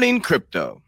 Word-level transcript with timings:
Morning 0.00 0.22
Crypto. 0.22 0.80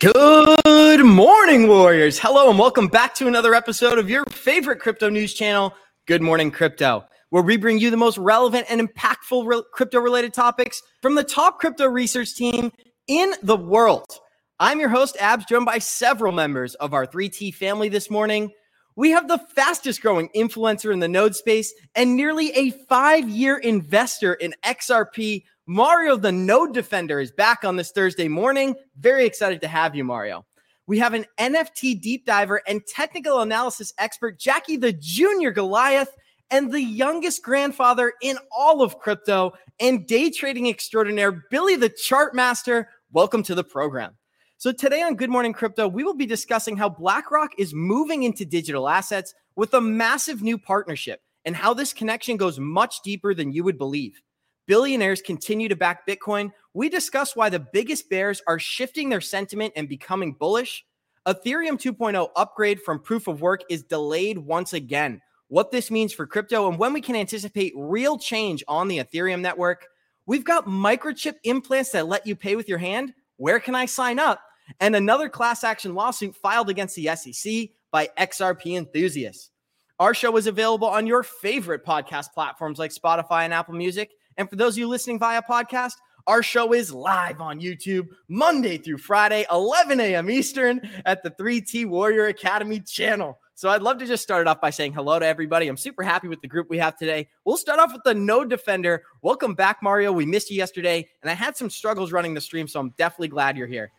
Good 0.00 1.04
morning, 1.04 1.68
Warriors. 1.68 2.18
Hello, 2.18 2.50
and 2.50 2.58
welcome 2.58 2.88
back 2.88 3.14
to 3.14 3.28
another 3.28 3.54
episode 3.54 4.00
of 4.00 4.10
your 4.10 4.24
favorite 4.24 4.80
crypto 4.80 5.10
news 5.10 5.32
channel, 5.32 5.72
Good 6.06 6.20
Morning 6.20 6.50
Crypto, 6.50 7.04
where 7.30 7.44
we 7.44 7.56
bring 7.56 7.78
you 7.78 7.92
the 7.92 7.96
most 7.96 8.18
relevant 8.18 8.66
and 8.68 8.80
impactful 8.80 9.46
re- 9.46 9.62
crypto 9.72 10.00
related 10.00 10.34
topics 10.34 10.82
from 11.02 11.14
the 11.14 11.22
top 11.22 11.60
crypto 11.60 11.86
research 11.86 12.34
team 12.34 12.72
in 13.06 13.34
the 13.44 13.56
world. 13.56 14.10
I'm 14.58 14.80
your 14.80 14.88
host, 14.88 15.16
Abs, 15.20 15.44
joined 15.44 15.66
by 15.66 15.78
several 15.78 16.32
members 16.32 16.74
of 16.74 16.94
our 16.94 17.06
3T 17.06 17.54
family 17.54 17.88
this 17.88 18.10
morning. 18.10 18.50
We 18.96 19.10
have 19.10 19.28
the 19.28 19.38
fastest 19.54 20.02
growing 20.02 20.30
influencer 20.34 20.92
in 20.92 20.98
the 20.98 21.06
node 21.06 21.36
space 21.36 21.72
and 21.94 22.16
nearly 22.16 22.50
a 22.56 22.70
five 22.88 23.28
year 23.28 23.56
investor 23.56 24.34
in 24.34 24.56
XRP. 24.64 25.44
Mario, 25.70 26.16
the 26.16 26.32
node 26.32 26.72
defender, 26.72 27.20
is 27.20 27.30
back 27.30 27.62
on 27.62 27.76
this 27.76 27.90
Thursday 27.90 28.26
morning. 28.26 28.74
Very 28.98 29.26
excited 29.26 29.60
to 29.60 29.68
have 29.68 29.94
you, 29.94 30.02
Mario. 30.02 30.46
We 30.86 30.98
have 30.98 31.12
an 31.12 31.26
NFT 31.38 32.00
deep 32.00 32.24
diver 32.24 32.62
and 32.66 32.80
technical 32.86 33.42
analysis 33.42 33.92
expert, 33.98 34.38
Jackie 34.38 34.78
the 34.78 34.94
Junior 34.94 35.50
Goliath, 35.50 36.08
and 36.50 36.72
the 36.72 36.80
youngest 36.80 37.42
grandfather 37.42 38.14
in 38.22 38.38
all 38.50 38.80
of 38.80 38.98
crypto 38.98 39.52
and 39.78 40.06
day 40.06 40.30
trading 40.30 40.70
extraordinaire, 40.70 41.44
Billy 41.50 41.76
the 41.76 41.90
Chart 41.90 42.34
Master. 42.34 42.88
Welcome 43.12 43.42
to 43.42 43.54
the 43.54 43.62
program. 43.62 44.16
So, 44.56 44.72
today 44.72 45.02
on 45.02 45.16
Good 45.16 45.28
Morning 45.28 45.52
Crypto, 45.52 45.86
we 45.86 46.02
will 46.02 46.16
be 46.16 46.24
discussing 46.24 46.78
how 46.78 46.88
BlackRock 46.88 47.50
is 47.58 47.74
moving 47.74 48.22
into 48.22 48.46
digital 48.46 48.88
assets 48.88 49.34
with 49.54 49.74
a 49.74 49.82
massive 49.82 50.40
new 50.40 50.56
partnership 50.56 51.20
and 51.44 51.54
how 51.54 51.74
this 51.74 51.92
connection 51.92 52.38
goes 52.38 52.58
much 52.58 53.02
deeper 53.02 53.34
than 53.34 53.52
you 53.52 53.64
would 53.64 53.76
believe. 53.76 54.22
Billionaires 54.68 55.20
continue 55.20 55.68
to 55.68 55.74
back 55.74 56.06
Bitcoin. 56.06 56.52
We 56.74 56.88
discuss 56.88 57.34
why 57.34 57.50
the 57.50 57.58
biggest 57.58 58.08
bears 58.08 58.40
are 58.46 58.60
shifting 58.60 59.08
their 59.08 59.20
sentiment 59.20 59.72
and 59.74 59.88
becoming 59.88 60.34
bullish. 60.34 60.84
Ethereum 61.26 61.72
2.0 61.72 62.28
upgrade 62.36 62.80
from 62.80 63.00
proof 63.00 63.26
of 63.26 63.40
work 63.40 63.62
is 63.68 63.82
delayed 63.82 64.38
once 64.38 64.72
again. 64.74 65.20
What 65.48 65.72
this 65.72 65.90
means 65.90 66.12
for 66.12 66.28
crypto 66.28 66.68
and 66.68 66.78
when 66.78 66.92
we 66.92 67.00
can 67.00 67.16
anticipate 67.16 67.72
real 67.74 68.16
change 68.16 68.62
on 68.68 68.86
the 68.86 68.98
Ethereum 68.98 69.40
network. 69.40 69.88
We've 70.26 70.44
got 70.44 70.66
microchip 70.66 71.34
implants 71.42 71.90
that 71.90 72.06
let 72.06 72.28
you 72.28 72.36
pay 72.36 72.54
with 72.54 72.68
your 72.68 72.78
hand. 72.78 73.12
Where 73.38 73.58
can 73.58 73.74
I 73.74 73.86
sign 73.86 74.20
up? 74.20 74.40
and 74.80 74.94
another 74.94 75.28
class 75.28 75.64
action 75.64 75.94
lawsuit 75.94 76.36
filed 76.36 76.68
against 76.68 76.96
the 76.96 77.14
SEC 77.16 77.70
by 77.90 78.08
XRP 78.18 78.76
enthusiasts. 78.76 79.50
Our 79.98 80.14
show 80.14 80.36
is 80.36 80.46
available 80.46 80.88
on 80.88 81.06
your 81.06 81.22
favorite 81.22 81.84
podcast 81.84 82.32
platforms 82.32 82.78
like 82.78 82.92
Spotify 82.92 83.44
and 83.44 83.54
Apple 83.54 83.74
Music. 83.74 84.10
And 84.38 84.48
for 84.48 84.54
those 84.54 84.74
of 84.74 84.78
you 84.78 84.88
listening 84.88 85.18
via 85.18 85.42
podcast, 85.42 85.94
our 86.28 86.44
show 86.44 86.72
is 86.72 86.92
live 86.92 87.40
on 87.40 87.60
YouTube 87.60 88.06
Monday 88.28 88.78
through 88.78 88.98
Friday, 88.98 89.44
11 89.50 89.98
a.m. 89.98 90.30
Eastern 90.30 90.80
at 91.04 91.24
the 91.24 91.30
3T 91.32 91.86
Warrior 91.86 92.26
Academy 92.26 92.78
channel. 92.78 93.40
So 93.56 93.68
I'd 93.68 93.82
love 93.82 93.98
to 93.98 94.06
just 94.06 94.22
start 94.22 94.42
it 94.42 94.46
off 94.46 94.60
by 94.60 94.70
saying 94.70 94.92
hello 94.92 95.18
to 95.18 95.26
everybody. 95.26 95.66
I'm 95.66 95.76
super 95.76 96.04
happy 96.04 96.28
with 96.28 96.40
the 96.40 96.46
group 96.46 96.70
we 96.70 96.78
have 96.78 96.96
today. 96.96 97.26
We'll 97.44 97.56
start 97.56 97.80
off 97.80 97.92
with 97.92 98.04
the 98.04 98.14
node 98.14 98.48
defender. 98.48 99.02
Welcome 99.22 99.54
back, 99.54 99.82
Mario. 99.82 100.12
We 100.12 100.24
missed 100.24 100.52
you 100.52 100.56
yesterday, 100.56 101.08
and 101.22 101.30
I 101.30 101.34
had 101.34 101.56
some 101.56 101.68
struggles 101.68 102.12
running 102.12 102.34
the 102.34 102.40
stream, 102.40 102.68
so 102.68 102.78
I'm 102.78 102.90
definitely 102.90 103.28
glad 103.28 103.56
you're 103.56 103.66
here. 103.66 103.90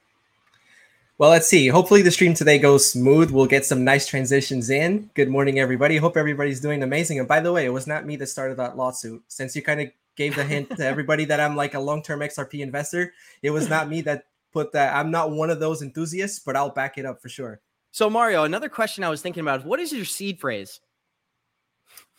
Well, 1.18 1.32
let's 1.32 1.48
see. 1.48 1.68
Hopefully, 1.68 2.02
the 2.02 2.12
stream 2.12 2.34
today 2.34 2.58
goes 2.60 2.90
smooth. 2.90 3.32
We'll 3.32 3.46
get 3.46 3.66
some 3.66 3.84
nice 3.84 4.08
transitions 4.08 4.70
in. 4.70 5.10
Good 5.16 5.28
morning, 5.28 5.60
everybody. 5.60 5.98
Hope 5.98 6.16
everybody's 6.16 6.62
doing 6.62 6.82
amazing. 6.82 7.20
And 7.20 7.28
by 7.28 7.42
the 7.42 7.52
way, 7.52 7.66
it 7.66 7.74
was 7.74 7.88
not 7.88 8.06
me 8.06 8.16
that 8.16 8.28
started 8.28 8.56
that 8.56 8.78
lawsuit. 8.78 9.22
Since 9.28 9.54
you 9.54 9.62
kind 9.62 9.82
of 9.82 9.90
gave 10.20 10.36
the 10.36 10.44
hint 10.44 10.70
to 10.76 10.86
everybody 10.86 11.24
that 11.24 11.40
I'm 11.40 11.56
like 11.56 11.74
a 11.74 11.80
long 11.80 12.04
term 12.04 12.20
XRP 12.20 12.60
investor, 12.60 13.14
it 13.42 13.50
was 13.50 13.70
not 13.70 13.90
me 13.90 14.02
that 14.02 14.26
put 14.52 14.74
that. 14.74 14.94
I'm 14.94 15.10
not 15.10 15.32
one 15.32 15.50
of 15.50 15.62
those 15.62 15.82
enthusiasts, 15.82 16.40
but 16.40 16.56
I'll 16.58 16.70
back 16.70 16.98
it 16.98 17.06
up 17.06 17.22
for 17.22 17.30
sure. 17.30 17.62
So, 17.92 18.10
Mario, 18.10 18.44
another 18.44 18.70
question 18.70 19.04
I 19.04 19.10
was 19.10 19.22
thinking 19.22 19.42
about 19.42 19.62
is 19.62 19.66
what 19.66 19.80
is 19.80 19.94
your 19.94 20.06
seed 20.06 20.40
phrase? 20.40 20.82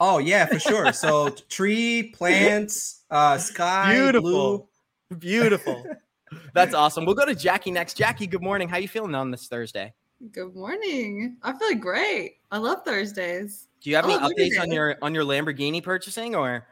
Oh, 0.01 0.17
yeah, 0.19 0.47
for 0.47 0.59
sure. 0.59 0.93
So, 0.93 1.29
tree, 1.51 2.15
plants, 2.15 3.03
uh, 3.11 3.37
sky, 3.37 3.95
beautiful, 3.95 4.71
blue. 5.11 5.19
beautiful. 5.19 5.85
That's 6.55 6.75
awesome. 6.75 7.05
We'll 7.05 7.15
go 7.15 7.27
to 7.27 7.35
Jackie 7.35 7.71
next. 7.71 7.99
Jackie, 7.99 8.27
good 8.27 8.43
morning. 8.43 8.69
How 8.69 8.79
are 8.79 8.81
you 8.81 8.89
feeling 8.89 9.15
on 9.15 9.31
this 9.31 9.47
Thursday? 9.47 9.93
Good 10.33 10.55
morning. 10.55 11.37
I 11.43 11.53
feel 11.53 11.75
great. 11.75 12.37
I 12.51 12.59
love 12.59 12.79
Thursdays. 12.85 13.69
Do 13.83 13.91
you 13.91 13.97
have 13.97 14.07
any 14.07 14.15
updates 14.15 14.61
on 14.61 14.71
your 14.73 14.97
on 15.03 15.15
your 15.15 15.25
Lamborghini 15.25 15.83
purchasing 15.83 16.35
or? 16.35 16.67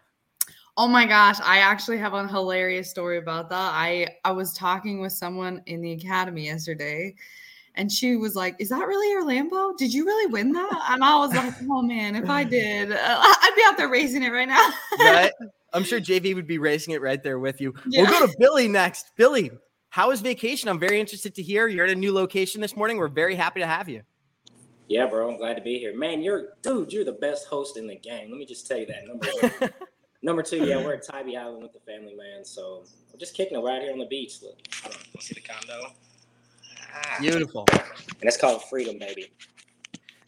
Oh 0.78 0.86
my 0.86 1.06
gosh, 1.06 1.40
I 1.42 1.58
actually 1.58 1.98
have 1.98 2.14
a 2.14 2.28
hilarious 2.28 2.88
story 2.88 3.18
about 3.18 3.50
that. 3.50 3.72
I 3.74 4.16
I 4.24 4.30
was 4.30 4.52
talking 4.52 5.00
with 5.00 5.12
someone 5.12 5.60
in 5.66 5.80
the 5.82 5.90
academy 5.92 6.44
yesterday 6.44 7.16
and 7.74 7.90
she 7.90 8.16
was 8.16 8.36
like, 8.36 8.54
"Is 8.60 8.68
that 8.68 8.86
really 8.86 9.10
your 9.10 9.24
Lambo? 9.24 9.76
Did 9.76 9.92
you 9.92 10.04
really 10.06 10.30
win 10.30 10.52
that?" 10.52 10.86
And 10.90 11.02
I 11.02 11.16
was 11.16 11.34
like, 11.34 11.52
"Oh 11.68 11.82
man, 11.82 12.14
if 12.14 12.30
I 12.30 12.44
did, 12.44 12.92
uh, 12.92 12.96
I'd 12.96 13.52
be 13.56 13.62
out 13.66 13.76
there 13.76 13.88
racing 13.88 14.22
it 14.22 14.30
right 14.30 14.48
now." 14.48 14.70
right? 15.00 15.32
I'm 15.72 15.82
sure 15.82 16.00
JV 16.00 16.34
would 16.34 16.46
be 16.46 16.58
racing 16.58 16.94
it 16.94 17.02
right 17.02 17.22
there 17.22 17.40
with 17.40 17.60
you. 17.60 17.74
Yeah. 17.88 18.02
We'll 18.02 18.20
go 18.20 18.26
to 18.26 18.34
Billy 18.38 18.68
next. 18.68 19.10
Billy, 19.16 19.50
how 19.90 20.12
is 20.12 20.20
vacation? 20.20 20.68
I'm 20.68 20.78
very 20.78 21.00
interested 21.00 21.34
to 21.34 21.42
hear. 21.42 21.66
You're 21.66 21.86
at 21.86 21.90
a 21.90 21.96
new 21.96 22.12
location 22.12 22.60
this 22.60 22.76
morning. 22.76 22.98
We're 22.98 23.08
very 23.08 23.34
happy 23.34 23.60
to 23.60 23.66
have 23.66 23.88
you. 23.88 24.02
Yeah, 24.88 25.06
bro. 25.06 25.30
I'm 25.30 25.38
glad 25.38 25.54
to 25.54 25.62
be 25.62 25.78
here. 25.78 25.96
Man, 25.96 26.22
you're 26.22 26.50
dude, 26.62 26.92
you're 26.92 27.04
the 27.04 27.12
best 27.12 27.48
host 27.48 27.76
in 27.76 27.86
the 27.86 27.96
game. 27.96 28.30
Let 28.30 28.38
me 28.38 28.46
just 28.46 28.66
tell 28.66 28.78
you 28.78 28.86
that. 28.86 29.06
Number 29.06 29.26
one. 29.40 29.70
Number 30.22 30.42
two, 30.42 30.64
yeah, 30.64 30.82
we're 30.82 30.94
at 30.94 31.02
Tybee 31.10 31.36
Island 31.36 31.62
with 31.62 31.72
the 31.72 31.80
family, 31.80 32.14
man. 32.14 32.44
So 32.44 32.84
we're 33.12 33.18
just 33.18 33.34
kicking 33.34 33.56
it 33.56 33.60
right 33.60 33.82
here 33.82 33.92
on 33.92 33.98
the 33.98 34.06
beach. 34.06 34.42
Look, 34.42 34.58
see 35.20 35.34
the 35.34 35.40
condo. 35.40 35.92
Ah. 36.92 37.16
Beautiful. 37.20 37.66
And 37.70 38.24
it's 38.24 38.36
called 38.36 38.64
freedom, 38.64 38.98
baby. 38.98 39.30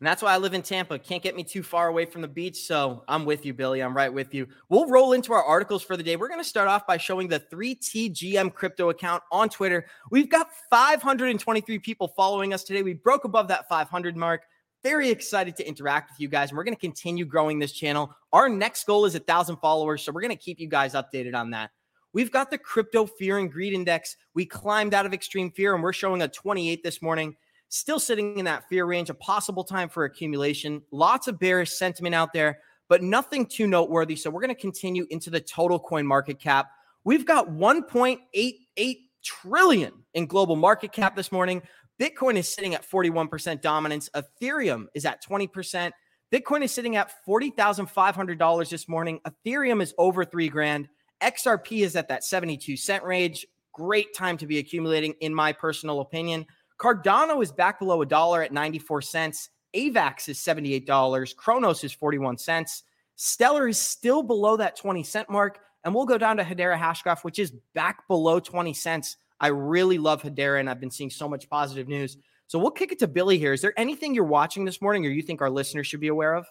And 0.00 0.06
that's 0.06 0.22
why 0.22 0.32
I 0.32 0.38
live 0.38 0.54
in 0.54 0.62
Tampa. 0.62 0.98
Can't 0.98 1.22
get 1.22 1.36
me 1.36 1.44
too 1.44 1.62
far 1.62 1.88
away 1.88 2.06
from 2.06 2.22
the 2.22 2.28
beach. 2.28 2.56
So 2.64 3.04
I'm 3.06 3.26
with 3.26 3.44
you, 3.44 3.52
Billy. 3.52 3.82
I'm 3.82 3.94
right 3.94 4.10
with 4.10 4.32
you. 4.32 4.46
We'll 4.70 4.88
roll 4.88 5.12
into 5.12 5.34
our 5.34 5.44
articles 5.44 5.82
for 5.82 5.94
the 5.94 6.02
day. 6.02 6.16
We're 6.16 6.28
going 6.28 6.40
to 6.40 6.48
start 6.48 6.68
off 6.68 6.86
by 6.86 6.96
showing 6.96 7.28
the 7.28 7.38
3TGM 7.38 8.54
crypto 8.54 8.88
account 8.88 9.22
on 9.30 9.50
Twitter. 9.50 9.84
We've 10.10 10.30
got 10.30 10.48
523 10.70 11.78
people 11.80 12.08
following 12.08 12.54
us 12.54 12.64
today. 12.64 12.82
We 12.82 12.94
broke 12.94 13.24
above 13.24 13.48
that 13.48 13.68
500 13.68 14.16
mark. 14.16 14.44
Very 14.82 15.10
excited 15.10 15.56
to 15.56 15.66
interact 15.66 16.10
with 16.10 16.20
you 16.20 16.28
guys. 16.28 16.50
And 16.50 16.56
we're 16.56 16.64
going 16.64 16.76
to 16.76 16.80
continue 16.80 17.24
growing 17.24 17.58
this 17.58 17.72
channel. 17.72 18.14
Our 18.32 18.48
next 18.48 18.84
goal 18.84 19.04
is 19.04 19.14
a 19.14 19.18
thousand 19.20 19.56
followers. 19.56 20.02
So 20.02 20.12
we're 20.12 20.22
going 20.22 20.30
to 20.30 20.42
keep 20.42 20.58
you 20.58 20.68
guys 20.68 20.94
updated 20.94 21.34
on 21.34 21.50
that. 21.50 21.70
We've 22.12 22.30
got 22.30 22.50
the 22.50 22.58
crypto 22.58 23.06
fear 23.06 23.38
and 23.38 23.52
greed 23.52 23.72
index. 23.72 24.16
We 24.34 24.46
climbed 24.46 24.94
out 24.94 25.06
of 25.06 25.12
extreme 25.12 25.50
fear 25.50 25.74
and 25.74 25.82
we're 25.82 25.92
showing 25.92 26.22
a 26.22 26.28
28 26.28 26.82
this 26.82 27.02
morning 27.02 27.36
still 27.70 28.00
sitting 28.00 28.38
in 28.38 28.44
that 28.44 28.69
fear 28.69 28.84
range, 28.84 29.08
a 29.10 29.14
possible 29.14 29.64
time 29.64 29.88
for 29.88 30.04
accumulation. 30.04 30.82
Lots 30.90 31.28
of 31.28 31.38
bearish 31.38 31.70
sentiment 31.70 32.14
out 32.14 32.32
there, 32.32 32.58
but 32.88 33.02
nothing 33.02 33.46
too 33.46 33.66
noteworthy. 33.66 34.16
So 34.16 34.28
we're 34.28 34.40
going 34.40 34.54
to 34.54 34.60
continue 34.60 35.06
into 35.10 35.30
the 35.30 35.40
total 35.40 35.78
coin 35.78 36.06
market 36.06 36.38
cap. 36.38 36.70
We've 37.04 37.24
got 37.24 37.48
1.88 37.48 38.96
trillion 39.22 39.92
in 40.14 40.26
global 40.26 40.56
market 40.56 40.92
cap 40.92 41.16
this 41.16 41.32
morning. 41.32 41.62
Bitcoin 42.00 42.37
is 42.37 42.49
sitting 42.49 42.75
at 42.75 42.88
41% 42.88 43.61
dominance. 43.61 44.09
Ethereum 44.15 44.87
is 44.94 45.05
at 45.05 45.22
20%. 45.22 45.93
Bitcoin 46.33 46.62
is 46.62 46.72
sitting 46.72 46.97
at 46.97 47.12
$40,500 47.28 48.71
this 48.71 48.88
morning. 48.88 49.21
Ethereum 49.27 49.83
is 49.83 49.93
over 49.99 50.25
three 50.25 50.49
grand. 50.49 50.88
XRP 51.22 51.84
is 51.84 51.97
at 51.97 52.09
that 52.09 52.25
72 52.25 52.77
cent 52.78 53.05
range. 53.05 53.47
Great 53.75 54.15
time 54.15 54.38
to 54.38 54.47
be 54.47 54.59
accumulating, 54.59 55.15
in 55.21 55.34
my 55.34 55.53
personal 55.53 56.00
opinion. 56.00 56.47
Cardano 56.81 57.43
is 57.43 57.52
back 57.52 57.79
below 57.79 58.00
a 58.00 58.06
dollar 58.06 58.43
at 58.43 58.53
94 58.53 59.03
cents. 59.03 59.50
AVAX 59.76 60.31
is 60.31 60.38
$78. 60.38 61.37
Cronos 61.37 61.85
is 61.85 61.93
41 61.93 62.38
cents. 62.38 62.85
Stellar 63.17 63.69
is 63.69 63.79
still 63.79 64.23
below 64.23 64.56
that 64.56 64.76
20 64.76 65.03
cent 65.03 65.29
mark. 65.29 65.58
And 65.85 65.94
we'll 65.94 66.06
go 66.06 66.19
down 66.19 66.38
to 66.38 66.44
Hedera 66.44 66.79
Hashgraph, 66.79 67.25
which 67.25 67.38
is 67.38 67.53
back 67.75 68.08
below 68.08 68.41
20 68.41 68.73
cents. 68.73 69.19
I 69.40 69.48
really 69.48 69.98
love 69.98 70.22
Hedera, 70.22 70.60
and 70.60 70.69
I've 70.69 70.81
been 70.81 70.90
seeing 70.90 71.10
so 71.10 71.28
much 71.28 71.48
positive 71.48 71.88
news. 71.88 72.16
So 72.46 72.58
we'll 72.58 72.72
kick 72.72 72.92
it 72.92 72.98
to 72.98 73.08
Billy 73.08 73.38
here. 73.38 73.52
Is 73.52 73.62
there 73.62 73.72
anything 73.76 74.14
you're 74.14 74.25
watching 74.25 74.64
this 74.64 74.82
morning 74.82 75.06
or 75.06 75.08
you 75.10 75.22
think 75.22 75.40
our 75.40 75.50
listeners 75.50 75.87
should 75.87 76.00
be 76.00 76.08
aware 76.08 76.34
of? 76.34 76.46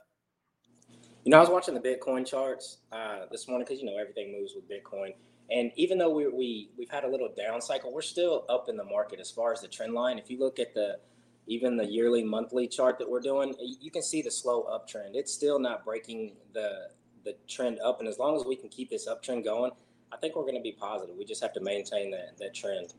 You 1.25 1.31
know, 1.31 1.37
I 1.37 1.41
was 1.41 1.49
watching 1.49 1.73
the 1.73 1.81
Bitcoin 1.81 2.25
charts 2.25 2.77
uh, 2.91 3.25
this 3.31 3.47
morning 3.47 3.65
because, 3.67 3.81
you 3.81 3.85
know, 3.85 3.97
everything 3.99 4.31
moves 4.31 4.53
with 4.55 4.69
Bitcoin. 4.69 5.13
And 5.51 5.71
even 5.75 5.97
though 5.97 6.09
we, 6.09 6.27
we 6.27 6.69
we've 6.77 6.89
had 6.89 7.03
a 7.03 7.07
little 7.07 7.29
down 7.35 7.61
cycle, 7.61 7.91
we're 7.91 8.01
still 8.01 8.45
up 8.49 8.69
in 8.69 8.77
the 8.77 8.83
market 8.83 9.19
as 9.19 9.29
far 9.29 9.51
as 9.51 9.61
the 9.61 9.67
trend 9.67 9.93
line. 9.93 10.17
If 10.17 10.29
you 10.29 10.39
look 10.39 10.59
at 10.59 10.73
the 10.73 10.99
even 11.47 11.75
the 11.75 11.85
yearly 11.85 12.23
monthly 12.23 12.67
chart 12.67 12.99
that 12.99 13.09
we're 13.09 13.19
doing, 13.19 13.55
you 13.59 13.89
can 13.89 14.03
see 14.03 14.21
the 14.21 14.31
slow 14.31 14.67
uptrend. 14.71 15.11
It's 15.15 15.33
still 15.33 15.59
not 15.59 15.83
breaking 15.83 16.35
the 16.53 16.89
the 17.25 17.35
trend 17.47 17.79
up, 17.79 17.99
and 17.99 18.07
as 18.07 18.17
long 18.17 18.37
as 18.37 18.45
we 18.45 18.55
can 18.55 18.69
keep 18.69 18.89
this 18.89 19.07
uptrend 19.07 19.43
going, 19.43 19.71
I 20.11 20.17
think 20.17 20.35
we're 20.35 20.43
going 20.43 20.55
to 20.55 20.61
be 20.61 20.71
positive. 20.71 21.15
We 21.17 21.25
just 21.25 21.41
have 21.41 21.53
to 21.53 21.61
maintain 21.61 22.11
that 22.11 22.37
that 22.39 22.53
trend. 22.53 22.93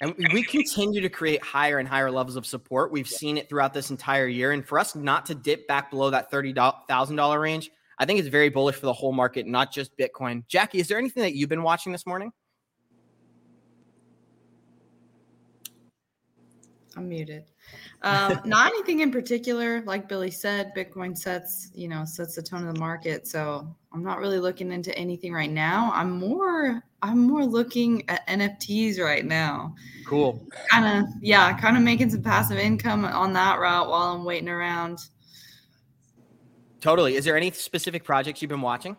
And 0.00 0.14
we 0.32 0.42
continue 0.42 1.00
to 1.00 1.08
create 1.08 1.42
higher 1.42 1.78
and 1.78 1.88
higher 1.88 2.10
levels 2.10 2.36
of 2.36 2.44
support. 2.44 2.90
We've 2.90 3.10
yeah. 3.10 3.16
seen 3.16 3.38
it 3.38 3.48
throughout 3.48 3.72
this 3.72 3.90
entire 3.90 4.26
year. 4.26 4.52
And 4.52 4.66
for 4.66 4.78
us 4.78 4.94
not 4.94 5.24
to 5.26 5.34
dip 5.34 5.68
back 5.68 5.90
below 5.90 6.10
that 6.10 6.30
$30,000 6.32 7.40
range, 7.40 7.70
I 7.98 8.04
think 8.04 8.18
it's 8.18 8.28
very 8.28 8.48
bullish 8.48 8.74
for 8.74 8.86
the 8.86 8.92
whole 8.92 9.12
market, 9.12 9.46
not 9.46 9.72
just 9.72 9.96
Bitcoin. 9.96 10.46
Jackie, 10.48 10.80
is 10.80 10.88
there 10.88 10.98
anything 10.98 11.22
that 11.22 11.34
you've 11.34 11.48
been 11.48 11.62
watching 11.62 11.92
this 11.92 12.06
morning? 12.06 12.32
I'm 16.96 17.08
muted. 17.08 17.44
Um, 18.04 18.40
not 18.44 18.68
anything 18.68 19.00
in 19.00 19.10
particular. 19.10 19.82
Like 19.86 20.08
Billy 20.08 20.30
said, 20.30 20.72
Bitcoin 20.76 21.16
sets, 21.16 21.70
you 21.74 21.88
know, 21.88 22.04
sets 22.04 22.36
the 22.36 22.42
tone 22.42 22.66
of 22.66 22.72
the 22.72 22.78
market. 22.78 23.26
So 23.26 23.66
I'm 23.92 24.04
not 24.04 24.18
really 24.18 24.38
looking 24.38 24.70
into 24.70 24.96
anything 24.96 25.32
right 25.32 25.50
now. 25.50 25.90
I'm 25.94 26.12
more, 26.12 26.82
I'm 27.02 27.26
more 27.26 27.44
looking 27.44 28.08
at 28.08 28.26
NFTs 28.28 29.00
right 29.00 29.24
now. 29.24 29.74
Cool. 30.06 30.46
Kind 30.70 31.04
of, 31.04 31.10
yeah, 31.22 31.58
kind 31.58 31.76
of 31.76 31.82
making 31.82 32.10
some 32.10 32.22
passive 32.22 32.58
income 32.58 33.04
on 33.04 33.32
that 33.32 33.58
route 33.58 33.88
while 33.88 34.14
I'm 34.14 34.24
waiting 34.24 34.48
around. 34.48 35.00
Totally. 36.80 37.16
Is 37.16 37.24
there 37.24 37.36
any 37.36 37.50
specific 37.50 38.04
projects 38.04 38.42
you've 38.42 38.50
been 38.50 38.60
watching? 38.60 38.98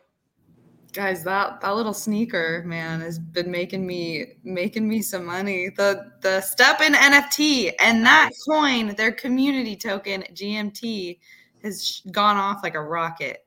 Guys 0.95 1.25
that 1.25 1.59
that 1.59 1.75
little 1.75 1.93
sneaker 1.93 2.63
man 2.65 3.01
has 3.01 3.19
been 3.19 3.51
making 3.51 3.85
me 3.85 4.35
making 4.45 4.87
me 4.87 5.01
some 5.01 5.25
money. 5.25 5.67
The 5.75 6.09
the 6.21 6.41
STEPN 6.41 6.95
nft 6.95 7.73
and 7.81 8.05
that 8.05 8.29
coin 8.47 8.95
their 8.95 9.11
community 9.11 9.75
token 9.75 10.23
gmt 10.31 11.19
has 11.63 12.01
gone 12.11 12.37
off 12.37 12.63
like 12.63 12.75
a 12.75 12.81
rocket. 12.81 13.43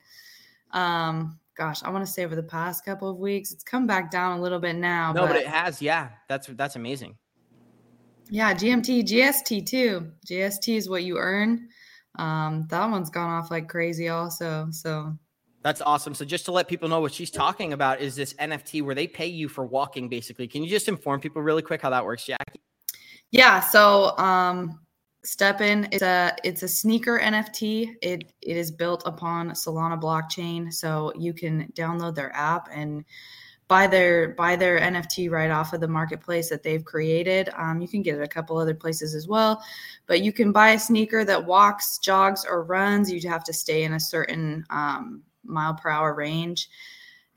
Um 0.73 1.39
gosh 1.57 1.83
i 1.85 1.89
want 1.89 2.05
to 2.05 2.13
say 2.13 2.23
over 2.23 2.37
the 2.37 2.43
past 2.43 2.85
couple 2.85 3.09
of 3.09 3.17
weeks. 3.17 3.51
It's 3.51 3.65
come 3.65 3.87
back 3.87 4.11
down 4.11 4.39
a 4.39 4.43
little 4.43 4.59
bit 4.59 4.77
now 4.77 5.15
no 5.15 5.23
but, 5.23 5.29
but 5.29 5.37
it 5.37 5.47
has 5.47 5.81
yeah. 5.81 6.11
That's 6.29 6.49
that's 6.49 6.77
amazing. 6.77 7.17
Yeah 8.29 8.53
gmt 8.53 9.05
gst 9.09 9.65
too. 9.65 10.13
Gst 10.27 10.77
is 10.77 10.91
what 10.91 11.03
you 11.03 11.17
earn. 11.17 11.67
Um 12.19 12.67
that 12.69 12.91
one's 12.91 13.09
gone 13.09 13.31
off 13.31 13.51
like 13.51 13.71
crazy 13.71 14.11
also 14.11 14.69
so 14.71 15.17
that's 15.63 15.81
awesome. 15.81 16.15
So 16.15 16.25
just 16.25 16.45
to 16.47 16.53
let 16.53 16.69
people 16.69 16.89
know 16.89 17.01
what 17.01 17.13
she's 17.13 17.31
talking 17.31 17.73
about 17.73 18.01
is 18.01 18.15
this 18.15 18.35
NFT 18.35 18.83
where 18.83 18.95
they 18.95 19.07
pay 19.07 19.27
you 19.27 19.49
for 19.49 19.67
walking 19.67 20.09
basically. 20.09 20.47
Can 20.47 20.63
you 20.63 20.71
just 20.71 20.89
inform 20.89 21.21
people 21.21 21.43
really 21.43 21.63
quick 21.63 21.83
how 21.83 21.91
that 21.91 22.05
works, 22.05 22.25
Jackie? 22.25 22.61
Yeah, 23.31 23.61
so 23.61 24.17
um 24.19 24.81
STEPN 25.25 25.93
is 25.93 26.03
a 26.03 26.35
it's 26.45 26.63
a 26.63 26.69
sneaker 26.69 27.19
NFT. 27.19 27.97
It 28.01 28.33
it 28.41 28.57
is 28.57 28.71
built 28.71 29.03
upon 29.05 29.51
Solana 29.51 30.01
blockchain, 30.01 30.73
so 30.73 31.13
you 31.19 31.35
can 31.35 31.71
download 31.75 32.15
their 32.15 32.35
app 32.35 32.69
and 32.73 33.05
buy 33.67 33.87
their 33.87 34.29
buy 34.31 34.57
their 34.57 34.81
NFT 34.81 35.31
right 35.31 35.51
off 35.51 35.73
of 35.73 35.81
the 35.81 35.89
marketplace 35.89 36.49
that 36.49 36.63
they've 36.63 36.85
created. 36.85 37.51
Um, 37.57 37.81
you 37.81 37.89
can 37.89 38.01
get 38.01 38.17
it 38.17 38.23
a 38.23 38.29
couple 38.29 38.57
other 38.57 38.75
places 38.75 39.15
as 39.15 39.29
well, 39.29 39.63
but 40.07 40.23
you 40.23 40.33
can 40.33 40.53
buy 40.53 40.71
a 40.71 40.79
sneaker 40.79 41.25
that 41.25 41.45
walks, 41.45 41.99
jogs, 41.99 42.47
or 42.49 42.63
runs. 42.63 43.13
You 43.13 43.29
have 43.29 43.45
to 43.45 43.53
stay 43.53 43.83
in 43.83 43.93
a 43.95 44.01
certain 44.01 44.65
um, 44.71 45.23
mile 45.49 45.75
per 45.75 45.91
hour 45.91 46.15
range. 46.15 46.69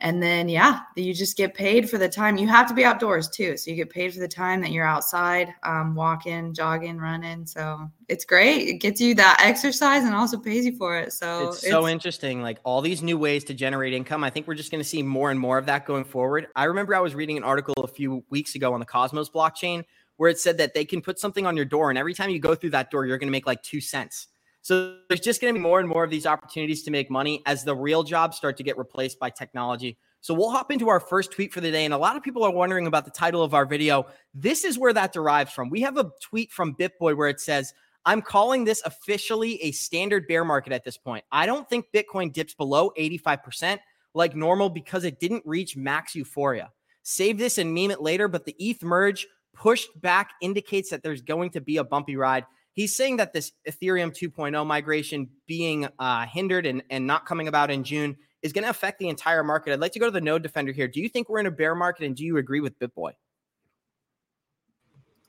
And 0.04 0.22
then, 0.22 0.50
yeah, 0.50 0.80
you 0.96 1.14
just 1.14 1.38
get 1.38 1.54
paid 1.54 1.88
for 1.88 2.00
the 2.00 2.10
time. 2.10 2.36
You 2.36 2.48
have 2.48 2.68
to 2.70 2.74
be 2.74 2.84
outdoors 2.84 3.30
too. 3.30 3.56
So 3.56 3.70
you 3.70 3.78
get 3.78 3.92
paid 3.92 4.12
for 4.12 4.20
the 4.20 4.28
time 4.28 4.60
that 4.62 4.72
you're 4.72 4.86
outside, 4.86 5.54
um, 5.62 5.94
walking, 5.94 6.56
jogging, 6.56 6.98
running. 6.98 7.46
So 7.46 7.88
it's 8.10 8.26
great. 8.26 8.68
It 8.68 8.74
gets 8.80 9.00
you 9.00 9.14
that 9.16 9.40
exercise 9.44 10.04
and 10.04 10.16
also 10.16 10.40
pays 10.40 10.66
you 10.66 10.76
for 10.76 10.98
it. 10.98 11.14
So 11.14 11.50
it's, 11.50 11.58
it's 11.58 11.70
so 11.70 11.88
interesting. 11.88 12.42
Like 12.42 12.58
all 12.64 12.82
these 12.82 13.04
new 13.04 13.16
ways 13.16 13.44
to 13.44 13.54
generate 13.54 13.94
income. 13.94 14.24
I 14.24 14.32
think 14.32 14.48
we're 14.48 14.56
just 14.56 14.72
going 14.72 14.84
to 14.84 14.90
see 14.90 15.04
more 15.04 15.30
and 15.30 15.40
more 15.40 15.60
of 15.60 15.68
that 15.68 15.86
going 15.86 16.06
forward. 16.06 16.48
I 16.56 16.64
remember 16.64 16.96
I 16.96 17.00
was 17.00 17.14
reading 17.14 17.38
an 17.38 17.44
article 17.44 17.76
a 17.84 17.88
few 17.88 18.24
weeks 18.32 18.56
ago 18.56 18.74
on 18.74 18.80
the 18.80 18.88
Cosmos 18.88 19.30
blockchain 19.30 19.84
where 20.18 20.32
it 20.32 20.40
said 20.40 20.58
that 20.58 20.74
they 20.74 20.84
can 20.84 21.02
put 21.02 21.20
something 21.20 21.46
on 21.46 21.56
your 21.56 21.66
door. 21.66 21.90
And 21.90 21.98
every 22.00 22.16
time 22.16 22.32
you 22.32 22.40
go 22.40 22.56
through 22.56 22.72
that 22.72 22.90
door, 22.90 23.06
you're 23.06 23.20
going 23.20 23.28
to 23.28 23.32
make 23.32 23.46
like 23.46 23.62
two 23.62 23.82
cents. 23.82 24.30
So 24.62 24.98
there's 25.08 25.22
just 25.22 25.42
going 25.42 25.54
to 25.54 25.60
be 25.60 25.64
more 25.64 25.80
and 25.80 25.90
more 25.90 26.04
of 26.04 26.12
these 26.12 26.26
opportunities 26.26 26.84
to 26.84 26.92
make 26.92 27.10
money 27.10 27.42
as 27.46 27.64
the 27.64 27.76
real 27.76 28.04
jobs 28.04 28.38
start 28.38 28.58
to 28.58 28.64
get 28.64 28.78
replaced 28.78 29.20
by 29.20 29.30
technology. 29.30 29.98
So 30.22 30.36
we'll 30.36 30.52
hop 30.52 30.72
into 30.72 30.88
our 30.88 31.00
first 31.00 31.32
tweet 31.32 31.52
for 31.52 31.62
the 31.62 31.72
day. 31.72 31.84
And 31.84 31.94
a 31.94 31.98
lot 31.98 32.16
of 32.16 32.22
people 32.22 32.44
are 32.44 32.52
wondering 32.52 32.86
about 32.86 33.06
the 33.06 33.12
title 33.12 33.42
of 33.42 33.56
our 33.56 33.66
video. 33.66 34.06
This 34.36 34.64
is 34.64 34.78
where 34.78 34.94
that 34.94 35.14
derives 35.14 35.52
from. 35.52 35.70
We 35.70 35.82
have 35.82 35.98
a 35.98 36.12
tweet 36.22 36.52
from 36.52 36.76
BitBoy 36.76 37.18
where 37.18 37.28
it 37.28 37.40
says, 37.40 37.74
I'm 38.06 38.22
calling 38.22 38.64
this 38.64 38.82
officially 38.86 39.62
a 39.64 39.72
standard 39.72 40.28
bear 40.28 40.46
market 40.46 40.74
at 40.74 40.84
this 40.84 40.98
point. 40.98 41.24
I 41.32 41.46
don't 41.48 41.68
think 41.70 41.88
Bitcoin 41.94 42.32
dips 42.32 42.54
below 42.54 42.92
85% 42.98 43.80
like 44.14 44.36
normal 44.36 44.70
because 44.70 45.06
it 45.06 45.20
didn't 45.20 45.44
reach 45.46 45.76
max 45.76 46.16
euphoria. 46.16 46.72
Save 47.04 47.38
this 47.38 47.58
and 47.58 47.74
meme 47.74 47.92
it 47.92 48.02
later, 48.02 48.28
but 48.28 48.46
the 48.46 48.56
ETH 48.60 48.84
merge 48.84 49.28
pushed 49.54 49.90
back 50.02 50.32
indicates 50.42 50.90
that 50.90 51.04
there's 51.04 51.22
going 51.22 51.50
to 51.52 51.62
be 51.62 51.78
a 51.78 51.84
bumpy 51.84 52.16
ride 52.16 52.46
he's 52.74 52.96
saying 52.96 53.18
that 53.18 53.34
this 53.34 53.52
Ethereum 53.68 54.12
2.0 54.12 54.66
migration 54.66 55.30
being 55.48 55.88
uh, 56.00 56.26
hindered 56.26 56.66
and, 56.66 56.84
and 56.90 57.06
not 57.08 57.26
coming 57.26 57.48
about 57.48 57.72
in 57.72 57.84
June 57.84 58.18
is 58.42 58.54
going 58.54 58.64
to 58.64 58.70
affect 58.70 59.00
the 59.00 59.10
entire 59.10 59.44
market. 59.44 59.74
I'd 59.74 59.80
like 59.80 59.92
to 59.94 60.00
go 60.00 60.06
to 60.06 60.12
the 60.12 60.22
node 60.22 60.42
defender 60.42 60.72
here. 60.72 60.88
Do 60.88 61.02
you 61.02 61.10
think 61.10 61.30
we're 61.30 61.40
in 61.40 61.46
a 61.46 61.52
bear 61.52 61.76
market 61.76 62.06
and 62.06 62.16
do 62.16 62.24
you 62.24 62.38
agree 62.38 62.60
with 62.60 62.78
BitBoy? 62.80 63.12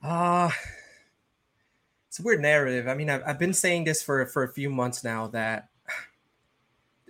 Uh 0.01 0.49
it's 2.13 2.19
a 2.19 2.21
weird 2.21 2.41
narrative. 2.41 2.87
I 2.87 2.93
mean, 2.93 3.09
I've, 3.09 3.23
I've 3.25 3.39
been 3.39 3.55
saying 3.55 3.85
this 3.85 4.03
for 4.03 4.23
for 4.27 4.43
a 4.43 4.47
few 4.47 4.69
months 4.69 5.03
now 5.03 5.25
that 5.29 5.69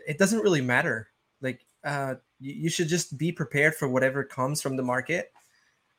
it 0.07 0.17
doesn't 0.17 0.39
really 0.39 0.61
matter. 0.61 1.09
Like, 1.41 1.65
uh, 1.83 2.15
you, 2.39 2.53
you 2.53 2.69
should 2.69 2.87
just 2.87 3.17
be 3.17 3.29
prepared 3.33 3.75
for 3.75 3.89
whatever 3.89 4.23
comes 4.23 4.61
from 4.61 4.77
the 4.77 4.83
market. 4.83 5.33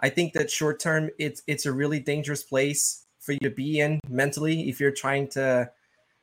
I 0.00 0.08
think 0.08 0.32
that 0.32 0.50
short 0.50 0.80
term, 0.80 1.10
it's 1.19 1.42
it's 1.46 1.66
a 1.66 1.72
really 1.72 2.00
dangerous 2.00 2.42
place 2.42 3.03
for 3.25 3.32
you 3.32 3.41
to 3.41 3.50
be 3.50 3.81
in 3.81 4.00
mentally 4.09 4.69
if 4.69 4.81
you're 4.81 4.91
trying 4.91 5.29
to 5.29 5.71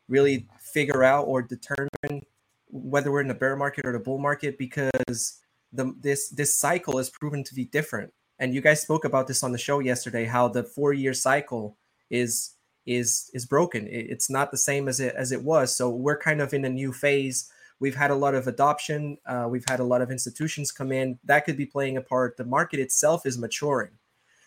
really 0.08 0.48
figure 0.60 1.04
out 1.04 1.24
or 1.24 1.42
determine 1.42 2.22
whether 2.68 3.12
we're 3.12 3.22
in 3.22 3.28
the 3.28 3.34
bear 3.34 3.56
market 3.56 3.86
or 3.86 3.92
the 3.92 4.00
bull 4.00 4.20
market 4.20 4.58
because 4.58 5.40
the 5.74 5.94
this 6.00 6.30
this 6.30 6.54
cycle 6.54 7.00
is 7.00 7.10
proven 7.10 7.44
to 7.44 7.56
be 7.56 7.66
different. 7.66 8.14
And 8.40 8.54
you 8.54 8.62
guys 8.62 8.82
spoke 8.82 9.06
about 9.06 9.28
this 9.28 9.44
on 9.44 9.52
the 9.52 9.58
show 9.58 9.80
yesterday 9.80 10.26
how 10.26 10.48
the 10.48 10.64
four 10.64 10.94
year 10.94 11.14
cycle 11.14 11.78
is 12.10 12.56
is 12.86 13.30
is 13.34 13.46
broken. 13.46 13.88
It's 13.90 14.30
not 14.30 14.52
the 14.52 14.58
same 14.58 14.88
as 14.88 15.00
it 15.00 15.16
as 15.16 15.32
it 15.32 15.44
was. 15.44 15.76
So 15.76 15.90
we're 15.90 16.18
kind 16.18 16.42
of 16.42 16.54
in 16.54 16.66
a 16.66 16.70
new 16.70 16.92
phase. 16.92 17.52
We've 17.80 17.96
had 17.96 18.12
a 18.12 18.16
lot 18.16 18.36
of 18.36 18.48
adoption. 18.48 19.18
Uh, 19.26 19.48
we've 19.50 19.66
had 19.68 19.80
a 19.80 19.84
lot 19.84 20.02
of 20.02 20.12
institutions 20.12 20.72
come 20.72 20.92
in. 20.92 21.18
That 21.24 21.46
could 21.46 21.58
be 21.58 21.66
playing 21.66 21.98
a 21.98 22.02
part. 22.02 22.38
The 22.38 22.46
market 22.46 22.80
itself 22.80 23.26
is 23.26 23.38
maturing. 23.40 23.92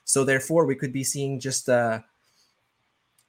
So 0.04 0.24
therefore 0.24 0.66
we 0.66 0.76
could 0.76 0.92
be 0.92 1.02
seeing 1.02 1.40
just 1.40 1.68
a 1.68 2.04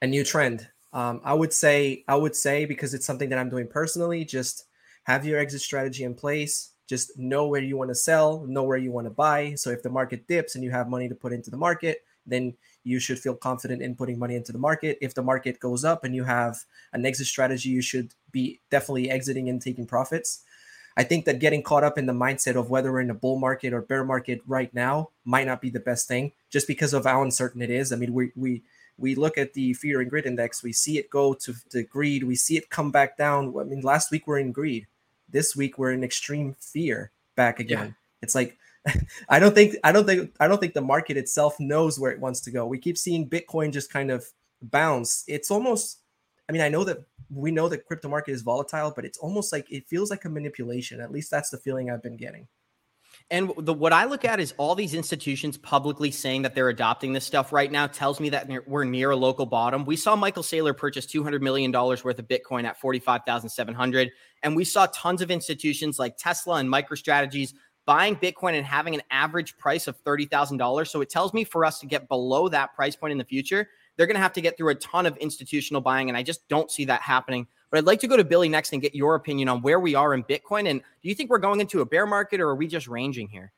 a 0.01 0.07
new 0.07 0.23
trend. 0.23 0.67
Um, 0.93 1.21
I 1.23 1.33
would 1.33 1.53
say, 1.53 2.03
I 2.07 2.15
would 2.15 2.35
say 2.35 2.65
because 2.65 2.93
it's 2.93 3.05
something 3.05 3.29
that 3.29 3.39
I'm 3.39 3.49
doing 3.49 3.67
personally, 3.67 4.23
just 4.23 4.65
have 5.03 5.25
your 5.25 5.39
exit 5.39 5.61
strategy 5.61 6.03
in 6.03 6.15
place. 6.15 6.71
Just 6.87 7.17
know 7.17 7.47
where 7.47 7.61
you 7.61 7.77
want 7.77 7.89
to 7.89 7.95
sell, 7.95 8.45
know 8.47 8.63
where 8.63 8.77
you 8.77 8.91
want 8.91 9.07
to 9.07 9.11
buy. 9.11 9.55
So 9.55 9.71
if 9.71 9.81
the 9.81 9.89
market 9.89 10.27
dips 10.27 10.55
and 10.55 10.63
you 10.63 10.71
have 10.71 10.87
money 10.87 11.09
to 11.09 11.15
put 11.15 11.33
into 11.33 11.49
the 11.49 11.57
market, 11.57 12.03
then 12.25 12.53
you 12.83 12.99
should 12.99 13.19
feel 13.19 13.35
confident 13.35 13.81
in 13.81 13.95
putting 13.95 14.19
money 14.19 14.35
into 14.35 14.51
the 14.51 14.57
market. 14.57 14.97
If 15.01 15.15
the 15.15 15.23
market 15.23 15.59
goes 15.59 15.83
up 15.83 16.03
and 16.03 16.15
you 16.15 16.23
have 16.23 16.57
an 16.93 17.05
exit 17.05 17.27
strategy, 17.27 17.69
you 17.69 17.81
should 17.81 18.13
be 18.31 18.61
definitely 18.69 19.09
exiting 19.09 19.49
and 19.49 19.61
taking 19.61 19.87
profits. 19.87 20.43
I 20.97 21.03
think 21.03 21.25
that 21.25 21.39
getting 21.39 21.61
caught 21.61 21.83
up 21.83 21.97
in 21.97 22.05
the 22.05 22.13
mindset 22.13 22.55
of 22.55 22.69
whether 22.69 22.91
we're 22.91 23.01
in 23.01 23.09
a 23.09 23.15
bull 23.15 23.37
market 23.37 23.73
or 23.73 23.81
bear 23.81 24.05
market 24.05 24.41
right 24.47 24.73
now 24.73 25.09
might 25.25 25.47
not 25.47 25.61
be 25.61 25.69
the 25.69 25.79
best 25.79 26.07
thing, 26.07 26.31
just 26.49 26.67
because 26.67 26.93
of 26.93 27.03
how 27.03 27.21
uncertain 27.21 27.61
it 27.61 27.69
is. 27.69 27.91
I 27.91 27.97
mean, 27.97 28.13
we 28.13 28.31
we 28.35 28.63
we 28.97 29.15
look 29.15 29.37
at 29.37 29.53
the 29.53 29.73
fear 29.73 30.01
and 30.01 30.09
greed 30.09 30.25
index, 30.25 30.63
we 30.63 30.71
see 30.71 30.97
it 30.97 31.09
go 31.09 31.33
to 31.33 31.53
the 31.71 31.83
greed, 31.83 32.23
we 32.23 32.35
see 32.35 32.57
it 32.57 32.69
come 32.69 32.91
back 32.91 33.17
down. 33.17 33.53
I 33.59 33.63
mean, 33.63 33.81
last 33.81 34.11
week 34.11 34.27
we're 34.27 34.39
in 34.39 34.51
greed. 34.51 34.87
This 35.29 35.55
week 35.55 35.77
we're 35.77 35.91
in 35.91 36.03
extreme 36.03 36.55
fear 36.59 37.11
back 37.35 37.59
again. 37.59 37.87
Yeah. 37.87 37.93
It's 38.21 38.35
like 38.35 38.57
I 39.29 39.39
don't 39.39 39.53
think 39.53 39.75
I 39.83 39.91
don't 39.91 40.05
think 40.05 40.33
I 40.39 40.47
don't 40.47 40.59
think 40.59 40.73
the 40.73 40.81
market 40.81 41.17
itself 41.17 41.59
knows 41.59 41.99
where 41.99 42.11
it 42.11 42.19
wants 42.19 42.39
to 42.41 42.51
go. 42.51 42.65
We 42.65 42.77
keep 42.77 42.97
seeing 42.97 43.29
Bitcoin 43.29 43.73
just 43.73 43.91
kind 43.91 44.11
of 44.11 44.25
bounce. 44.61 45.23
It's 45.27 45.51
almost 45.51 45.99
I 46.47 46.51
mean, 46.51 46.61
I 46.61 46.69
know 46.69 46.83
that 46.83 46.99
we 47.29 47.51
know 47.51 47.67
that 47.69 47.85
crypto 47.85 48.07
market 48.07 48.31
is 48.31 48.43
volatile, 48.43 48.93
but 48.95 49.03
it's 49.03 49.17
almost 49.17 49.51
like 49.51 49.69
it 49.71 49.87
feels 49.87 50.11
like 50.11 50.25
a 50.25 50.29
manipulation. 50.29 51.01
At 51.01 51.11
least 51.11 51.31
that's 51.31 51.49
the 51.49 51.57
feeling 51.57 51.89
I've 51.89 52.03
been 52.03 52.17
getting. 52.17 52.47
And 53.31 53.51
the, 53.57 53.73
what 53.73 53.91
I 53.91 54.05
look 54.05 54.23
at 54.23 54.39
is 54.39 54.53
all 54.57 54.75
these 54.75 54.93
institutions 54.93 55.57
publicly 55.57 56.11
saying 56.11 56.43
that 56.43 56.53
they're 56.53 56.69
adopting 56.69 57.11
this 57.11 57.25
stuff 57.25 57.51
right 57.51 57.71
now 57.71 57.87
tells 57.87 58.19
me 58.19 58.29
that 58.29 58.47
we're 58.67 58.83
near 58.83 59.09
a 59.09 59.15
local 59.15 59.47
bottom. 59.47 59.83
We 59.83 59.95
saw 59.95 60.15
Michael 60.15 60.43
Saylor 60.43 60.77
purchase 60.77 61.07
$200 61.07 61.41
million 61.41 61.71
worth 61.71 62.05
of 62.05 62.27
Bitcoin 62.27 62.65
at 62.65 62.79
45,700. 62.79 64.11
And 64.43 64.55
we 64.55 64.63
saw 64.63 64.85
tons 64.93 65.23
of 65.23 65.31
institutions 65.31 65.97
like 65.97 66.17
Tesla 66.17 66.57
and 66.57 66.69
MicroStrategies 66.69 67.53
buying 67.87 68.15
Bitcoin 68.15 68.53
and 68.53 68.65
having 68.65 68.93
an 68.93 69.01
average 69.09 69.57
price 69.57 69.87
of 69.87 70.03
$30,000. 70.03 70.87
So 70.87 71.01
it 71.01 71.09
tells 71.09 71.33
me 71.33 71.43
for 71.43 71.65
us 71.65 71.79
to 71.79 71.87
get 71.87 72.07
below 72.07 72.47
that 72.49 72.75
price 72.75 72.95
point 72.95 73.11
in 73.11 73.17
the 73.17 73.25
future, 73.25 73.69
they're 73.97 74.07
going 74.07 74.15
to 74.15 74.21
have 74.21 74.33
to 74.33 74.41
get 74.41 74.57
through 74.57 74.69
a 74.69 74.75
ton 74.75 75.05
of 75.05 75.17
institutional 75.17 75.81
buying. 75.81 76.09
And 76.09 76.17
I 76.17 76.23
just 76.23 76.47
don't 76.47 76.69
see 76.69 76.85
that 76.85 77.01
happening. 77.01 77.47
But 77.69 77.79
I'd 77.79 77.85
like 77.85 77.99
to 78.01 78.07
go 78.07 78.17
to 78.17 78.23
Billy 78.23 78.49
next 78.49 78.73
and 78.73 78.81
get 78.81 78.95
your 78.95 79.15
opinion 79.15 79.49
on 79.49 79.61
where 79.61 79.79
we 79.79 79.95
are 79.95 80.13
in 80.13 80.23
Bitcoin. 80.23 80.69
And 80.69 80.81
do 80.81 81.09
you 81.09 81.15
think 81.15 81.29
we're 81.29 81.39
going 81.39 81.59
into 81.59 81.81
a 81.81 81.85
bear 81.85 82.05
market 82.05 82.39
or 82.39 82.49
are 82.49 82.55
we 82.55 82.67
just 82.67 82.87
ranging 82.87 83.27
here? 83.27 83.51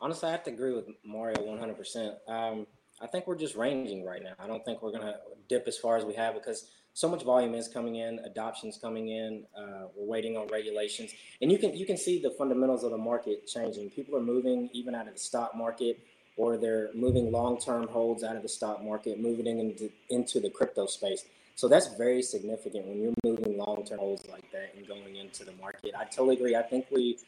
Honestly, 0.00 0.28
I 0.28 0.32
have 0.32 0.44
to 0.44 0.50
agree 0.50 0.74
with 0.74 0.86
Mario 1.04 1.36
100%. 1.38 2.14
Um, 2.28 2.66
I 3.00 3.06
think 3.06 3.26
we're 3.26 3.36
just 3.36 3.56
ranging 3.56 4.04
right 4.04 4.22
now. 4.22 4.34
I 4.38 4.46
don't 4.46 4.64
think 4.64 4.82
we're 4.82 4.90
going 4.90 5.02
to 5.02 5.16
dip 5.48 5.66
as 5.66 5.78
far 5.78 5.96
as 5.96 6.04
we 6.04 6.14
have 6.14 6.34
because 6.34 6.68
so 6.94 7.08
much 7.08 7.24
volume 7.24 7.54
is 7.54 7.68
coming 7.68 7.96
in, 7.96 8.20
adoptions 8.20 8.78
coming 8.80 9.08
in. 9.08 9.44
Uh, 9.56 9.88
we're 9.96 10.06
waiting 10.06 10.36
on 10.36 10.46
regulations, 10.46 11.12
and 11.42 11.50
you 11.50 11.58
can 11.58 11.76
you 11.76 11.84
can 11.86 11.96
see 11.96 12.22
the 12.22 12.30
fundamentals 12.30 12.84
of 12.84 12.92
the 12.92 12.98
market 12.98 13.48
changing. 13.48 13.90
People 13.90 14.16
are 14.16 14.22
moving 14.22 14.70
even 14.72 14.94
out 14.94 15.08
of 15.08 15.14
the 15.14 15.20
stock 15.20 15.56
market 15.56 15.98
or 16.36 16.56
they're 16.56 16.90
moving 16.94 17.30
long-term 17.30 17.88
holds 17.88 18.24
out 18.24 18.36
of 18.36 18.42
the 18.42 18.48
stock 18.48 18.82
market, 18.82 19.20
moving 19.20 19.46
into 19.46 19.90
into 20.10 20.40
the 20.40 20.50
crypto 20.50 20.86
space. 20.86 21.24
So 21.56 21.68
that's 21.68 21.94
very 21.94 22.22
significant 22.22 22.86
when 22.86 23.00
you're 23.00 23.14
moving 23.24 23.56
long-term 23.56 23.98
holds 23.98 24.28
like 24.28 24.50
that 24.52 24.74
and 24.76 24.86
going 24.86 25.16
into 25.16 25.44
the 25.44 25.52
market. 25.52 25.94
I 25.96 26.04
totally 26.04 26.36
agree. 26.36 26.56
I 26.56 26.62
think 26.62 26.86
we 26.90 27.18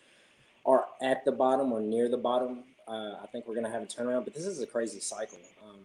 are 0.64 0.86
at 1.00 1.24
the 1.24 1.32
bottom 1.32 1.72
or 1.72 1.80
near 1.80 2.08
the 2.08 2.16
bottom. 2.16 2.64
Uh, 2.88 3.14
I 3.22 3.26
think 3.30 3.46
we're 3.46 3.54
going 3.54 3.66
to 3.66 3.70
have 3.70 3.82
a 3.82 3.86
turnaround, 3.86 4.24
but 4.24 4.34
this 4.34 4.46
is 4.46 4.60
a 4.60 4.66
crazy 4.66 5.00
cycle. 5.00 5.38
Um, 5.64 5.80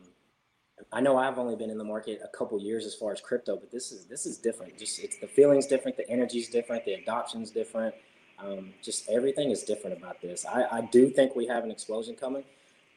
I 0.91 1.01
know 1.01 1.17
I've 1.17 1.37
only 1.37 1.55
been 1.55 1.69
in 1.69 1.77
the 1.77 1.83
market 1.83 2.19
a 2.23 2.35
couple 2.35 2.59
years 2.59 2.85
as 2.85 2.95
far 2.95 3.11
as 3.11 3.21
crypto, 3.21 3.55
but 3.55 3.71
this 3.71 3.91
is 3.91 4.05
this 4.05 4.25
is 4.25 4.37
different. 4.37 4.77
Just 4.77 4.99
it's 4.99 5.17
the 5.17 5.27
feelings 5.27 5.67
different, 5.67 5.97
the 5.97 6.09
energy's 6.09 6.49
different, 6.49 6.85
the 6.85 6.93
adoption's 6.93 7.51
different. 7.51 7.93
Um, 8.39 8.73
just 8.81 9.07
everything 9.07 9.51
is 9.51 9.63
different 9.63 9.97
about 9.97 10.19
this. 10.21 10.45
I, 10.45 10.63
I 10.71 10.81
do 10.81 11.09
think 11.09 11.35
we 11.35 11.45
have 11.45 11.63
an 11.63 11.69
explosion 11.69 12.15
coming, 12.15 12.43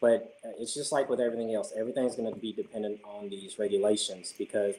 but 0.05 0.37
uh, 0.45 0.51
it's 0.59 0.75
just 0.75 0.93
like 0.93 1.09
with 1.09 1.19
everything 1.19 1.55
else. 1.55 1.73
Everything's 1.75 2.15
going 2.15 2.31
to 2.31 2.39
be 2.39 2.53
dependent 2.53 3.01
on 3.07 3.31
these 3.31 3.59
regulations 3.59 4.35
because 4.37 4.75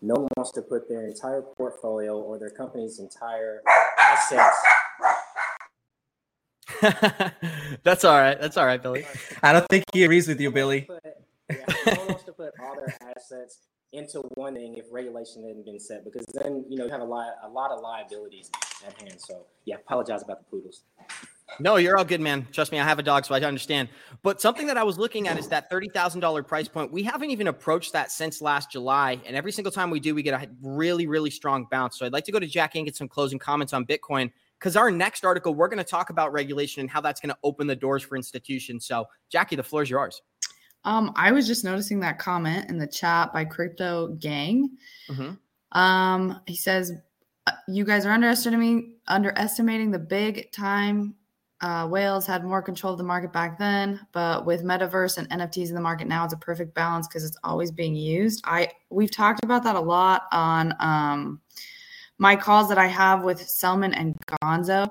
no 0.00 0.14
one 0.14 0.28
wants 0.38 0.52
to 0.52 0.62
put 0.62 0.88
their 0.88 1.06
entire 1.06 1.42
portfolio 1.42 2.18
or 2.18 2.38
their 2.38 2.48
company's 2.48 2.98
entire 2.98 3.60
assets. 3.98 4.56
That's 7.82 8.04
all 8.04 8.18
right. 8.18 8.40
That's 8.40 8.56
all 8.56 8.64
right, 8.64 8.82
Billy. 8.82 9.04
I 9.42 9.52
don't 9.52 9.68
think 9.68 9.84
he 9.92 10.02
agrees 10.02 10.26
with 10.26 10.40
you, 10.40 10.50
Billy. 10.50 10.80
Put, 10.80 11.02
yeah, 11.50 11.56
no 11.86 11.92
one 11.92 12.06
wants 12.08 12.24
to 12.24 12.32
put 12.32 12.54
all 12.58 12.74
their 12.74 12.96
assets 13.14 13.58
into 13.92 14.20
one 14.36 14.54
thing 14.54 14.78
if 14.78 14.86
regulation 14.90 15.42
hadn't 15.46 15.66
been 15.66 15.78
set 15.78 16.04
because 16.06 16.24
then 16.32 16.64
you 16.70 16.78
know 16.78 16.86
you 16.86 16.90
have 16.90 17.02
a 17.02 17.04
lot 17.04 17.34
a 17.42 17.48
lot 17.48 17.70
of 17.70 17.82
liabilities 17.82 18.50
at 18.86 18.98
hand. 18.98 19.20
So 19.20 19.44
yeah, 19.66 19.74
apologize 19.74 20.22
about 20.22 20.38
the 20.38 20.44
poodles. 20.44 20.84
No, 21.58 21.76
you're 21.76 21.96
all 21.98 22.04
good, 22.04 22.20
man. 22.20 22.46
Trust 22.52 22.72
me, 22.72 22.78
I 22.78 22.84
have 22.84 22.98
a 22.98 23.02
dog, 23.02 23.24
so 23.24 23.34
I 23.34 23.40
understand. 23.40 23.88
But 24.22 24.40
something 24.40 24.66
that 24.66 24.76
I 24.76 24.82
was 24.82 24.98
looking 24.98 25.28
at 25.28 25.38
is 25.38 25.48
that 25.48 25.68
thirty 25.68 25.88
thousand 25.88 26.20
dollar 26.20 26.42
price 26.42 26.68
point. 26.68 26.92
We 26.92 27.02
haven't 27.02 27.30
even 27.30 27.48
approached 27.48 27.92
that 27.92 28.12
since 28.12 28.40
last 28.40 28.70
July, 28.70 29.20
and 29.26 29.36
every 29.36 29.52
single 29.52 29.72
time 29.72 29.90
we 29.90 30.00
do, 30.00 30.14
we 30.14 30.22
get 30.22 30.40
a 30.40 30.48
really, 30.62 31.06
really 31.06 31.30
strong 31.30 31.66
bounce. 31.70 31.98
So 31.98 32.06
I'd 32.06 32.12
like 32.12 32.24
to 32.24 32.32
go 32.32 32.38
to 32.38 32.46
Jackie 32.46 32.78
and 32.78 32.86
get 32.86 32.96
some 32.96 33.08
closing 33.08 33.38
comments 33.38 33.72
on 33.72 33.84
Bitcoin 33.84 34.30
because 34.58 34.76
our 34.76 34.90
next 34.90 35.24
article 35.24 35.54
we're 35.54 35.68
going 35.68 35.78
to 35.78 35.84
talk 35.84 36.10
about 36.10 36.32
regulation 36.32 36.80
and 36.80 36.90
how 36.90 37.00
that's 37.00 37.20
going 37.20 37.30
to 37.30 37.38
open 37.42 37.66
the 37.66 37.76
doors 37.76 38.02
for 38.02 38.16
institutions. 38.16 38.86
So 38.86 39.06
Jackie, 39.30 39.56
the 39.56 39.62
floor 39.62 39.82
is 39.82 39.90
yours. 39.90 40.22
Um, 40.84 41.12
I 41.16 41.32
was 41.32 41.46
just 41.46 41.64
noticing 41.64 42.00
that 42.00 42.18
comment 42.18 42.70
in 42.70 42.78
the 42.78 42.86
chat 42.86 43.32
by 43.32 43.44
Crypto 43.44 44.08
Gang. 44.18 44.70
Mm-hmm. 45.10 45.78
Um, 45.78 46.40
he 46.46 46.56
says, 46.56 46.92
uh, 47.46 47.52
"You 47.68 47.84
guys 47.84 48.06
are 48.06 48.12
underestimating 48.12 48.96
underestimating 49.08 49.90
the 49.90 49.98
big 49.98 50.52
time. 50.52 51.14
Uh, 51.60 51.86
whales 51.86 52.26
had 52.26 52.42
more 52.42 52.62
control 52.62 52.92
of 52.92 52.98
the 52.98 53.04
market 53.04 53.32
back 53.32 53.58
then, 53.58 54.00
but 54.12 54.46
with 54.46 54.64
metaverse 54.64 55.18
and 55.18 55.28
NFTs 55.28 55.68
in 55.68 55.74
the 55.74 55.80
market 55.80 56.08
now, 56.08 56.24
it's 56.24 56.32
a 56.32 56.38
perfect 56.38 56.74
balance 56.74 57.06
because 57.06 57.22
it's 57.22 57.36
always 57.44 57.70
being 57.70 57.94
used. 57.94 58.40
I 58.46 58.70
we've 58.88 59.10
talked 59.10 59.44
about 59.44 59.62
that 59.64 59.76
a 59.76 59.80
lot 59.80 60.22
on 60.32 60.74
um, 60.80 61.40
my 62.16 62.34
calls 62.34 62.68
that 62.70 62.78
I 62.78 62.86
have 62.86 63.24
with 63.24 63.46
Selman 63.46 63.92
and 63.92 64.16
Gonzo." 64.42 64.88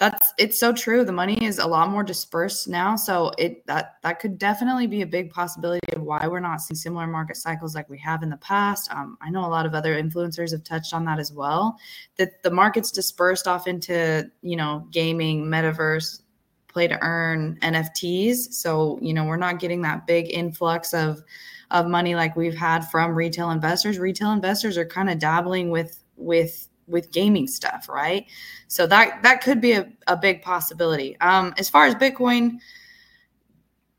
That's 0.00 0.32
it's 0.38 0.58
so 0.58 0.72
true. 0.72 1.04
The 1.04 1.12
money 1.12 1.44
is 1.44 1.58
a 1.58 1.66
lot 1.66 1.90
more 1.90 2.02
dispersed 2.02 2.66
now. 2.66 2.96
So 2.96 3.30
it 3.38 3.64
that 3.66 3.96
that 4.02 4.18
could 4.18 4.38
definitely 4.38 4.86
be 4.86 5.02
a 5.02 5.06
big 5.06 5.30
possibility 5.30 5.86
of 5.92 6.02
why 6.02 6.26
we're 6.26 6.40
not 6.40 6.62
seeing 6.62 6.76
similar 6.76 7.06
market 7.06 7.36
cycles 7.36 7.74
like 7.74 7.88
we 7.88 7.98
have 7.98 8.22
in 8.22 8.30
the 8.30 8.38
past. 8.38 8.90
Um, 8.90 9.18
i 9.20 9.30
know 9.30 9.44
a 9.44 9.48
lot 9.48 9.66
of 9.66 9.74
other 9.74 10.02
influencers 10.02 10.52
have 10.52 10.64
touched 10.64 10.94
on 10.94 11.04
that 11.04 11.18
as 11.18 11.32
well 11.32 11.78
that 12.16 12.42
the 12.42 12.50
market's 12.50 12.90
dispersed 12.90 13.46
off 13.46 13.66
into 13.66 14.30
you 14.42 14.56
know 14.56 14.86
gaming 14.90 15.44
metaverse 15.44 16.22
play 16.68 16.88
to 16.88 16.98
earn 17.02 17.58
nfts 17.62 18.52
so 18.52 18.98
you 19.02 19.12
know 19.12 19.24
we're 19.24 19.36
not 19.36 19.58
getting 19.58 19.82
that 19.82 20.06
big 20.06 20.30
influx 20.30 20.94
of 20.94 21.22
of 21.70 21.86
money 21.86 22.14
like 22.14 22.36
we've 22.36 22.56
had 22.56 22.80
from 22.90 23.14
retail 23.14 23.50
investors. 23.50 23.98
Retail 23.98 24.32
investors 24.32 24.76
are 24.76 24.84
kind 24.84 25.10
of 25.10 25.18
dabbling 25.18 25.70
with 25.70 26.02
with 26.16 26.68
with 26.90 27.12
gaming 27.12 27.46
stuff, 27.46 27.88
right? 27.88 28.26
So 28.68 28.86
that 28.86 29.22
that 29.22 29.42
could 29.42 29.60
be 29.60 29.72
a, 29.72 29.90
a 30.06 30.16
big 30.16 30.42
possibility. 30.42 31.18
Um, 31.20 31.54
as 31.58 31.68
far 31.68 31.86
as 31.86 31.94
Bitcoin, 31.94 32.58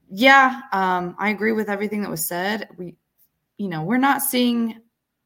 yeah, 0.09 0.61
um, 0.71 1.15
I 1.19 1.29
agree 1.29 1.53
with 1.53 1.69
everything 1.69 2.01
that 2.01 2.11
was 2.11 2.25
said. 2.25 2.69
We, 2.77 2.95
you 3.57 3.69
know, 3.69 3.83
we're 3.83 3.97
not 3.97 4.21
seeing 4.21 4.81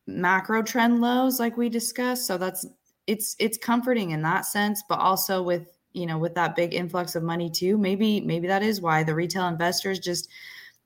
macro 0.07 0.61
trend 0.61 1.01
lows 1.01 1.39
like 1.39 1.57
we 1.57 1.69
discussed, 1.69 2.27
so 2.27 2.37
that's 2.37 2.65
it's 3.07 3.35
it's 3.39 3.57
comforting 3.57 4.11
in 4.11 4.21
that 4.21 4.45
sense, 4.45 4.83
but 4.87 4.99
also 4.99 5.41
with 5.41 5.77
you 5.93 6.05
know 6.05 6.17
with 6.17 6.35
that 6.35 6.55
big 6.55 6.73
influx 6.73 7.15
of 7.15 7.23
money 7.23 7.49
too. 7.49 7.77
Maybe 7.77 8.21
maybe 8.21 8.47
that 8.47 8.63
is 8.63 8.81
why 8.81 9.03
the 9.03 9.15
retail 9.15 9.47
investors 9.47 9.99
just 9.99 10.29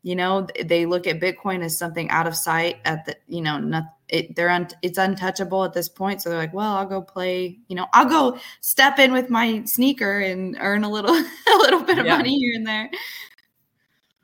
you 0.03 0.15
know 0.15 0.47
they 0.65 0.85
look 0.85 1.07
at 1.07 1.19
bitcoin 1.19 1.63
as 1.63 1.77
something 1.77 2.09
out 2.09 2.27
of 2.27 2.35
sight 2.35 2.77
at 2.85 3.05
the 3.05 3.15
you 3.27 3.41
know 3.41 3.59
not, 3.59 3.83
it, 4.07 4.35
they're 4.35 4.49
un, 4.49 4.67
it's 4.81 4.97
untouchable 4.97 5.63
at 5.63 5.73
this 5.73 5.87
point. 5.89 6.21
So 6.21 6.29
they're 6.29 6.39
like 6.39 6.53
well 6.53 6.75
i'll 6.75 6.85
go 6.85 7.01
play 7.01 7.59
you 7.67 7.75
know 7.75 7.87
i'll 7.93 8.07
go 8.07 8.39
step 8.61 8.99
in 8.99 9.11
with 9.11 9.29
my 9.29 9.63
sneaker 9.65 10.19
and 10.19 10.57
earn 10.59 10.83
a 10.83 10.89
little 10.89 11.13
a 11.15 11.57
little 11.57 11.81
bit 11.81 11.99
of 11.99 12.05
yeah. 12.05 12.17
money 12.17 12.37
here 12.37 12.55
and 12.55 12.65
there. 12.65 12.89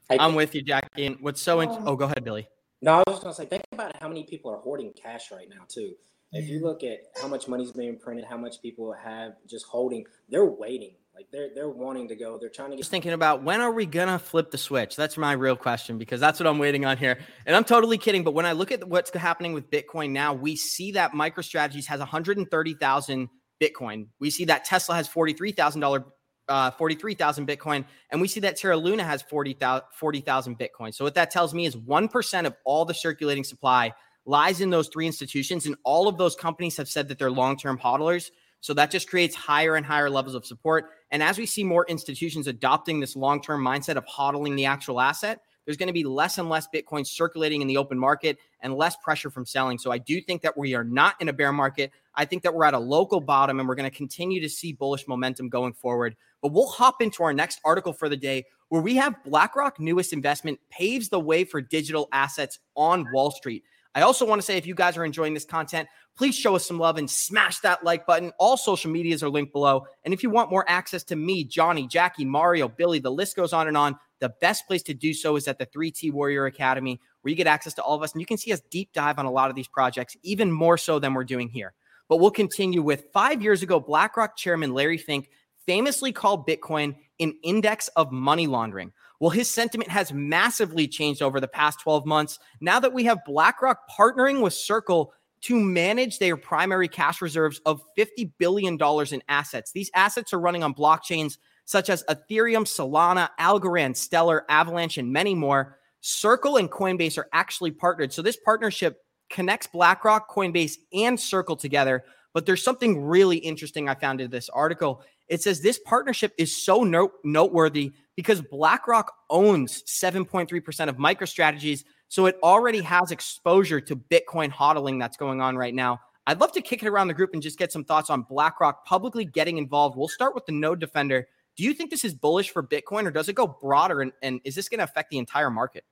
I'm 0.10 0.36
with 0.36 0.54
you 0.54 0.62
jackie. 0.62 1.08
And 1.08 1.18
what's 1.20 1.42
so 1.42 1.62
int- 1.62 1.72
um, 1.72 1.88
oh 1.88 1.96
go 1.96 2.06
ahead 2.06 2.24
billy. 2.24 2.48
No 2.82 2.94
i 2.94 2.98
was 3.08 3.16
just 3.16 3.24
gonna 3.24 3.36
say 3.36 3.46
think 3.46 3.64
about 3.72 3.96
how 4.02 4.08
many 4.08 4.24
people 4.24 4.52
are 4.52 4.58
hoarding 4.58 4.94
cash 4.94 5.32
right 5.32 5.50
now 5.50 5.64
too. 5.68 5.94
If 6.32 6.50
you 6.50 6.62
look 6.62 6.84
at 6.84 7.00
how 7.22 7.28
much 7.28 7.48
money's 7.48 7.72
being 7.72 7.98
printed 7.98 8.26
how 8.26 8.38
much 8.38 8.62
people 8.62 8.94
have 8.94 9.34
just 9.48 9.66
holding 9.66 10.06
they're 10.30 10.46
waiting 10.46 10.96
like 11.16 11.28
they're 11.32 11.50
they're 11.56 11.70
wanting 11.70 12.10
to 12.10 12.16
go. 12.16 12.38
They're 12.38 12.50
trying 12.50 12.72
to 12.72 12.76
get. 12.76 12.82
Just 12.82 12.92
thinking 12.92 13.14
about 13.14 13.42
when 13.42 13.62
are 13.62 13.72
we 13.72 13.86
gonna 13.86 14.20
flip 14.20 14.52
the 14.52 14.58
switch? 14.58 14.98
That's 14.98 15.16
my 15.18 15.32
real 15.32 15.56
question 15.56 15.98
because 15.98 16.20
that's 16.20 16.42
what 16.42 16.48
I'm 16.48 16.60
waiting 16.60 16.84
on 16.84 16.98
here. 16.98 17.18
And 17.46 17.56
I'm 17.56 17.64
totally 17.64 17.98
kidding, 17.98 18.24
but 18.24 18.34
when 18.34 18.46
I 18.46 18.52
look 18.52 18.72
at 18.72 18.86
what's 18.86 19.12
happening 19.12 19.54
with 19.54 19.72
Bitcoin 19.72 20.10
now, 20.10 20.34
we 20.34 20.58
see 20.58 20.92
that 20.92 21.14
MicroStrategies 21.14 21.86
has 21.86 22.00
130,000 22.00 23.30
Bitcoin. 23.62 24.08
We 24.20 24.30
see 24.30 24.46
that 24.46 24.66
Tesla 24.66 24.96
has 24.96 25.08
43,000 25.08 25.82
dollar. 25.82 26.06
Uh, 26.48 26.70
43,000 26.70 27.48
Bitcoin, 27.48 27.84
and 28.12 28.22
we 28.22 28.28
see 28.28 28.40
that 28.40 28.56
Terra 28.56 28.78
Luna 28.78 29.04
has 29.04 29.24
40,000 29.24 29.84
40, 29.98 30.22
Bitcoin. 30.22 30.94
So, 30.94 31.04
what 31.04 31.16
that 31.16 31.32
tells 31.32 31.56
me 31.56 31.66
is 31.66 31.76
1% 31.76 32.46
of 32.46 32.54
all 32.66 32.86
the 32.86 32.94
circulating 32.94 33.44
supply 33.44 33.92
lies 34.28 34.62
in 34.62 34.70
those 34.70 34.88
three 34.90 35.08
institutions, 35.08 35.66
and 35.66 35.76
all 35.84 36.08
of 36.08 36.20
those 36.20 36.36
companies 36.36 36.78
have 36.78 36.88
said 36.88 37.08
that 37.08 37.18
they're 37.18 37.32
long 37.32 37.58
term 37.58 37.80
hodlers. 37.80 38.30
So, 38.60 38.76
that 38.76 38.92
just 38.92 39.10
creates 39.10 39.36
higher 39.36 39.76
and 39.76 39.84
higher 39.84 40.08
levels 40.08 40.36
of 40.36 40.46
support. 40.46 40.92
And 41.16 41.24
as 41.24 41.38
we 41.38 41.46
see 41.46 41.64
more 41.64 41.86
institutions 41.88 42.46
adopting 42.46 43.00
this 43.00 43.16
long 43.16 43.42
term 43.42 43.64
mindset 43.64 43.96
of 43.96 44.06
hodling 44.06 44.58
the 44.58 44.66
actual 44.66 45.00
asset, 45.00 45.40
there's 45.64 45.78
going 45.78 45.88
to 45.88 45.94
be 45.94 46.04
less 46.04 46.40
and 46.40 46.50
less 46.50 46.68
Bitcoin 46.68 47.08
circulating 47.08 47.62
in 47.62 47.70
the 47.70 47.78
open 47.78 47.98
market 47.98 48.38
and 48.60 48.76
less 48.76 48.98
pressure 48.98 49.30
from 49.30 49.46
selling. 49.46 49.78
So 49.78 49.94
I 49.94 49.98
do 49.98 50.20
think 50.20 50.42
that 50.42 50.58
we 50.58 50.76
are 50.76 50.84
not 50.84 51.16
in 51.22 51.30
a 51.30 51.34
bear 51.34 51.54
market. 51.54 51.94
I 52.16 52.26
think 52.26 52.44
that 52.44 52.54
we're 52.54 52.66
at 52.66 52.74
a 52.74 52.80
local 52.80 53.22
bottom 53.22 53.62
and 53.62 53.70
we're 53.70 53.76
going 53.76 53.90
to 53.90 53.96
continue 53.96 54.42
to 54.42 54.50
see 54.50 54.74
bullish 54.74 55.08
momentum 55.08 55.48
going 55.48 55.72
forward. 55.72 56.18
But 56.42 56.52
we'll 56.52 56.68
hop 56.68 57.02
into 57.02 57.24
our 57.24 57.34
next 57.34 57.62
article 57.64 57.94
for 57.94 58.10
the 58.10 58.18
day 58.18 58.44
where 58.68 58.82
we 58.82 58.98
have 58.98 59.24
BlackRock 59.24 59.80
newest 59.80 60.12
investment 60.12 60.60
paves 60.70 61.08
the 61.08 61.22
way 61.22 61.46
for 61.46 61.62
digital 61.62 62.10
assets 62.12 62.60
on 62.76 63.10
Wall 63.14 63.32
Street. 63.32 63.64
I 63.96 64.02
also 64.02 64.26
want 64.26 64.42
to 64.42 64.46
say 64.46 64.58
if 64.58 64.68
you 64.68 64.76
guys 64.76 64.98
are 64.98 65.06
enjoying 65.06 65.34
this 65.34 65.46
content, 65.46 65.88
please 66.18 66.36
show 66.36 66.56
us 66.56 66.68
some 66.68 66.78
love 66.78 66.98
and 66.98 67.10
smash 67.10 67.60
that 67.60 67.84
like 67.84 68.06
button. 68.06 68.34
All 68.38 68.58
social 68.58 68.92
medias 68.92 69.24
are 69.24 69.30
linked 69.30 69.54
below. 69.54 69.88
And 70.04 70.14
if 70.14 70.22
you 70.22 70.30
want 70.30 70.52
more 70.52 70.66
access 70.68 71.04
to 71.06 71.16
me, 71.16 71.46
Johnny, 71.46 71.88
Jackie, 71.88 72.26
Mario, 72.26 72.68
Billy, 72.68 73.00
the 73.00 73.12
list 73.12 73.38
goes 73.38 73.54
on 73.54 73.70
and 73.70 73.78
on. 73.78 73.98
The 74.20 74.34
best 74.42 74.68
place 74.68 74.84
to 74.84 74.94
do 74.94 75.14
so 75.14 75.38
is 75.38 75.48
at 75.48 75.60
the 75.60 75.66
3T 75.66 76.12
Warrior 76.12 76.46
Academy, 76.46 77.00
where 77.22 77.30
you 77.30 77.36
get 77.36 77.48
access 77.48 77.74
to 77.76 77.82
all 77.82 77.96
of 77.96 78.04
us 78.04 78.12
and 78.12 78.22
you 78.22 78.26
can 78.26 78.38
see 78.38 78.52
us 78.52 78.62
deep 78.70 78.92
dive 78.94 79.18
on 79.18 79.26
a 79.26 79.32
lot 79.32 79.50
of 79.50 79.56
these 79.56 79.68
projects, 79.68 80.16
even 80.24 80.52
more 80.52 80.78
so 80.78 81.00
than 81.00 81.14
we're 81.14 81.24
doing 81.24 81.48
here. 81.48 81.74
But 82.10 82.18
we'll 82.18 82.32
continue 82.32 82.82
with 82.82 83.06
five 83.14 83.42
years 83.42 83.64
ago, 83.64 83.80
BlackRock 83.80 84.36
chairman 84.36 84.74
Larry 84.74 84.98
Fink 84.98 85.30
famously 85.66 86.12
called 86.12 86.48
Bitcoin 86.48 86.96
an 87.20 87.34
index 87.44 87.88
of 87.90 88.12
money 88.12 88.48
laundering. 88.48 88.92
Well, 89.26 89.32
his 89.32 89.50
sentiment 89.50 89.90
has 89.90 90.14
massively 90.14 90.88
changed 90.88 91.24
over 91.24 91.40
the 91.40 91.48
past 91.48 91.80
12 91.80 92.06
months. 92.06 92.38
Now 92.62 92.80
that 92.80 92.94
we 92.94 93.06
have 93.06 93.26
BlackRock 93.26 93.80
partnering 93.90 94.40
with 94.40 94.54
Circle 94.54 95.14
to 95.42 95.60
manage 95.60 96.20
their 96.20 96.38
primary 96.38 96.88
cash 96.88 97.24
reserves 97.24 97.60
of 97.66 97.82
$50 97.98 98.32
billion 98.38 98.78
in 98.80 99.24
assets. 99.28 99.72
These 99.72 99.90
assets 99.96 100.32
are 100.32 100.40
running 100.40 100.62
on 100.62 100.76
blockchains 100.76 101.40
such 101.66 101.90
as 101.90 102.04
Ethereum, 102.04 102.66
Solana, 102.68 103.30
Algorand, 103.40 103.98
Stellar, 103.98 104.46
Avalanche, 104.48 105.00
and 105.00 105.12
many 105.12 105.34
more. 105.34 105.80
Circle 106.02 106.58
and 106.58 106.70
Coinbase 106.70 107.18
are 107.18 107.28
actually 107.34 107.72
partnered. 107.72 108.14
So 108.14 108.22
this 108.22 108.38
partnership 108.38 109.00
connects 109.32 109.66
BlackRock, 109.66 110.30
Coinbase, 110.30 110.76
and 110.94 111.20
Circle 111.20 111.56
together. 111.56 112.04
But 112.36 112.46
there's 112.46 112.64
something 112.64 113.04
really 113.04 113.38
interesting 113.38 113.90
I 113.90 113.96
found 113.96 114.22
in 114.22 114.30
this 114.30 114.50
article. 114.50 115.02
It 115.28 115.42
says 115.42 115.62
this 115.62 115.80
partnership 115.80 116.32
is 116.38 116.64
so 116.64 116.84
note- 116.84 117.14
noteworthy 117.24 117.94
because 118.16 118.42
BlackRock 118.42 119.12
owns 119.30 119.84
7.3% 119.84 120.90
of 120.90 120.98
MicroStrategies, 120.98 121.84
so 122.08 122.26
it 122.28 122.38
already 122.44 122.82
has 122.82 123.12
exposure 123.12 123.82
to 123.82 123.96
Bitcoin 123.96 124.52
hodling 124.52 125.00
that's 125.00 125.18
going 125.18 125.42
on 125.42 125.58
right 125.58 125.74
now. 125.74 126.00
I'd 126.28 126.40
love 126.40 126.52
to 126.54 126.62
kick 126.62 126.82
it 126.82 126.88
around 126.88 127.08
the 127.08 127.14
group 127.14 127.32
and 127.34 127.42
just 127.42 127.60
get 127.60 127.72
some 127.72 127.84
thoughts 127.84 128.10
on 128.10 128.24
BlackRock 128.24 128.86
publicly 128.86 129.26
getting 129.26 129.58
involved. 129.58 129.96
We'll 129.96 130.08
start 130.08 130.34
with 130.34 130.46
the 130.46 130.54
node 130.54 130.80
defender. 130.80 131.28
Do 131.56 131.64
you 131.64 131.74
think 131.74 131.92
this 131.92 132.04
is 132.04 132.14
bullish 132.14 132.50
for 132.50 132.64
Bitcoin 132.64 133.06
or 133.06 133.12
does 133.12 133.30
it 133.30 133.34
go 133.34 133.48
broader? 133.48 134.02
And, 134.02 134.12
and 134.24 134.42
is 134.44 134.56
this 134.56 134.68
going 134.68 134.80
to 134.80 134.86
affect 134.86 135.12
the 135.12 135.20
entire 135.20 135.52
market? 135.52 135.86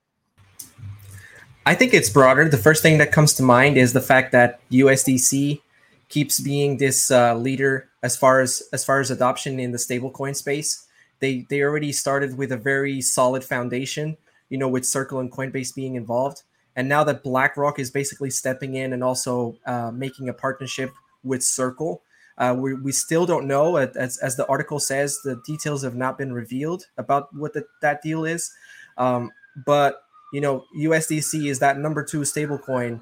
I 1.66 1.76
think 1.76 1.94
it's 1.94 2.10
broader. 2.10 2.50
The 2.50 2.58
first 2.58 2.82
thing 2.82 2.98
that 2.98 3.12
comes 3.12 3.34
to 3.36 3.44
mind 3.44 3.78
is 3.78 3.94
the 3.94 4.02
fact 4.02 4.32
that 4.34 4.60
USDC 4.72 5.62
keeps 6.10 6.40
being 6.40 6.78
this 6.78 7.10
uh, 7.10 7.36
leader 7.36 7.90
as 8.02 8.18
far 8.18 8.42
as 8.42 8.62
as 8.74 8.84
far 8.84 9.00
as 9.00 9.10
adoption 9.10 9.60
in 9.60 9.72
the 9.72 9.78
stablecoin 9.78 10.36
space. 10.36 10.83
They 11.24 11.46
they 11.50 11.62
already 11.62 11.94
started 11.94 12.38
with 12.38 12.52
a 12.52 12.58
very 12.58 13.00
solid 13.00 13.46
foundation, 13.46 14.18
you 14.50 14.58
know, 14.58 14.68
with 14.68 14.86
Circle 14.86 15.20
and 15.20 15.32
Coinbase 15.32 15.74
being 15.74 15.96
involved, 15.96 16.44
and 16.76 16.90
now 16.90 17.06
that 17.06 17.24
BlackRock 17.24 17.80
is 17.80 17.90
basically 17.90 18.30
stepping 18.30 18.76
in 18.76 18.92
and 18.92 19.02
also 19.02 19.56
uh, 19.66 19.90
making 19.90 20.28
a 20.28 20.34
partnership 20.34 20.92
with 21.24 21.42
Circle, 21.42 22.02
uh, 22.38 22.54
we, 22.58 22.74
we 22.74 22.92
still 22.92 23.26
don't 23.26 23.48
know. 23.48 23.78
As, 23.78 24.18
as 24.18 24.36
the 24.36 24.46
article 24.48 24.82
says, 24.82 25.22
the 25.24 25.42
details 25.46 25.82
have 25.84 25.96
not 25.96 26.18
been 26.18 26.34
revealed 26.34 26.88
about 26.98 27.34
what 27.34 27.54
the, 27.54 27.66
that 27.82 28.02
deal 28.02 28.26
is. 28.26 28.52
Um, 28.98 29.32
but 29.66 30.04
you 30.34 30.42
know, 30.42 30.66
USDC 30.78 31.48
is 31.50 31.60
that 31.60 31.78
number 31.78 32.04
two 32.04 32.22
stablecoin, 32.22 33.00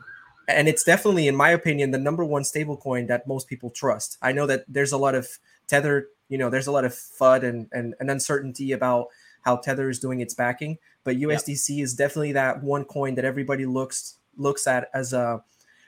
and 0.48 0.68
it's 0.68 0.84
definitely, 0.84 1.28
in 1.28 1.36
my 1.36 1.50
opinion, 1.50 1.90
the 1.90 1.98
number 1.98 2.24
one 2.24 2.44
stablecoin 2.44 3.08
that 3.08 3.26
most 3.26 3.48
people 3.48 3.72
trust. 3.72 4.20
I 4.22 4.32
know 4.32 4.46
that 4.46 4.66
there's 4.68 4.92
a 4.92 4.98
lot 4.98 5.16
of 5.16 5.28
tether, 5.66 6.08
you 6.32 6.38
know, 6.38 6.50
there's 6.50 6.68
a 6.68 6.72
lot 6.72 6.86
of 6.86 6.94
FUD 6.94 7.44
and 7.44 7.68
and, 7.74 7.94
and 8.00 8.10
uncertainty 8.10 8.72
about 8.72 9.08
how 9.42 9.58
Tether 9.58 9.90
is 9.90 10.00
doing 10.00 10.22
its 10.22 10.34
backing, 10.34 10.78
but 11.04 11.18
USDC 11.18 11.78
yep. 11.78 11.84
is 11.84 11.94
definitely 11.94 12.32
that 12.32 12.64
one 12.64 12.86
coin 12.86 13.16
that 13.16 13.26
everybody 13.26 13.66
looks 13.66 14.18
looks 14.38 14.66
at 14.66 14.90
as 14.94 15.14
a 15.14 15.44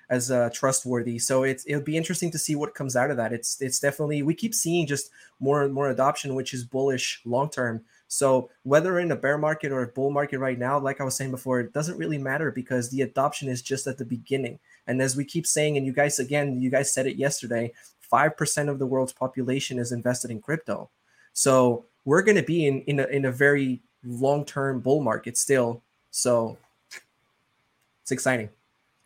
as 0.10 0.30
uh, 0.30 0.50
trustworthy. 0.52 1.18
So 1.18 1.44
it's 1.44 1.64
it'll 1.66 1.82
be 1.82 1.98
interesting 1.98 2.30
to 2.32 2.38
see 2.38 2.56
what 2.56 2.76
comes 2.76 2.96
out 2.96 3.10
of 3.10 3.18
that. 3.18 3.32
It's 3.32 3.62
it's 3.62 3.80
definitely 3.80 4.22
we 4.22 4.36
keep 4.36 4.54
seeing 4.54 4.86
just 4.86 5.10
more 5.40 5.64
and 5.64 5.74
more 5.74 5.90
adoption, 5.90 6.36
which 6.36 6.54
is 6.54 6.66
bullish 6.66 7.22
long 7.26 7.50
term. 7.50 7.84
So 8.08 8.50
whether 8.62 9.00
in 9.00 9.12
a 9.12 9.16
bear 9.16 9.38
market 9.38 9.72
or 9.72 9.82
a 9.82 9.88
bull 9.88 10.12
market 10.12 10.40
right 10.40 10.60
now, 10.60 10.78
like 10.78 11.02
I 11.02 11.04
was 11.04 11.16
saying 11.16 11.32
before, 11.32 11.62
it 11.62 11.74
doesn't 11.74 11.98
really 11.98 12.20
matter 12.20 12.52
because 12.52 12.90
the 12.90 13.02
adoption 13.02 13.50
is 13.50 13.62
just 13.62 13.88
at 13.88 13.98
the 13.98 14.06
beginning. 14.06 14.60
And 14.86 15.02
as 15.02 15.16
we 15.16 15.26
keep 15.26 15.48
saying, 15.48 15.78
and 15.78 15.86
you 15.86 15.94
guys 15.94 16.20
again, 16.20 16.62
you 16.62 16.70
guys 16.70 16.94
said 16.94 17.08
it 17.08 17.16
yesterday, 17.16 17.74
five 18.14 18.38
percent 18.38 18.70
of 18.70 18.78
the 18.78 18.86
world's 18.86 19.12
population 19.12 19.80
is 19.80 19.92
invested 19.92 20.30
in 20.30 20.40
crypto. 20.40 20.88
So 21.34 21.86
we're 22.06 22.22
going 22.22 22.38
to 22.38 22.44
be 22.44 22.68
in 22.68 22.82
in 22.82 23.00
a, 23.00 23.06
in 23.08 23.26
a 23.26 23.32
very 23.32 23.82
long 24.04 24.46
term 24.46 24.82
bull 24.82 25.02
market 25.02 25.36
still. 25.36 25.82
So 26.12 26.58
it's 28.04 28.12
exciting. 28.12 28.50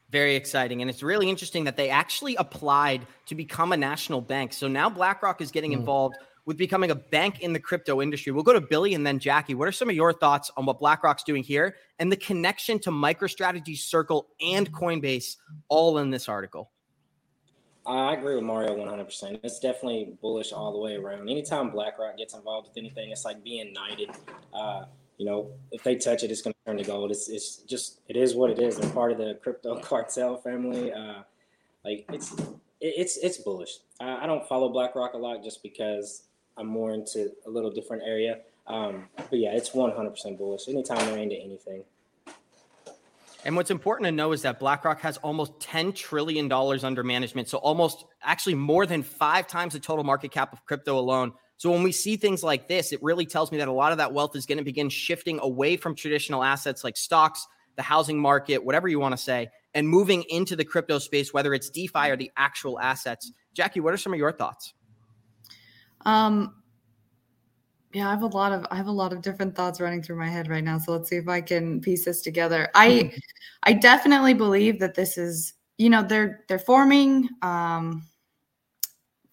Very 0.10 0.36
exciting. 0.36 0.82
And 0.82 0.90
it's 0.90 1.04
really 1.04 1.30
interesting 1.30 1.64
that 1.64 1.78
they 1.78 1.90
actually 1.90 2.36
applied 2.36 3.08
to 3.28 3.36
become 3.36 3.72
a 3.72 3.78
national 3.78 4.20
bank. 4.20 4.52
So 4.52 4.68
now 4.68 4.90
BlackRock 4.90 5.40
is 5.40 5.52
getting 5.52 5.72
mm. 5.72 5.80
involved 5.80 6.16
with 6.46 6.58
becoming 6.58 6.92
a 6.92 6.96
bank 6.96 7.40
in 7.40 7.54
the 7.54 7.60
crypto 7.60 8.02
industry. 8.02 8.34
We'll 8.34 8.44
go 8.44 8.54
to 8.54 8.62
Billy 8.62 8.94
and 8.94 9.08
then 9.08 9.20
Jackie. 9.20 9.56
What 9.56 9.70
are 9.70 9.74
some 9.74 9.90
of 9.90 9.96
your 9.96 10.12
thoughts 10.12 10.52
on 10.58 10.66
what 10.66 10.80
BlackRock's 10.80 11.24
doing 11.24 11.44
here 11.44 11.76
and 12.00 12.12
the 12.12 12.18
connection 12.18 12.80
to 12.80 12.92
MicroStrategy, 12.92 13.78
Circle, 13.78 14.28
and 14.42 14.70
Coinbase 14.74 15.38
all 15.70 15.98
in 16.00 16.10
this 16.10 16.28
article? 16.28 16.72
I 17.88 18.14
agree 18.14 18.36
with 18.36 18.44
Mario 18.44 18.76
100%. 18.76 19.40
It's 19.44 19.60
definitely 19.60 20.14
bullish 20.22 20.52
all 20.52 20.74
the 20.74 20.78
way 20.78 20.96
around. 20.96 21.30
Anytime 21.30 21.70
BlackRock 21.70 22.18
gets 22.18 22.34
involved 22.34 22.68
with 22.68 22.78
anything, 22.78 23.12
it's 23.12 23.24
like 23.24 23.44
being 23.44 23.72
knighted. 23.72 24.10
Uh, 24.54 24.86
you 25.18 25.26
know, 25.26 25.52
if 25.72 25.84
they 25.84 25.96
touch 25.96 26.24
it, 26.24 26.30
it's 26.30 26.42
going 26.42 26.54
to 26.54 26.60
turn 26.66 26.78
to 26.78 26.84
gold. 26.84 27.12
It's, 27.12 27.30
it's 27.30 27.58
just, 27.58 28.02
it 28.10 28.18
is 28.18 28.36
what 28.36 28.52
it 28.52 28.60
is. 28.60 28.78
They're 28.78 28.90
part 28.90 29.14
of 29.14 29.18
the 29.18 29.40
crypto 29.42 29.80
cartel 29.82 30.36
family. 30.38 30.92
Uh, 30.92 31.22
like 31.86 32.06
it's, 32.12 32.36
it's, 32.82 33.18
it's 33.18 33.38
bullish. 33.38 33.78
I, 34.02 34.24
I 34.24 34.26
don't 34.26 34.46
follow 34.48 34.70
BlackRock 34.70 35.14
a 35.14 35.18
lot 35.18 35.42
just 35.42 35.64
because 35.64 36.24
I'm 36.58 36.68
more 36.68 36.94
into 36.94 37.32
a 37.46 37.50
little 37.50 37.72
different 37.72 38.04
area. 38.06 38.40
Um, 38.68 39.06
but 39.16 39.40
yeah, 39.40 39.54
it's 39.54 39.70
100% 39.70 40.38
bullish. 40.38 40.68
Anytime 40.68 41.06
they're 41.06 41.18
into 41.18 41.38
anything. 41.38 41.84
And 43.46 43.56
what's 43.56 43.72
important 43.72 44.06
to 44.06 44.12
know 44.12 44.32
is 44.32 44.42
that 44.42 44.60
BlackRock 44.60 45.00
has 45.02 45.18
almost 45.18 45.60
$10 45.60 45.96
trillion 45.96 46.52
under 46.52 47.04
management. 47.04 47.48
So 47.48 47.60
almost 47.60 48.06
actually 48.22 48.56
more 48.56 48.86
than 48.86 49.04
five 49.04 49.48
times 49.48 49.74
the 49.74 49.80
total 49.80 50.04
market 50.04 50.32
cap 50.32 50.54
of 50.54 50.66
crypto 50.66 50.98
alone. 50.98 51.34
So 51.58 51.72
when 51.72 51.84
we 51.84 51.92
see 51.92 52.18
things 52.18 52.44
like 52.44 52.68
this, 52.68 52.92
it 52.92 53.02
really 53.02 53.26
tells 53.26 53.52
me 53.52 53.58
that 53.60 53.68
a 53.68 53.72
lot 53.72 53.92
of 53.92 53.98
that 54.00 54.14
wealth 54.14 54.36
is 54.36 54.46
going 54.46 54.60
to 54.60 54.64
begin 54.64 54.90
shifting 54.90 55.40
away 55.42 55.78
from 55.78 55.96
traditional 55.96 56.44
assets 56.44 56.84
like 56.84 56.98
stocks, 56.98 57.48
the 57.76 57.82
housing 57.82 58.20
market, 58.20 58.64
whatever 58.64 58.88
you 58.88 59.00
want 59.00 59.14
to 59.14 59.18
say, 59.18 59.50
and 59.74 59.88
moving 59.88 60.24
into 60.30 60.56
the 60.56 60.66
crypto 60.66 61.00
space, 61.00 61.34
whether 61.34 61.54
it's 61.54 61.70
DeFi 61.70 62.10
or 62.10 62.16
the 62.16 62.32
actual 62.38 62.80
assets. 62.80 63.32
Jackie, 63.54 63.80
what 63.80 63.94
are 63.94 63.98
some 63.98 64.14
of 64.14 64.20
your 64.20 64.32
thoughts? 64.32 64.74
Um, 66.06 66.56
yeah, 67.98 68.10
I 68.10 68.12
have 68.12 68.22
a 68.22 68.28
lot 68.28 68.52
of 68.52 68.64
I 68.70 68.76
have 68.76 68.86
a 68.86 68.92
lot 68.92 69.12
of 69.12 69.24
different 69.24 69.56
thoughts 69.56 69.82
running 69.82 70.04
through 70.04 70.18
my 70.18 70.30
head 70.30 70.50
right 70.50 70.64
now. 70.64 70.78
So 70.78 70.92
let's 70.92 71.10
see 71.10 71.16
if 71.16 71.28
I 71.28 71.42
can 71.42 71.82
piece 71.82 72.06
this 72.06 72.22
together. 72.22 72.70
I 72.76 73.12
I 73.64 73.74
definitely 73.74 74.36
believe 74.36 74.80
that 74.82 74.94
this 74.94 75.18
is, 75.18 75.54
you 75.80 75.90
know, 75.90 76.04
they're 76.04 76.46
they're 76.48 76.60
forming 76.60 77.28
um 77.42 78.04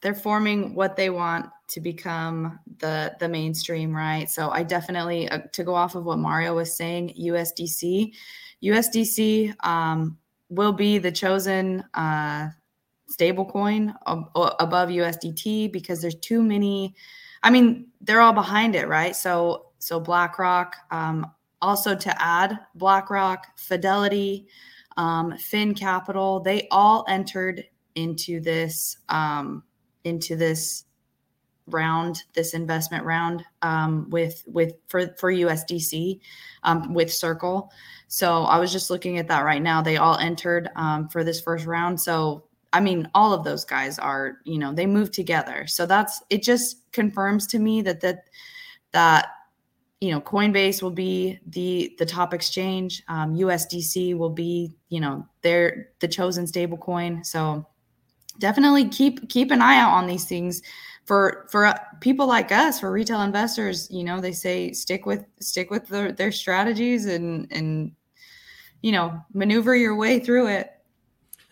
they're 0.00 0.14
forming 0.14 0.74
what 0.74 0.96
they 0.96 1.10
want 1.10 1.50
to 1.68 1.80
become 1.82 2.58
the 2.78 3.14
the 3.20 3.28
mainstream, 3.28 3.94
right? 3.94 4.30
So 4.30 4.48
I 4.48 4.62
definitely 4.62 5.28
uh, 5.28 5.40
to 5.52 5.62
go 5.62 5.74
off 5.74 5.94
of 5.94 6.06
what 6.06 6.18
Mario 6.18 6.54
was 6.54 6.74
saying, 6.74 7.12
USDC, 7.20 8.14
USDC 8.62 9.54
um, 9.66 10.16
will 10.48 10.72
be 10.72 10.96
the 10.96 11.12
chosen 11.12 11.84
uh, 11.92 12.48
stablecoin 13.10 13.94
ab- 14.06 14.30
above 14.34 14.88
USDT 14.88 15.70
because 15.70 16.00
there's 16.00 16.16
too 16.16 16.42
many. 16.42 16.94
I 17.44 17.50
mean, 17.50 17.86
they're 18.00 18.20
all 18.20 18.32
behind 18.32 18.74
it, 18.74 18.88
right? 18.88 19.14
So 19.14 19.66
so 19.78 20.00
BlackRock, 20.00 20.74
um, 20.90 21.30
also 21.62 21.94
to 21.94 22.22
add 22.22 22.58
BlackRock, 22.74 23.56
Fidelity, 23.56 24.48
um, 24.96 25.36
Fin 25.36 25.74
Capital, 25.74 26.40
they 26.40 26.66
all 26.72 27.04
entered 27.08 27.64
into 27.94 28.40
this. 28.40 28.98
Um, 29.08 29.62
into 30.04 30.36
this 30.36 30.84
round, 31.66 32.24
this 32.34 32.54
investment 32.54 33.04
round 33.04 33.42
um, 33.62 34.08
with 34.10 34.42
with 34.46 34.74
for 34.88 35.08
for 35.18 35.32
USDC 35.32 36.20
um, 36.62 36.92
with 36.94 37.12
Circle. 37.12 37.70
So 38.06 38.44
I 38.44 38.58
was 38.58 38.70
just 38.70 38.90
looking 38.90 39.18
at 39.18 39.28
that 39.28 39.44
right 39.44 39.62
now. 39.62 39.82
They 39.82 39.96
all 39.96 40.18
entered 40.18 40.68
um, 40.76 41.08
for 41.08 41.24
this 41.24 41.40
first 41.40 41.66
round. 41.66 42.00
So 42.00 42.44
I 42.74 42.80
mean, 42.80 43.08
all 43.14 43.32
of 43.32 43.44
those 43.44 43.64
guys 43.64 43.98
are 43.98 44.38
you 44.44 44.58
know 44.58 44.74
they 44.74 44.86
move 44.86 45.10
together. 45.12 45.66
So 45.66 45.86
that's 45.86 46.22
it. 46.28 46.42
Just 46.42 46.90
confirms 46.92 47.46
to 47.48 47.58
me 47.58 47.80
that 47.82 48.00
that 48.00 48.24
that 48.92 49.28
you 50.00 50.10
know 50.10 50.20
Coinbase 50.20 50.82
will 50.82 50.90
be 50.90 51.38
the 51.46 51.94
the 51.98 52.04
top 52.04 52.34
exchange. 52.34 53.02
um, 53.08 53.34
USDC 53.34 54.18
will 54.18 54.30
be 54.30 54.74
you 54.88 55.00
know 55.00 55.26
they're 55.42 55.88
the 56.00 56.08
chosen 56.08 56.46
stable 56.46 56.76
coin. 56.76 57.24
So 57.24 57.66
definitely 58.38 58.88
keep 58.88 59.28
keep 59.28 59.50
an 59.52 59.62
eye 59.62 59.78
out 59.78 59.92
on 59.92 60.06
these 60.06 60.24
things 60.24 60.60
for 61.04 61.46
for 61.50 61.66
uh, 61.66 61.78
people 62.00 62.26
like 62.26 62.50
us 62.50 62.80
for 62.80 62.90
retail 62.90 63.22
investors 63.22 63.88
you 63.90 64.02
know 64.02 64.20
they 64.20 64.32
say 64.32 64.72
stick 64.72 65.06
with 65.06 65.24
stick 65.40 65.70
with 65.70 65.86
the, 65.86 66.14
their 66.16 66.32
strategies 66.32 67.06
and 67.06 67.46
and 67.50 67.92
you 68.82 68.90
know 68.90 69.20
maneuver 69.32 69.76
your 69.76 69.94
way 69.94 70.18
through 70.18 70.48
it 70.48 70.73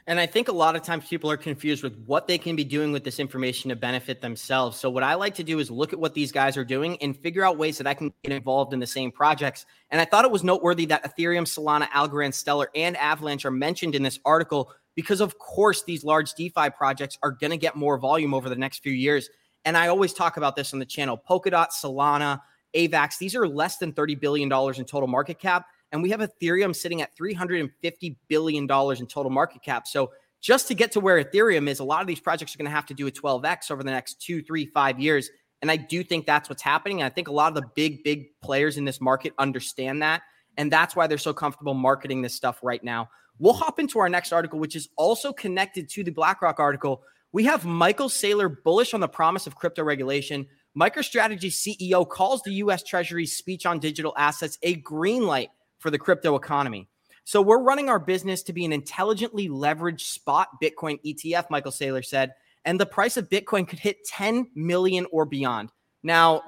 and 0.06 0.18
I 0.18 0.26
think 0.26 0.48
a 0.48 0.52
lot 0.52 0.74
of 0.74 0.82
times 0.82 1.06
people 1.06 1.30
are 1.30 1.36
confused 1.36 1.82
with 1.84 1.96
what 2.06 2.26
they 2.26 2.36
can 2.36 2.56
be 2.56 2.64
doing 2.64 2.90
with 2.90 3.04
this 3.04 3.20
information 3.20 3.68
to 3.68 3.76
benefit 3.76 4.20
themselves. 4.20 4.78
So, 4.78 4.90
what 4.90 5.04
I 5.04 5.14
like 5.14 5.34
to 5.36 5.44
do 5.44 5.60
is 5.60 5.70
look 5.70 5.92
at 5.92 5.98
what 5.98 6.14
these 6.14 6.32
guys 6.32 6.56
are 6.56 6.64
doing 6.64 7.00
and 7.00 7.16
figure 7.16 7.44
out 7.44 7.56
ways 7.56 7.78
that 7.78 7.86
I 7.86 7.94
can 7.94 8.12
get 8.24 8.32
involved 8.32 8.72
in 8.72 8.80
the 8.80 8.86
same 8.86 9.12
projects. 9.12 9.64
And 9.90 10.00
I 10.00 10.04
thought 10.04 10.24
it 10.24 10.30
was 10.30 10.42
noteworthy 10.42 10.86
that 10.86 11.04
Ethereum, 11.04 11.44
Solana, 11.44 11.88
Algorand, 11.90 12.34
Stellar, 12.34 12.68
and 12.74 12.96
Avalanche 12.96 13.44
are 13.44 13.52
mentioned 13.52 13.94
in 13.94 14.02
this 14.02 14.18
article 14.24 14.72
because 14.94 15.20
of 15.20 15.38
course 15.38 15.84
these 15.84 16.04
large 16.04 16.34
DeFi 16.34 16.70
projects 16.70 17.16
are 17.22 17.30
going 17.30 17.50
to 17.50 17.56
get 17.56 17.76
more 17.76 17.96
volume 17.96 18.34
over 18.34 18.48
the 18.48 18.56
next 18.56 18.82
few 18.82 18.92
years. 18.92 19.30
And 19.64 19.76
I 19.76 19.88
always 19.88 20.12
talk 20.12 20.36
about 20.36 20.56
this 20.56 20.72
on 20.72 20.80
the 20.80 20.86
channel. 20.86 21.20
Polkadot, 21.28 21.68
Solana, 21.70 22.40
AVAX, 22.74 23.18
these 23.18 23.36
are 23.36 23.46
less 23.46 23.76
than 23.76 23.92
$30 23.92 24.18
billion 24.20 24.50
in 24.50 24.84
total 24.84 25.06
market 25.06 25.38
cap. 25.38 25.66
And 25.92 26.02
we 26.02 26.10
have 26.10 26.20
Ethereum 26.20 26.74
sitting 26.74 27.02
at 27.02 27.16
$350 27.16 28.16
billion 28.28 28.62
in 28.64 29.06
total 29.06 29.30
market 29.30 29.62
cap. 29.62 29.86
So 29.86 30.10
just 30.40 30.66
to 30.68 30.74
get 30.74 30.92
to 30.92 31.00
where 31.00 31.22
Ethereum 31.22 31.68
is, 31.68 31.78
a 31.78 31.84
lot 31.84 32.00
of 32.00 32.06
these 32.06 32.18
projects 32.18 32.54
are 32.54 32.58
going 32.58 32.70
to 32.70 32.74
have 32.74 32.86
to 32.86 32.94
do 32.94 33.06
a 33.06 33.10
12x 33.10 33.70
over 33.70 33.82
the 33.82 33.90
next 33.90 34.20
two, 34.20 34.42
three, 34.42 34.66
five 34.66 34.98
years. 34.98 35.30
And 35.60 35.70
I 35.70 35.76
do 35.76 36.02
think 36.02 36.26
that's 36.26 36.48
what's 36.48 36.62
happening. 36.62 37.00
And 37.00 37.06
I 37.06 37.10
think 37.10 37.28
a 37.28 37.32
lot 37.32 37.48
of 37.48 37.54
the 37.54 37.68
big, 37.76 38.02
big 38.02 38.40
players 38.42 38.78
in 38.78 38.84
this 38.84 39.00
market 39.00 39.34
understand 39.38 40.02
that. 40.02 40.22
And 40.56 40.72
that's 40.72 40.96
why 40.96 41.06
they're 41.06 41.18
so 41.18 41.32
comfortable 41.32 41.74
marketing 41.74 42.22
this 42.22 42.34
stuff 42.34 42.58
right 42.62 42.82
now. 42.82 43.08
We'll 43.38 43.54
hop 43.54 43.78
into 43.78 43.98
our 43.98 44.08
next 44.08 44.32
article, 44.32 44.58
which 44.58 44.74
is 44.74 44.88
also 44.96 45.32
connected 45.32 45.88
to 45.90 46.04
the 46.04 46.10
BlackRock 46.10 46.58
article. 46.58 47.02
We 47.32 47.44
have 47.44 47.64
Michael 47.64 48.08
Saylor 48.08 48.54
bullish 48.62 48.92
on 48.92 49.00
the 49.00 49.08
promise 49.08 49.46
of 49.46 49.54
crypto 49.54 49.84
regulation. 49.84 50.46
MicroStrategy 50.78 51.50
CEO 51.50 52.08
calls 52.08 52.42
the 52.42 52.54
US 52.54 52.82
Treasury's 52.82 53.36
speech 53.36 53.64
on 53.64 53.78
digital 53.78 54.14
assets 54.16 54.58
a 54.62 54.74
green 54.74 55.26
light 55.26 55.50
for 55.82 55.90
the 55.90 55.98
crypto 55.98 56.36
economy. 56.36 56.88
So 57.24 57.42
we're 57.42 57.62
running 57.62 57.88
our 57.88 57.98
business 57.98 58.42
to 58.44 58.52
be 58.52 58.64
an 58.64 58.72
intelligently 58.72 59.48
leveraged 59.48 60.00
spot 60.00 60.48
Bitcoin 60.62 60.98
ETF, 61.04 61.50
Michael 61.50 61.72
Saylor 61.72 62.04
said, 62.04 62.32
and 62.64 62.80
the 62.80 62.86
price 62.86 63.16
of 63.16 63.28
Bitcoin 63.28 63.66
could 63.66 63.78
hit 63.78 64.04
10 64.06 64.48
million 64.54 65.06
or 65.12 65.24
beyond. 65.24 65.70
Now, 66.02 66.42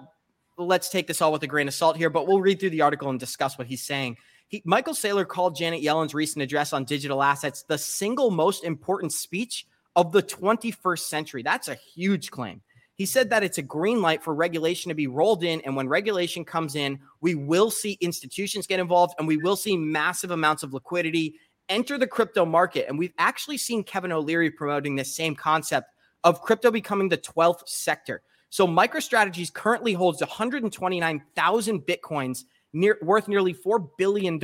let's 0.56 0.88
take 0.88 1.06
this 1.06 1.20
all 1.20 1.32
with 1.32 1.42
a 1.42 1.46
grain 1.46 1.68
of 1.68 1.74
salt 1.74 1.96
here, 1.96 2.10
but 2.10 2.26
we'll 2.26 2.40
read 2.40 2.60
through 2.60 2.70
the 2.70 2.82
article 2.82 3.10
and 3.10 3.20
discuss 3.20 3.58
what 3.58 3.66
he's 3.66 3.82
saying. 3.82 4.16
He, 4.48 4.62
Michael 4.64 4.94
Saylor 4.94 5.26
called 5.26 5.56
Janet 5.56 5.82
Yellen's 5.82 6.14
recent 6.14 6.42
address 6.42 6.72
on 6.72 6.84
digital 6.84 7.22
assets 7.22 7.62
the 7.62 7.78
single 7.78 8.30
most 8.30 8.64
important 8.64 9.12
speech 9.12 9.66
of 9.96 10.12
the 10.12 10.22
21st 10.22 10.98
century. 11.00 11.42
That's 11.42 11.68
a 11.68 11.74
huge 11.74 12.30
claim. 12.30 12.62
He 12.96 13.06
said 13.06 13.30
that 13.30 13.42
it's 13.42 13.58
a 13.58 13.62
green 13.62 14.00
light 14.00 14.22
for 14.22 14.34
regulation 14.34 14.88
to 14.88 14.94
be 14.94 15.08
rolled 15.08 15.42
in. 15.42 15.60
And 15.62 15.74
when 15.74 15.88
regulation 15.88 16.44
comes 16.44 16.76
in, 16.76 17.00
we 17.20 17.34
will 17.34 17.70
see 17.70 17.98
institutions 18.00 18.66
get 18.66 18.78
involved 18.78 19.14
and 19.18 19.26
we 19.26 19.36
will 19.36 19.56
see 19.56 19.76
massive 19.76 20.30
amounts 20.30 20.62
of 20.62 20.72
liquidity 20.72 21.34
enter 21.68 21.98
the 21.98 22.06
crypto 22.06 22.44
market. 22.44 22.86
And 22.88 22.98
we've 22.98 23.14
actually 23.18 23.58
seen 23.58 23.82
Kevin 23.82 24.12
O'Leary 24.12 24.50
promoting 24.50 24.94
this 24.94 25.14
same 25.14 25.34
concept 25.34 25.90
of 26.22 26.40
crypto 26.40 26.70
becoming 26.70 27.08
the 27.08 27.18
12th 27.18 27.68
sector. 27.68 28.22
So 28.50 28.66
MicroStrategies 28.66 29.52
currently 29.52 29.94
holds 29.94 30.20
129,000 30.20 31.80
Bitcoins 31.80 32.44
near, 32.72 32.98
worth 33.02 33.26
nearly 33.26 33.52
$4 33.52 33.88
billion 33.98 34.38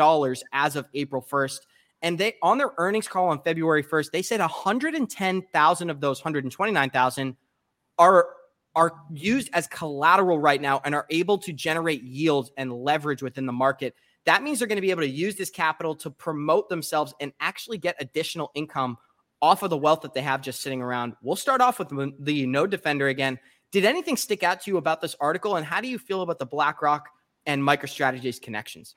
as 0.52 0.74
of 0.74 0.88
April 0.94 1.22
1st. 1.22 1.60
And 2.02 2.18
they 2.18 2.34
on 2.42 2.58
their 2.58 2.72
earnings 2.78 3.06
call 3.06 3.28
on 3.28 3.42
February 3.42 3.84
1st, 3.84 4.10
they 4.10 4.22
said 4.22 4.40
110,000 4.40 5.90
of 5.90 6.00
those 6.00 6.18
129,000 6.20 7.36
are 7.98 8.28
are 8.74 8.94
used 9.12 9.50
as 9.52 9.66
collateral 9.66 10.38
right 10.38 10.60
now 10.60 10.80
and 10.84 10.94
are 10.94 11.06
able 11.10 11.38
to 11.38 11.52
generate 11.52 12.02
yield 12.02 12.50
and 12.56 12.72
leverage 12.72 13.22
within 13.22 13.46
the 13.46 13.52
market. 13.52 13.94
That 14.26 14.42
means 14.42 14.58
they're 14.58 14.68
going 14.68 14.76
to 14.76 14.82
be 14.82 14.90
able 14.90 15.02
to 15.02 15.08
use 15.08 15.36
this 15.36 15.50
capital 15.50 15.94
to 15.96 16.10
promote 16.10 16.68
themselves 16.68 17.14
and 17.20 17.32
actually 17.40 17.78
get 17.78 17.96
additional 17.98 18.50
income 18.54 18.98
off 19.42 19.62
of 19.62 19.70
the 19.70 19.76
wealth 19.76 20.02
that 20.02 20.14
they 20.14 20.20
have 20.20 20.42
just 20.42 20.60
sitting 20.60 20.82
around. 20.82 21.14
We'll 21.22 21.36
start 21.36 21.60
off 21.60 21.78
with 21.78 21.88
the 22.24 22.46
node 22.46 22.70
defender 22.70 23.08
again. 23.08 23.38
Did 23.72 23.84
anything 23.84 24.16
stick 24.16 24.42
out 24.42 24.60
to 24.62 24.70
you 24.70 24.76
about 24.76 25.00
this 25.00 25.16
article 25.20 25.56
and 25.56 25.64
how 25.64 25.80
do 25.80 25.88
you 25.88 25.98
feel 25.98 26.22
about 26.22 26.38
the 26.38 26.46
BlackRock 26.46 27.08
and 27.46 27.62
MicroStrategies 27.62 28.40
connections? 28.40 28.96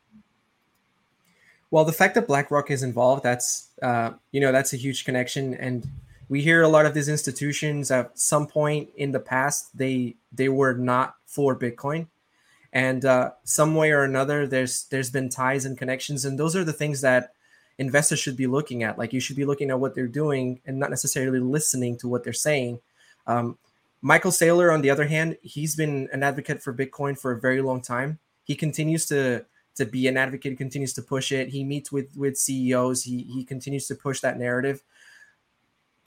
Well, 1.71 1.85
the 1.85 1.93
fact 1.93 2.13
that 2.15 2.27
BlackRock 2.27 2.69
is 2.69 2.83
involved, 2.83 3.23
that's 3.23 3.69
uh, 3.81 4.11
you 4.31 4.39
know 4.39 4.51
that's 4.51 4.73
a 4.73 4.77
huge 4.77 5.05
connection, 5.05 5.55
and 5.55 5.87
we 6.33 6.41
hear 6.41 6.63
a 6.63 6.67
lot 6.67 6.87
of 6.87 6.95
these 6.95 7.09
institutions 7.09 7.91
at 7.91 8.17
some 8.17 8.47
point 8.47 8.89
in 8.95 9.11
the 9.11 9.19
past 9.19 9.77
they 9.77 10.15
they 10.31 10.49
were 10.49 10.73
not 10.73 11.13
for 11.27 11.55
Bitcoin, 11.55 12.07
and 12.71 13.05
uh, 13.05 13.29
some 13.43 13.75
way 13.75 13.91
or 13.91 14.03
another 14.03 14.47
there's 14.47 14.85
there's 14.85 15.11
been 15.11 15.29
ties 15.29 15.63
and 15.63 15.77
connections, 15.77 16.25
and 16.25 16.39
those 16.39 16.55
are 16.55 16.63
the 16.63 16.73
things 16.73 17.01
that 17.01 17.33
investors 17.77 18.17
should 18.17 18.35
be 18.35 18.47
looking 18.47 18.81
at. 18.81 18.97
Like 18.97 19.13
you 19.13 19.19
should 19.19 19.35
be 19.35 19.45
looking 19.45 19.69
at 19.69 19.79
what 19.79 19.93
they're 19.93 20.07
doing 20.07 20.59
and 20.65 20.79
not 20.79 20.89
necessarily 20.89 21.39
listening 21.39 21.97
to 21.97 22.07
what 22.07 22.23
they're 22.23 22.33
saying. 22.33 22.79
Um, 23.27 23.59
Michael 24.01 24.31
Saylor, 24.31 24.73
on 24.73 24.81
the 24.81 24.89
other 24.89 25.05
hand, 25.05 25.37
he's 25.43 25.75
been 25.75 26.09
an 26.11 26.23
advocate 26.23 26.63
for 26.63 26.73
Bitcoin 26.73 27.15
for 27.15 27.31
a 27.31 27.39
very 27.39 27.61
long 27.61 27.79
time. 27.79 28.17
He 28.43 28.55
continues 28.55 29.05
to 29.05 29.45
to 29.75 29.85
be 29.85 30.07
an 30.07 30.17
advocate, 30.17 30.57
continues 30.57 30.93
to 30.93 31.03
push 31.03 31.31
it. 31.31 31.49
He 31.49 31.63
meets 31.63 31.91
with 31.91 32.17
with 32.17 32.39
CEOs. 32.39 33.03
He 33.03 33.21
he 33.35 33.43
continues 33.43 33.85
to 33.85 33.93
push 33.93 34.19
that 34.21 34.39
narrative. 34.39 34.81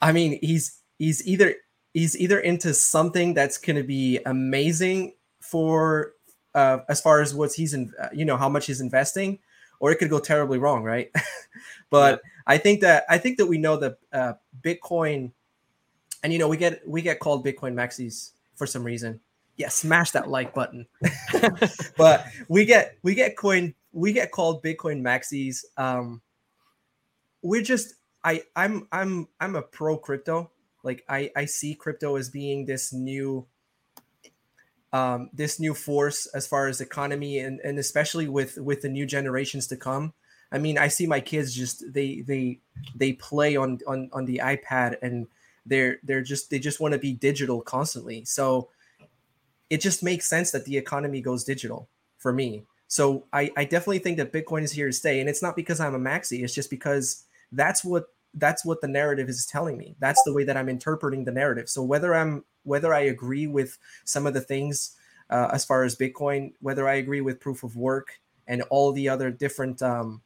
I 0.01 0.11
mean, 0.11 0.39
he's 0.41 0.79
he's 0.97 1.25
either 1.27 1.55
he's 1.93 2.17
either 2.17 2.39
into 2.39 2.73
something 2.73 3.33
that's 3.33 3.57
going 3.57 3.75
to 3.77 3.83
be 3.83 4.19
amazing 4.25 5.13
for 5.39 6.13
uh, 6.55 6.79
as 6.89 7.01
far 7.01 7.21
as 7.21 7.33
what 7.33 7.53
he's 7.53 7.73
in, 7.73 7.93
uh, 8.01 8.09
you 8.13 8.25
know, 8.25 8.37
how 8.37 8.49
much 8.49 8.67
he's 8.67 8.81
investing, 8.81 9.39
or 9.79 9.91
it 9.91 9.97
could 9.97 10.09
go 10.09 10.19
terribly 10.19 10.57
wrong, 10.57 10.83
right? 10.83 11.11
but 11.89 12.21
yeah. 12.23 12.29
I 12.47 12.57
think 12.57 12.81
that 12.81 13.05
I 13.09 13.17
think 13.17 13.37
that 13.37 13.45
we 13.47 13.57
know 13.57 13.77
that 13.77 13.97
uh, 14.13 14.33
Bitcoin, 14.61 15.31
and 16.23 16.33
you 16.33 16.39
know, 16.39 16.47
we 16.47 16.57
get 16.57 16.87
we 16.87 17.01
get 17.01 17.19
called 17.19 17.45
Bitcoin 17.45 17.73
maxis 17.73 18.31
for 18.55 18.65
some 18.65 18.83
reason 18.83 19.19
yeah, 19.57 19.69
smash 19.69 20.11
that 20.11 20.29
like 20.29 20.53
button. 20.53 20.85
but 21.97 22.27
we 22.47 22.63
get 22.63 22.97
we 23.01 23.15
get 23.15 23.35
coin 23.35 23.73
we 23.91 24.13
get 24.13 24.31
called 24.31 24.63
Bitcoin 24.63 25.01
maxis. 25.01 25.65
Um, 25.75 26.21
we're 27.41 27.63
just 27.63 27.95
I 28.23 28.43
I'm 28.55 28.87
I'm 28.91 29.27
I'm 29.39 29.55
a 29.55 29.61
pro 29.61 29.97
crypto. 29.97 30.51
Like 30.83 31.03
I 31.09 31.31
I 31.35 31.45
see 31.45 31.75
crypto 31.75 32.15
as 32.15 32.29
being 32.29 32.65
this 32.65 32.93
new 32.93 33.45
um 34.93 35.29
this 35.33 35.59
new 35.59 35.73
force 35.73 36.27
as 36.27 36.47
far 36.47 36.67
as 36.67 36.81
economy 36.81 37.39
and 37.39 37.59
and 37.61 37.77
especially 37.77 38.27
with 38.27 38.57
with 38.57 38.81
the 38.81 38.89
new 38.89 39.05
generations 39.05 39.67
to 39.67 39.77
come. 39.77 40.13
I 40.51 40.59
mean, 40.59 40.77
I 40.77 40.87
see 40.87 41.07
my 41.07 41.19
kids 41.19 41.53
just 41.53 41.93
they 41.93 42.21
they 42.21 42.59
they 42.95 43.13
play 43.13 43.55
on 43.55 43.79
on 43.87 44.09
on 44.13 44.25
the 44.25 44.41
iPad 44.43 44.97
and 45.01 45.27
they're 45.65 45.99
they're 46.03 46.21
just 46.21 46.49
they 46.49 46.59
just 46.59 46.79
want 46.79 46.93
to 46.93 46.99
be 46.99 47.13
digital 47.13 47.61
constantly. 47.61 48.23
So 48.25 48.69
it 49.69 49.81
just 49.81 50.03
makes 50.03 50.27
sense 50.27 50.51
that 50.51 50.65
the 50.65 50.77
economy 50.77 51.21
goes 51.21 51.43
digital 51.43 51.89
for 52.17 52.31
me. 52.31 52.63
So 52.87 53.25
I, 53.33 53.51
I 53.57 53.65
definitely 53.65 53.99
think 53.99 54.17
that 54.17 54.31
Bitcoin 54.31 54.63
is 54.63 54.71
here 54.71 54.87
to 54.87 54.93
stay. 54.93 55.19
And 55.19 55.29
it's 55.29 55.41
not 55.41 55.55
because 55.55 55.79
I'm 55.79 55.95
a 55.95 55.99
maxi, 55.99 56.43
it's 56.43 56.53
just 56.53 56.69
because 56.69 57.25
that's 57.51 57.83
what 57.83 58.05
that's 58.33 58.63
what 58.63 58.81
the 58.81 58.87
narrative 58.87 59.29
is 59.29 59.45
telling 59.45 59.77
me. 59.77 59.95
That's 59.99 60.21
the 60.23 60.33
way 60.33 60.43
that 60.43 60.57
I'm 60.57 60.69
interpreting 60.69 61.25
the 61.25 61.31
narrative. 61.31 61.69
So 61.69 61.83
whether 61.83 62.15
I'm 62.15 62.43
whether 62.63 62.93
I 62.93 63.01
agree 63.01 63.47
with 63.47 63.77
some 64.05 64.27
of 64.27 64.33
the 64.33 64.41
things 64.41 64.95
uh, 65.29 65.49
as 65.51 65.65
far 65.65 65.83
as 65.83 65.95
Bitcoin, 65.95 66.53
whether 66.59 66.87
I 66.87 66.95
agree 66.95 67.21
with 67.21 67.39
proof 67.39 67.63
of 67.63 67.75
work 67.75 68.19
and 68.47 68.61
all 68.69 68.91
the 68.91 69.09
other 69.09 69.31
different 69.31 69.81
um, 69.81 70.21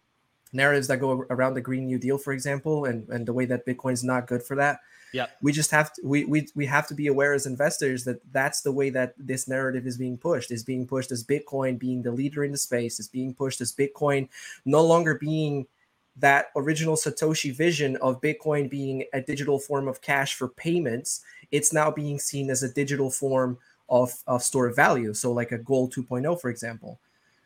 narratives 0.54 0.88
that 0.88 1.00
go 1.00 1.26
around 1.30 1.54
the 1.54 1.62
Green 1.62 1.86
New 1.86 1.98
Deal, 1.98 2.18
for 2.18 2.34
example, 2.34 2.86
and, 2.86 3.08
and 3.10 3.26
the 3.26 3.34
way 3.34 3.46
that 3.46 3.66
bitcoin's 3.66 4.04
not 4.04 4.28
good 4.28 4.44
for 4.44 4.56
that. 4.58 4.80
Yeah. 5.14 5.28
We 5.42 5.52
just 5.52 5.72
have 5.72 5.92
to 5.94 6.02
we, 6.06 6.24
we 6.24 6.48
we 6.56 6.66
have 6.68 6.88
to 6.88 6.94
be 6.94 7.08
aware 7.08 7.34
as 7.34 7.46
investors 7.46 8.06
that 8.06 8.22
that's 8.32 8.62
the 8.62 8.72
way 8.72 8.90
that 8.92 9.14
this 9.18 9.46
narrative 9.46 9.86
is 9.86 9.98
being 9.98 10.18
pushed. 10.18 10.52
Is 10.52 10.64
being 10.64 10.88
pushed 10.88 11.12
as 11.12 11.24
Bitcoin 11.24 11.78
being 11.78 12.02
the 12.02 12.14
leader 12.14 12.46
in 12.46 12.52
the 12.54 12.58
space. 12.58 12.98
Is 12.98 13.10
being 13.10 13.34
pushed 13.34 13.60
as 13.60 13.74
Bitcoin 13.74 14.30
no 14.64 14.82
longer 14.86 15.16
being 15.16 15.68
that 16.22 16.48
original 16.56 16.96
Satoshi 16.96 17.54
vision 17.54 17.98
of 17.98 18.22
Bitcoin 18.22 18.70
being 18.70 19.04
a 19.14 19.22
digital 19.22 19.60
form 19.60 19.88
of 19.88 20.02
cash 20.02 20.36
for 20.36 20.48
payments. 20.48 21.24
It's 21.52 21.74
now 21.74 21.92
being 21.92 22.20
seen 22.20 22.50
as 22.50 22.64
a 22.64 22.74
digital 22.74 23.12
form 23.12 23.58
of, 23.90 24.14
of 24.28 24.42
stored 24.42 24.76
value. 24.76 25.14
So 25.14 25.32
like 25.32 25.52
a 25.52 25.58
gold 25.58 25.94
2.0, 25.94 26.40
for 26.40 26.50
example. 26.50 27.00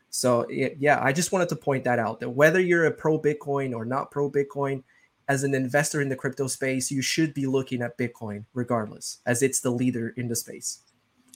So 0.09 0.47
yeah, 0.49 0.99
I 1.01 1.11
just 1.11 1.31
wanted 1.31 1.49
to 1.49 1.55
point 1.55 1.83
that 1.85 1.99
out 1.99 2.19
that 2.19 2.29
whether 2.29 2.59
you're 2.59 2.85
a 2.85 2.91
pro 2.91 3.19
Bitcoin 3.19 3.75
or 3.75 3.83
not 3.83 4.11
pro 4.11 4.29
Bitcoin, 4.29 4.83
as 5.27 5.43
an 5.43 5.55
investor 5.55 6.01
in 6.01 6.09
the 6.09 6.15
crypto 6.15 6.47
space, 6.47 6.91
you 6.91 7.01
should 7.01 7.33
be 7.33 7.47
looking 7.47 7.81
at 7.81 7.97
Bitcoin 7.97 8.45
regardless, 8.53 9.19
as 9.25 9.41
it's 9.41 9.59
the 9.59 9.71
leader 9.71 10.13
in 10.17 10.27
the 10.27 10.35
space. 10.35 10.81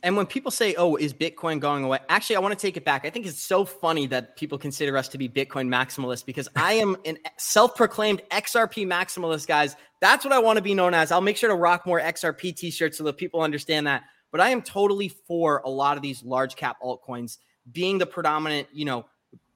And 0.01 0.15
when 0.15 0.25
people 0.25 0.51
say, 0.51 0.75
"Oh, 0.75 0.95
is 0.95 1.13
Bitcoin 1.13 1.59
going 1.59 1.83
away?" 1.83 1.99
Actually, 2.09 2.37
I 2.37 2.39
want 2.39 2.57
to 2.57 2.59
take 2.59 2.77
it 2.77 2.85
back. 2.85 3.05
I 3.05 3.09
think 3.09 3.25
it's 3.25 3.39
so 3.43 3.65
funny 3.65 4.07
that 4.07 4.35
people 4.35 4.57
consider 4.57 4.97
us 4.97 5.07
to 5.09 5.17
be 5.17 5.27
Bitcoin 5.27 5.67
maximalists 5.67 6.25
because 6.25 6.47
I 6.55 6.73
am 6.73 6.97
a 7.05 7.15
self-proclaimed 7.37 8.21
XRP 8.31 8.87
maximalist, 8.87 9.47
guys. 9.47 9.75
That's 10.01 10.23
what 10.23 10.33
I 10.33 10.39
want 10.39 10.57
to 10.57 10.63
be 10.63 10.73
known 10.73 10.93
as. 10.93 11.11
I'll 11.11 11.21
make 11.21 11.37
sure 11.37 11.49
to 11.49 11.55
rock 11.55 11.85
more 11.85 11.99
XRP 11.99 12.55
t-shirts 12.55 12.97
so 12.97 13.03
that 13.03 13.17
people 13.17 13.41
understand 13.41 13.87
that. 13.87 14.03
But 14.31 14.41
I 14.41 14.49
am 14.49 14.61
totally 14.61 15.09
for 15.09 15.61
a 15.65 15.69
lot 15.69 15.97
of 15.97 16.03
these 16.03 16.23
large 16.23 16.55
cap 16.55 16.77
altcoins 16.83 17.37
being 17.71 17.97
the 17.97 18.05
predominant, 18.05 18.67
you 18.71 18.85
know, 18.85 19.05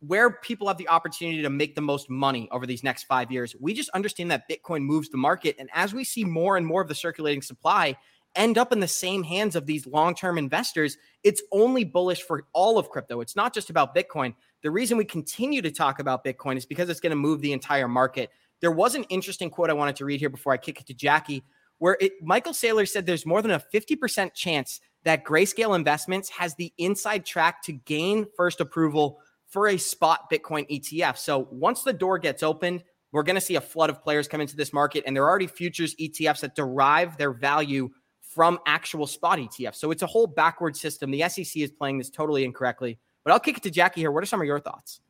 where 0.05 0.29
people 0.29 0.67
have 0.67 0.77
the 0.77 0.89
opportunity 0.89 1.41
to 1.41 1.49
make 1.49 1.75
the 1.75 1.81
most 1.81 2.09
money 2.09 2.49
over 2.51 2.65
these 2.65 2.83
next 2.83 3.03
five 3.03 3.31
years. 3.31 3.55
We 3.59 3.73
just 3.73 3.89
understand 3.91 4.31
that 4.31 4.49
Bitcoin 4.49 4.81
moves 4.81 5.09
the 5.09 5.17
market. 5.17 5.55
And 5.59 5.69
as 5.73 5.93
we 5.93 6.03
see 6.03 6.25
more 6.25 6.57
and 6.57 6.65
more 6.65 6.81
of 6.81 6.89
the 6.89 6.95
circulating 6.95 7.41
supply 7.41 7.95
end 8.35 8.57
up 8.57 8.71
in 8.71 8.79
the 8.79 8.87
same 8.87 9.23
hands 9.23 9.55
of 9.55 9.65
these 9.65 9.85
long 9.87 10.15
term 10.15 10.37
investors, 10.37 10.97
it's 11.23 11.41
only 11.51 11.83
bullish 11.83 12.21
for 12.21 12.45
all 12.53 12.77
of 12.77 12.89
crypto. 12.89 13.21
It's 13.21 13.35
not 13.35 13.53
just 13.53 13.69
about 13.69 13.95
Bitcoin. 13.95 14.33
The 14.61 14.71
reason 14.71 14.97
we 14.97 15.05
continue 15.05 15.61
to 15.61 15.71
talk 15.71 15.99
about 15.99 16.23
Bitcoin 16.23 16.57
is 16.57 16.65
because 16.65 16.89
it's 16.89 16.99
going 16.99 17.11
to 17.11 17.15
move 17.15 17.41
the 17.41 17.53
entire 17.53 17.87
market. 17.87 18.31
There 18.61 18.71
was 18.71 18.95
an 18.95 19.03
interesting 19.05 19.49
quote 19.49 19.69
I 19.69 19.73
wanted 19.73 19.95
to 19.97 20.05
read 20.05 20.19
here 20.19 20.29
before 20.29 20.53
I 20.53 20.57
kick 20.57 20.79
it 20.79 20.87
to 20.87 20.93
Jackie, 20.93 21.43
where 21.79 21.97
it, 21.99 22.13
Michael 22.21 22.53
Saylor 22.53 22.87
said 22.87 23.05
there's 23.05 23.25
more 23.25 23.41
than 23.41 23.51
a 23.51 23.63
50% 23.73 24.33
chance 24.33 24.79
that 25.03 25.25
Grayscale 25.25 25.75
Investments 25.75 26.29
has 26.29 26.55
the 26.55 26.71
inside 26.77 27.25
track 27.25 27.61
to 27.63 27.73
gain 27.73 28.25
first 28.37 28.61
approval 28.61 29.19
for 29.47 29.67
a 29.67 29.77
spot 29.77 30.31
Bitcoin 30.31 30.67
ETF. 30.69 31.17
So 31.17 31.47
once 31.51 31.83
the 31.83 31.93
door 31.93 32.17
gets 32.17 32.41
opened, 32.41 32.83
we're 33.11 33.23
going 33.23 33.35
to 33.35 33.41
see 33.41 33.55
a 33.55 33.61
flood 33.61 33.91
of 33.91 34.01
players 34.01 34.27
come 34.27 34.41
into 34.41 34.55
this 34.55 34.73
market, 34.73 35.03
and 35.05 35.15
there 35.15 35.23
are 35.23 35.29
already 35.29 35.45
futures 35.45 35.95
ETFs 35.95 36.39
that 36.39 36.55
derive 36.55 37.17
their 37.17 37.31
value 37.31 37.89
from 38.33 38.59
actual 38.65 39.07
spot 39.07 39.39
ETFs. 39.39 39.75
So 39.75 39.91
it's 39.91 40.01
a 40.01 40.07
whole 40.07 40.27
backward 40.27 40.75
system. 40.75 41.11
The 41.11 41.27
SEC 41.29 41.57
is 41.57 41.71
playing 41.71 41.97
this 41.97 42.09
totally 42.09 42.43
incorrectly. 42.43 42.97
But 43.23 43.33
I'll 43.33 43.39
kick 43.39 43.57
it 43.57 43.63
to 43.63 43.71
Jackie 43.71 44.01
here. 44.01 44.11
What 44.11 44.23
are 44.23 44.27
some 44.27 44.41
of 44.41 44.47
your 44.47 44.59
thoughts? 44.59 45.01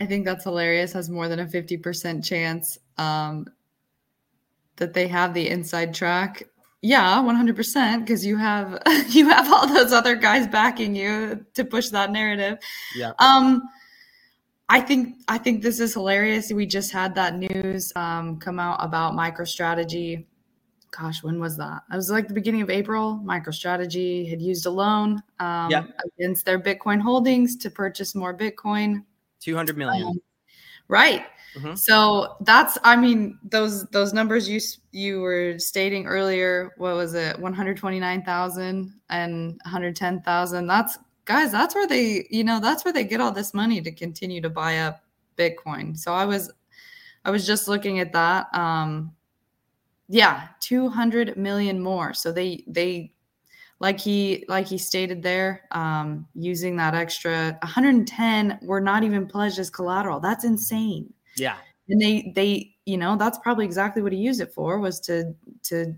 I 0.00 0.06
think 0.06 0.24
that's 0.24 0.44
hilarious. 0.44 0.92
Has 0.92 1.10
more 1.10 1.28
than 1.28 1.40
a 1.40 1.46
50% 1.46 2.24
chance 2.24 2.78
um, 2.96 3.46
that 4.76 4.94
they 4.94 5.06
have 5.08 5.34
the 5.34 5.48
inside 5.48 5.94
track. 5.94 6.44
Yeah, 6.82 7.18
100% 7.18 8.00
because 8.00 8.24
you 8.24 8.38
have 8.38 8.80
you 9.08 9.28
have 9.28 9.52
all 9.52 9.66
those 9.66 9.92
other 9.92 10.16
guys 10.16 10.46
backing 10.46 10.94
you 10.94 11.44
to 11.52 11.64
push 11.64 11.90
that 11.90 12.10
narrative. 12.10 12.58
Yeah. 12.96 13.12
Um 13.18 13.62
I 14.70 14.80
think 14.80 15.16
I 15.28 15.36
think 15.36 15.62
this 15.62 15.80
is 15.80 15.92
hilarious. 15.92 16.52
We 16.52 16.64
just 16.64 16.92
had 16.92 17.14
that 17.16 17.36
news 17.36 17.92
um, 17.96 18.38
come 18.38 18.60
out 18.60 18.78
about 18.80 19.14
MicroStrategy 19.14 20.24
gosh, 20.90 21.22
when 21.22 21.38
was 21.40 21.56
that? 21.56 21.82
It 21.92 21.96
was 21.96 22.10
like 22.10 22.28
the 22.28 22.34
beginning 22.34 22.62
of 22.62 22.70
April. 22.70 23.20
MicroStrategy 23.24 24.28
had 24.28 24.40
used 24.42 24.66
a 24.66 24.70
loan 24.70 25.22
um, 25.38 25.70
Yeah. 25.70 25.84
against 26.18 26.44
their 26.44 26.58
Bitcoin 26.58 27.00
holdings 27.00 27.56
to 27.58 27.70
purchase 27.70 28.14
more 28.14 28.36
Bitcoin. 28.36 29.04
200 29.40 29.76
million. 29.76 30.06
Um, 30.08 30.20
right. 30.88 31.26
Mhm. 31.56 31.76
So 31.76 32.36
that's, 32.42 32.78
I 32.84 32.94
mean, 32.96 33.38
those 33.42 33.84
those 33.86 34.12
numbers 34.12 34.48
you 34.48 34.60
you 34.92 35.20
were 35.20 35.58
stating 35.58 36.06
earlier. 36.06 36.72
What 36.76 36.94
was 36.94 37.14
it? 37.14 37.38
One 37.38 37.52
hundred 37.52 37.76
twenty 37.76 37.98
nine 37.98 38.22
thousand 38.22 38.92
and 39.08 39.46
one 39.46 39.58
hundred 39.64 39.96
ten 39.96 40.20
thousand. 40.22 40.66
That's 40.68 40.96
guys. 41.24 41.50
That's 41.50 41.74
where 41.74 41.88
they, 41.88 42.26
you 42.30 42.44
know, 42.44 42.60
that's 42.60 42.84
where 42.84 42.92
they 42.92 43.04
get 43.04 43.20
all 43.20 43.32
this 43.32 43.52
money 43.54 43.80
to 43.80 43.90
continue 43.90 44.40
to 44.40 44.50
buy 44.50 44.78
up 44.78 45.02
Bitcoin. 45.36 45.96
So 45.98 46.12
I 46.12 46.24
was, 46.24 46.52
I 47.24 47.30
was 47.30 47.46
just 47.46 47.66
looking 47.66 47.98
at 47.98 48.12
that. 48.12 48.46
Um, 48.54 49.12
yeah, 50.10 50.48
two 50.60 50.88
hundred 50.90 51.36
million 51.38 51.80
more. 51.80 52.12
So 52.14 52.32
they 52.32 52.64
they 52.66 53.14
like 53.80 53.98
he 54.00 54.44
like 54.48 54.66
he 54.66 54.78
stated 54.78 55.22
there 55.22 55.62
um 55.72 56.26
using 56.34 56.76
that 56.76 56.94
extra 56.94 57.58
110 57.62 58.58
were 58.62 58.80
not 58.80 59.02
even 59.04 59.26
pledged 59.26 59.58
as 59.58 59.70
collateral 59.70 60.20
that's 60.20 60.44
insane 60.44 61.12
Yeah. 61.36 61.56
and 61.88 62.00
they 62.00 62.32
they 62.36 62.74
you 62.86 62.98
know 62.98 63.16
that's 63.16 63.38
probably 63.38 63.64
exactly 63.64 64.02
what 64.02 64.12
he 64.12 64.18
used 64.18 64.40
it 64.42 64.52
for 64.52 64.78
was 64.80 65.00
to 65.00 65.34
to 65.64 65.94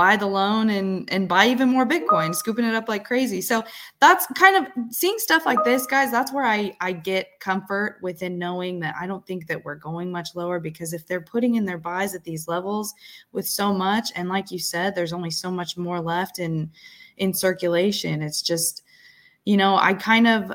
buy 0.00 0.16
the 0.16 0.26
loan 0.26 0.70
and 0.70 1.12
and 1.12 1.28
buy 1.28 1.46
even 1.46 1.68
more 1.68 1.84
bitcoin 1.84 2.34
scooping 2.34 2.64
it 2.64 2.74
up 2.74 2.88
like 2.88 3.04
crazy. 3.04 3.42
So 3.42 3.62
that's 4.00 4.26
kind 4.28 4.56
of 4.56 4.72
seeing 4.90 5.18
stuff 5.18 5.44
like 5.44 5.62
this 5.62 5.84
guys 5.84 6.10
that's 6.10 6.32
where 6.32 6.46
i 6.46 6.74
i 6.80 6.90
get 6.90 7.38
comfort 7.38 7.98
within 8.00 8.38
knowing 8.38 8.80
that 8.80 8.94
i 8.98 9.06
don't 9.06 9.26
think 9.26 9.46
that 9.46 9.62
we're 9.62 9.74
going 9.74 10.10
much 10.10 10.28
lower 10.34 10.58
because 10.58 10.94
if 10.94 11.06
they're 11.06 11.20
putting 11.20 11.56
in 11.56 11.66
their 11.66 11.76
buys 11.76 12.14
at 12.14 12.24
these 12.24 12.48
levels 12.48 12.94
with 13.32 13.46
so 13.46 13.74
much 13.74 14.10
and 14.14 14.30
like 14.30 14.50
you 14.50 14.58
said 14.58 14.94
there's 14.94 15.12
only 15.12 15.30
so 15.30 15.50
much 15.50 15.76
more 15.76 16.00
left 16.00 16.38
in 16.38 16.70
in 17.18 17.34
circulation. 17.34 18.22
It's 18.22 18.40
just 18.40 18.82
you 19.44 19.56
know 19.58 19.76
i 19.76 19.92
kind 19.92 20.26
of 20.26 20.52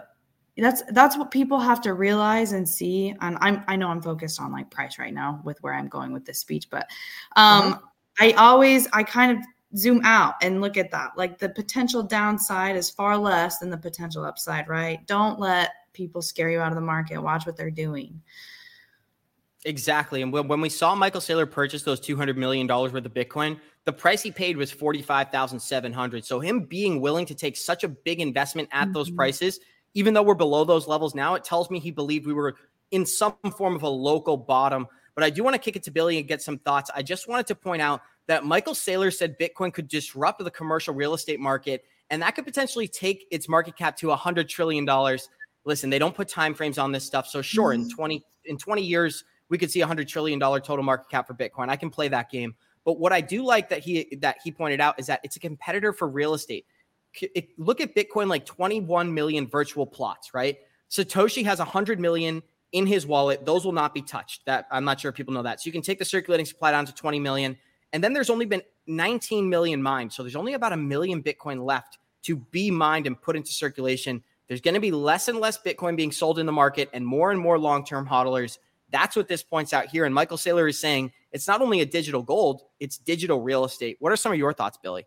that's 0.57 0.81
that's 0.91 1.17
what 1.17 1.29
people 1.29 1.59
have 1.59 1.81
to 1.81 1.93
realize 1.93 2.51
and 2.51 2.67
see. 2.67 3.13
And 3.21 3.37
i'm 3.41 3.63
i 3.67 3.75
know 3.75 3.89
i'm 3.89 4.01
focused 4.01 4.41
on 4.41 4.51
like 4.51 4.71
price 4.71 4.97
right 4.97 5.13
now 5.13 5.39
with 5.43 5.61
where 5.61 5.73
i'm 5.73 5.87
going 5.87 6.13
with 6.13 6.25
this 6.25 6.39
speech 6.39 6.69
but 6.69 6.87
um 7.35 7.79
i 8.19 8.31
always 8.33 8.87
i 8.93 9.03
kind 9.03 9.37
of 9.37 9.43
zoom 9.77 10.01
out 10.05 10.35
and 10.41 10.61
look 10.61 10.77
at 10.77 10.91
that 10.91 11.11
like 11.17 11.37
the 11.37 11.49
potential 11.49 12.01
downside 12.01 12.75
is 12.75 12.89
far 12.89 13.17
less 13.17 13.59
than 13.59 13.69
the 13.69 13.77
potential 13.77 14.23
upside 14.23 14.67
right 14.67 15.05
don't 15.07 15.39
let 15.39 15.71
people 15.93 16.21
scare 16.21 16.49
you 16.49 16.59
out 16.59 16.71
of 16.71 16.75
the 16.75 16.81
market 16.81 17.21
watch 17.21 17.45
what 17.45 17.57
they're 17.57 17.71
doing 17.71 18.21
Exactly. 19.65 20.21
And 20.21 20.31
when, 20.31 20.61
we 20.61 20.69
saw 20.69 20.93
Michael 20.93 21.19
Saylor 21.19 21.49
purchase 21.49 21.81
those 21.81 21.99
$200 21.99 22.35
million 22.37 22.67
worth 22.67 22.93
of 22.93 23.13
Bitcoin, 23.13 23.59
the 23.85 23.91
price 23.91 24.21
he 24.21 24.31
paid 24.31 24.57
was 24.57 24.71
45,700. 24.71 26.23
So 26.23 26.39
him 26.39 26.61
being 26.65 27.01
willing 27.01 27.25
to 27.25 27.33
take 27.33 27.57
such 27.57 27.83
a 27.83 27.87
big 27.87 28.21
investment 28.21 28.69
at 28.71 28.93
those 28.93 29.09
Mhm. 29.09 29.15
prices, 29.15 29.59
even 29.95 30.13
though 30.13 30.21
we're 30.21 30.35
below 30.35 30.65
those 30.65 30.87
levels 30.87 31.15
now, 31.15 31.33
it 31.33 31.43
tells 31.43 31.71
me 31.71 31.79
he 31.79 31.89
believed 31.89 32.27
we 32.27 32.33
were 32.33 32.55
in 32.91 33.07
some 33.07 33.33
form 33.57 33.75
of 33.75 33.81
a 33.81 33.89
local 33.89 34.37
bottom. 34.37 34.87
But 35.15 35.23
I 35.23 35.29
do 35.29 35.43
want 35.43 35.53
to 35.55 35.59
kick 35.59 35.75
it 35.75 35.83
to 35.83 35.91
Billy 35.91 36.17
and 36.17 36.27
get 36.27 36.41
some 36.41 36.59
thoughts. 36.59 36.91
I 36.93 37.01
just 37.01 37.27
wanted 37.27 37.47
to 37.47 37.55
point 37.55 37.81
out 37.81 38.01
that 38.27 38.43
Michael 38.43 38.73
Saylor 38.73 39.13
said 39.13 39.39
Bitcoin 39.39 39.73
could 39.73 39.87
disrupt 39.87 40.43
the 40.43 40.51
commercial 40.51 40.93
real 40.93 41.13
estate 41.13 41.39
market, 41.39 41.85
and 42.09 42.21
that 42.21 42.35
could 42.35 42.45
potentially 42.45 42.87
take 42.87 43.25
its 43.31 43.47
market 43.47 43.77
cap 43.77 43.95
to 43.97 44.07
$100 44.07 44.47
trillion. 44.49 44.87
Listen, 45.63 45.89
they 45.89 45.99
don't 45.99 46.15
put 46.15 46.27
time 46.27 46.53
frames 46.53 46.77
on 46.77 46.91
this 46.91 47.05
stuff. 47.05 47.27
So 47.27 47.41
sure, 47.41 47.73
in 47.73 47.85
mm. 47.85 47.95
20 47.95 48.23
in 48.45 48.57
20 48.57 48.83
years, 48.83 49.23
we 49.49 49.57
could 49.57 49.71
see 49.71 49.81
a 49.81 49.87
hundred 49.87 50.07
trillion 50.07 50.39
dollar 50.39 50.59
total 50.59 50.83
market 50.83 51.09
cap 51.09 51.27
for 51.27 51.33
Bitcoin. 51.33 51.69
I 51.69 51.75
can 51.75 51.89
play 51.89 52.07
that 52.09 52.29
game. 52.29 52.55
But 52.83 52.99
what 52.99 53.11
I 53.11 53.21
do 53.21 53.43
like 53.43 53.69
that 53.69 53.79
he 53.79 54.15
that 54.21 54.37
he 54.43 54.51
pointed 54.51 54.79
out 54.79 54.99
is 54.99 55.07
that 55.07 55.21
it's 55.23 55.35
a 55.35 55.39
competitor 55.39 55.93
for 55.93 56.07
real 56.07 56.33
estate. 56.33 56.65
It- 57.21 57.49
look 57.57 57.81
at 57.81 57.95
Bitcoin 57.95 58.27
like 58.27 58.45
21 58.45 59.13
million 59.13 59.47
virtual 59.47 59.87
plots, 59.87 60.33
right? 60.33 60.57
Satoshi 60.91 61.43
has 61.45 61.59
100 61.59 61.99
million 61.99 62.43
in 62.71 62.87
his 62.87 63.05
wallet. 63.05 63.45
Those 63.45 63.65
will 63.65 63.71
not 63.71 63.93
be 63.93 64.01
touched. 64.01 64.45
That 64.45 64.67
I'm 64.71 64.85
not 64.85 64.99
sure 64.99 65.11
people 65.11 65.33
know 65.33 65.43
that. 65.43 65.61
So 65.61 65.67
you 65.67 65.71
can 65.71 65.81
take 65.81 65.99
the 65.99 66.05
circulating 66.05 66.45
supply 66.45 66.71
down 66.71 66.85
to 66.85 66.93
20 66.93 67.19
million, 67.19 67.57
and 67.93 68.03
then 68.03 68.13
there's 68.13 68.29
only 68.29 68.45
been 68.45 68.61
19 68.87 69.49
million 69.49 69.81
mined. 69.81 70.13
So 70.13 70.23
there's 70.23 70.35
only 70.35 70.53
about 70.53 70.73
a 70.73 70.77
million 70.77 71.23
Bitcoin 71.23 71.63
left 71.63 71.97
to 72.23 72.35
be 72.35 72.71
mined 72.71 73.07
and 73.07 73.19
put 73.21 73.35
into 73.35 73.51
circulation. 73.51 74.23
There's 74.47 74.61
going 74.61 74.73
to 74.75 74.79
be 74.79 74.91
less 74.91 75.27
and 75.27 75.39
less 75.39 75.57
Bitcoin 75.57 75.95
being 75.95 76.11
sold 76.11 76.39
in 76.39 76.45
the 76.45 76.51
market, 76.51 76.89
and 76.93 77.05
more 77.05 77.31
and 77.31 77.39
more 77.39 77.57
long-term 77.57 78.07
hodlers. 78.07 78.57
That's 78.91 79.15
what 79.15 79.27
this 79.27 79.43
points 79.43 79.73
out 79.73 79.87
here. 79.87 80.05
And 80.05 80.13
Michael 80.13 80.37
Saylor 80.37 80.69
is 80.69 80.79
saying 80.79 81.11
it's 81.31 81.47
not 81.47 81.61
only 81.61 81.81
a 81.81 81.85
digital 81.85 82.21
gold, 82.21 82.61
it's 82.79 82.97
digital 82.97 83.41
real 83.41 83.65
estate. 83.65 83.97
What 83.99 84.11
are 84.11 84.15
some 84.15 84.31
of 84.31 84.37
your 84.37 84.53
thoughts, 84.53 84.77
Billy? 84.81 85.05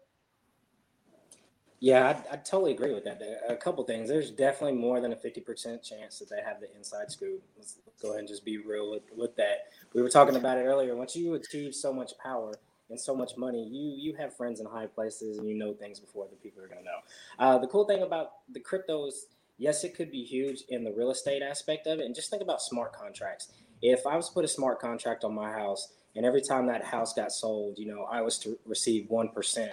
Yeah, 1.80 2.08
I, 2.30 2.34
I 2.34 2.36
totally 2.38 2.72
agree 2.72 2.92
with 2.92 3.04
that. 3.04 3.22
A 3.48 3.54
couple 3.54 3.84
things. 3.84 4.08
There's 4.08 4.30
definitely 4.32 4.76
more 4.78 5.00
than 5.00 5.12
a 5.12 5.16
50% 5.16 5.82
chance 5.82 6.18
that 6.18 6.28
they 6.28 6.42
have 6.44 6.60
the 6.60 6.74
inside 6.76 7.10
scoop. 7.10 7.40
Let's 7.56 7.78
go 8.02 8.08
ahead 8.10 8.20
and 8.20 8.28
just 8.28 8.44
be 8.44 8.58
real 8.58 8.90
with, 8.90 9.02
with 9.16 9.36
that. 9.36 9.68
We 9.94 10.02
were 10.02 10.08
talking 10.08 10.34
about 10.34 10.58
it 10.58 10.62
earlier. 10.62 10.96
Once 10.96 11.14
you 11.14 11.34
achieve 11.34 11.74
so 11.74 11.92
much 11.92 12.12
power 12.18 12.52
and 12.90 12.98
so 12.98 13.14
much 13.14 13.36
money, 13.36 13.62
you 13.64 13.94
you 13.96 14.16
have 14.16 14.34
friends 14.36 14.58
in 14.60 14.66
high 14.66 14.86
places 14.86 15.38
and 15.38 15.48
you 15.48 15.54
know 15.54 15.72
things 15.72 16.00
before 16.00 16.26
the 16.28 16.36
people 16.36 16.62
are 16.64 16.66
going 16.68 16.80
to 16.80 16.84
know. 16.84 16.98
Uh, 17.38 17.58
the 17.58 17.68
cool 17.68 17.84
thing 17.84 18.02
about 18.02 18.32
the 18.52 18.60
cryptos, 18.60 19.26
yes, 19.56 19.84
it 19.84 19.94
could 19.94 20.10
be 20.10 20.24
huge 20.24 20.62
in 20.70 20.82
the 20.82 20.92
real 20.92 21.10
estate 21.12 21.42
aspect 21.42 21.86
of 21.86 22.00
it. 22.00 22.06
And 22.06 22.14
just 22.14 22.28
think 22.30 22.42
about 22.42 22.60
smart 22.60 22.92
contracts. 22.92 23.52
If 23.82 24.04
I 24.04 24.16
was 24.16 24.28
to 24.28 24.34
put 24.34 24.44
a 24.44 24.48
smart 24.48 24.80
contract 24.80 25.22
on 25.22 25.32
my 25.32 25.52
house 25.52 25.92
and 26.16 26.26
every 26.26 26.40
time 26.42 26.66
that 26.66 26.82
house 26.84 27.12
got 27.14 27.30
sold, 27.30 27.78
you 27.78 27.86
know, 27.86 28.02
I 28.10 28.20
was 28.22 28.36
to 28.40 28.58
receive 28.66 29.06
1%. 29.08 29.70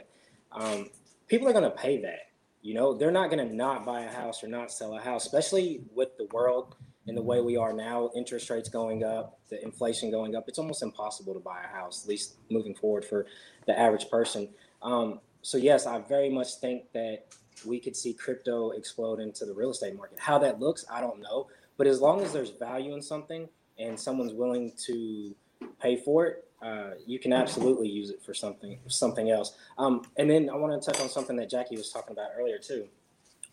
Um, 0.52 0.90
people 1.28 1.48
are 1.48 1.54
going 1.54 1.64
to 1.64 1.70
pay 1.70 2.02
that. 2.02 2.32
You 2.62 2.74
know, 2.74 2.94
they're 2.94 3.12
not 3.12 3.30
going 3.30 3.48
to 3.48 3.56
not 3.56 3.86
buy 3.86 4.02
a 4.02 4.12
house 4.12 4.44
or 4.44 4.48
not 4.48 4.72
sell 4.72 4.96
a 4.96 5.00
house, 5.00 5.26
especially 5.26 5.82
with 5.94 6.18
the 6.18 6.26
world 6.32 6.76
and 7.08 7.16
the 7.16 7.22
way 7.22 7.40
we 7.40 7.56
are 7.58 7.74
now, 7.74 8.10
interest 8.16 8.50
rates 8.50 8.70
going 8.70 9.04
up, 9.04 9.40
the 9.50 9.62
inflation 9.64 10.10
going 10.10 10.36
up. 10.36 10.46
It's 10.48 10.58
almost 10.58 10.82
impossible 10.82 11.36
to 11.36 11.40
buy 11.40 11.62
a 11.64 11.68
house, 11.68 12.04
at 12.04 12.10
least 12.10 12.38
moving 12.50 12.74
forward 12.74 13.06
for 13.06 13.28
the 13.68 13.78
average 13.78 14.10
person. 14.10 14.50
Um, 14.82 15.20
so, 15.44 15.60
yes, 15.60 15.86
I 15.86 16.00
very 16.00 16.30
much 16.30 16.56
think 16.56 16.92
that 16.94 17.26
we 17.64 17.80
could 17.80 17.96
see 17.96 18.14
crypto 18.14 18.72
explode 18.72 19.20
into 19.20 19.46
the 19.46 19.54
real 19.54 19.70
estate 19.70 19.96
market. 19.96 20.20
How 20.20 20.40
that 20.40 20.60
looks, 20.60 20.84
I 20.92 21.02
don't 21.02 21.22
know. 21.22 21.48
But 21.78 21.86
as 21.86 22.02
long 22.02 22.22
as 22.22 22.34
there's 22.34 22.50
value 22.50 22.96
in 22.96 23.02
something 23.02 23.48
and 23.78 24.00
someone's 24.00 24.34
willing 24.34 24.74
to 24.88 25.36
pay 25.80 25.98
for 25.98 26.26
it, 26.26 26.45
uh, 26.66 26.96
you 27.06 27.20
can 27.20 27.32
absolutely 27.32 27.88
use 27.88 28.10
it 28.10 28.24
for 28.24 28.34
something 28.34 28.80
something 28.88 29.30
else. 29.30 29.54
Um, 29.78 30.02
and 30.18 30.30
then 30.30 30.50
I 30.50 30.56
want 30.56 30.82
to 30.82 30.92
touch 30.92 31.00
on 31.00 31.10
something 31.10 31.36
that 31.36 31.50
Jackie 31.50 31.78
was 31.78 31.92
talking 31.92 32.14
about 32.14 32.30
earlier 32.38 32.58
too. 32.58 32.88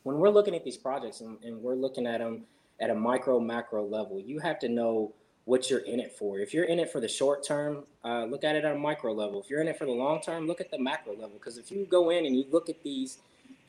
When 0.02 0.18
we're 0.18 0.30
looking 0.30 0.54
at 0.54 0.64
these 0.64 0.78
projects 0.78 1.20
and, 1.20 1.36
and 1.44 1.62
we're 1.62 1.74
looking 1.74 2.06
at 2.06 2.20
them 2.20 2.44
at 2.80 2.88
a 2.90 2.94
micro 2.94 3.38
macro 3.38 3.84
level, 3.84 4.18
you 4.18 4.38
have 4.38 4.58
to 4.60 4.68
know 4.68 5.12
what 5.44 5.68
you're 5.68 5.80
in 5.80 6.00
it 6.00 6.12
for. 6.12 6.38
If 6.38 6.54
you're 6.54 6.64
in 6.64 6.78
it 6.78 6.90
for 6.90 7.00
the 7.00 7.08
short 7.08 7.44
term, 7.44 7.84
uh, 8.04 8.24
look 8.24 8.44
at 8.44 8.56
it 8.56 8.64
at 8.64 8.74
a 8.74 8.78
micro 8.78 9.12
level. 9.12 9.42
If 9.42 9.50
you're 9.50 9.60
in 9.60 9.68
it 9.68 9.76
for 9.76 9.84
the 9.84 9.92
long 9.92 10.22
term, 10.22 10.46
look 10.46 10.60
at 10.60 10.70
the 10.70 10.78
macro 10.78 11.12
level. 11.12 11.32
Because 11.34 11.58
if 11.58 11.70
you 11.70 11.84
go 11.84 12.10
in 12.10 12.24
and 12.24 12.34
you 12.34 12.46
look 12.50 12.70
at 12.70 12.82
these 12.82 13.18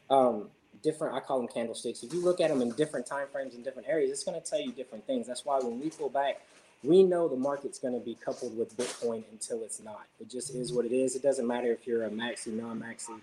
um, 0.10 0.50
different, 0.84 1.16
I 1.16 1.20
call 1.20 1.40
them 1.40 1.48
candlesticks. 1.48 2.04
If 2.04 2.14
you 2.14 2.24
look 2.24 2.40
at 2.40 2.50
them 2.50 2.62
in 2.62 2.72
different 2.72 3.06
time 3.06 3.28
frames 3.32 3.56
in 3.56 3.64
different 3.64 3.90
areas, 3.90 4.12
it's 4.12 4.24
going 4.24 4.40
to 4.40 4.48
tell 4.48 4.62
you 4.62 4.72
different 4.72 5.06
things. 5.06 5.28
That's 5.28 5.44
why 5.44 5.60
when 5.60 5.80
we 5.80 5.90
pull 5.90 6.10
back, 6.10 6.42
we 6.84 7.04
know 7.04 7.28
the 7.28 7.38
market's 7.38 7.80
going 7.80 7.94
to 7.94 8.00
be 8.00 8.16
coupled 8.16 8.58
with 8.58 8.76
Bitcoin 8.78 9.24
until 9.32 9.64
it's 9.64 9.82
not. 9.82 10.06
It 10.20 10.30
just 10.30 10.54
is 10.54 10.74
what 10.74 10.86
it 10.86 10.92
is. 10.92 11.16
It 11.16 11.24
doesn't 11.24 11.48
matter 11.48 11.72
if 11.72 11.88
you're 11.88 12.04
a 12.04 12.10
maxi, 12.10 12.48
non-maxi. 12.48 13.20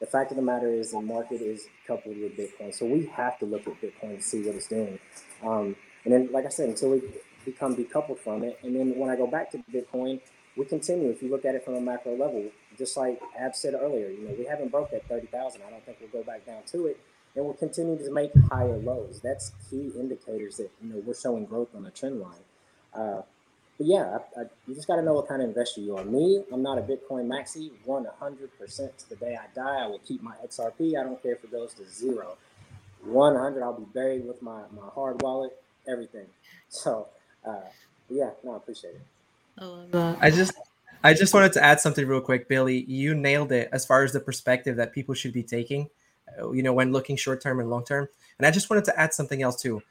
The 0.00 0.06
fact 0.06 0.32
of 0.32 0.36
the 0.36 0.42
matter 0.42 0.68
is 0.68 0.90
the 0.90 1.00
market 1.00 1.40
is 1.40 1.66
coupled 1.86 2.16
with 2.16 2.36
Bitcoin. 2.36 2.74
So 2.74 2.86
we 2.86 3.06
have 3.06 3.38
to 3.38 3.46
look 3.46 3.66
at 3.66 3.80
Bitcoin 3.80 4.16
to 4.16 4.22
see 4.22 4.42
what 4.42 4.56
it's 4.56 4.66
doing. 4.66 4.98
Um, 5.44 5.76
and 6.04 6.12
then, 6.12 6.28
like 6.32 6.44
I 6.44 6.48
said, 6.48 6.68
until 6.68 6.90
we 6.90 7.02
become 7.44 7.76
decoupled 7.76 8.18
from 8.18 8.42
it, 8.42 8.58
and 8.62 8.74
then 8.74 8.98
when 8.98 9.08
I 9.08 9.16
go 9.16 9.26
back 9.26 9.50
to 9.52 9.58
Bitcoin, 9.72 10.20
we 10.56 10.64
continue. 10.64 11.10
If 11.10 11.22
you 11.22 11.30
look 11.30 11.44
at 11.44 11.54
it 11.54 11.64
from 11.64 11.74
a 11.74 11.80
macro 11.80 12.16
level, 12.16 12.50
just 12.76 12.96
like 12.96 13.20
Ab 13.38 13.54
said 13.54 13.74
earlier, 13.74 14.08
you 14.08 14.28
know, 14.28 14.34
we 14.36 14.44
haven't 14.44 14.70
broke 14.70 14.90
that 14.90 15.08
30,000. 15.08 15.62
I 15.66 15.70
don't 15.70 15.84
think 15.84 15.98
we'll 16.00 16.22
go 16.22 16.26
back 16.26 16.44
down 16.46 16.62
to 16.72 16.86
it. 16.86 16.98
And 17.36 17.44
we'll 17.44 17.54
continue 17.54 17.98
to 17.98 18.12
make 18.12 18.30
higher 18.50 18.76
lows. 18.76 19.20
That's 19.22 19.52
key 19.68 19.90
indicators 19.98 20.58
that, 20.58 20.70
you 20.80 20.92
know, 20.92 21.02
we're 21.04 21.14
showing 21.14 21.46
growth 21.46 21.74
on 21.74 21.84
a 21.86 21.90
trend 21.90 22.20
line. 22.20 22.38
Uh, 22.94 23.22
but 23.76 23.86
yeah, 23.86 24.18
I, 24.36 24.40
I, 24.40 24.44
you 24.68 24.74
just 24.74 24.86
got 24.86 24.96
to 24.96 25.02
know 25.02 25.14
what 25.14 25.28
kind 25.28 25.42
of 25.42 25.48
investor 25.48 25.80
you 25.80 25.96
are. 25.96 26.04
Me, 26.04 26.42
I'm 26.52 26.62
not 26.62 26.78
a 26.78 26.82
Bitcoin 26.82 27.26
maxi. 27.26 27.70
100% 27.86 28.96
to 28.96 29.08
the 29.08 29.16
day 29.16 29.36
I 29.36 29.46
die, 29.54 29.84
I 29.84 29.86
will 29.86 29.98
keep 30.00 30.22
my 30.22 30.34
XRP. 30.46 30.98
I 30.98 31.02
don't 31.02 31.20
care 31.22 31.32
if 31.32 31.44
it 31.44 31.50
goes 31.50 31.74
to 31.74 31.84
zero. 31.90 32.36
100, 33.04 33.62
I'll 33.62 33.72
be 33.72 33.84
buried 33.92 34.26
with 34.26 34.40
my, 34.42 34.62
my 34.74 34.88
hard 34.94 35.20
wallet, 35.22 35.56
everything. 35.88 36.26
So, 36.68 37.08
uh, 37.46 37.60
yeah, 38.08 38.30
no, 38.44 38.52
I 38.54 38.56
appreciate 38.56 38.94
it. 38.94 39.02
I 39.58 39.64
love 39.64 39.90
that. 39.90 40.18
I 40.20 40.30
just 40.30 40.52
I 41.02 41.12
just 41.12 41.34
wanted 41.34 41.52
to 41.52 41.62
add 41.62 41.80
something 41.80 42.06
real 42.06 42.22
quick, 42.22 42.48
Billy. 42.48 42.84
You 42.84 43.14
nailed 43.14 43.52
it 43.52 43.68
as 43.72 43.84
far 43.84 44.04
as 44.04 44.12
the 44.14 44.20
perspective 44.20 44.76
that 44.76 44.94
people 44.94 45.14
should 45.14 45.34
be 45.34 45.42
taking, 45.42 45.90
uh, 46.40 46.50
you 46.52 46.62
know, 46.62 46.72
when 46.72 46.92
looking 46.92 47.16
short 47.16 47.42
term 47.42 47.60
and 47.60 47.68
long 47.68 47.84
term. 47.84 48.08
And 48.38 48.46
I 48.46 48.50
just 48.50 48.70
wanted 48.70 48.86
to 48.86 48.98
add 48.98 49.12
something 49.12 49.42
else 49.42 49.60
too. 49.60 49.82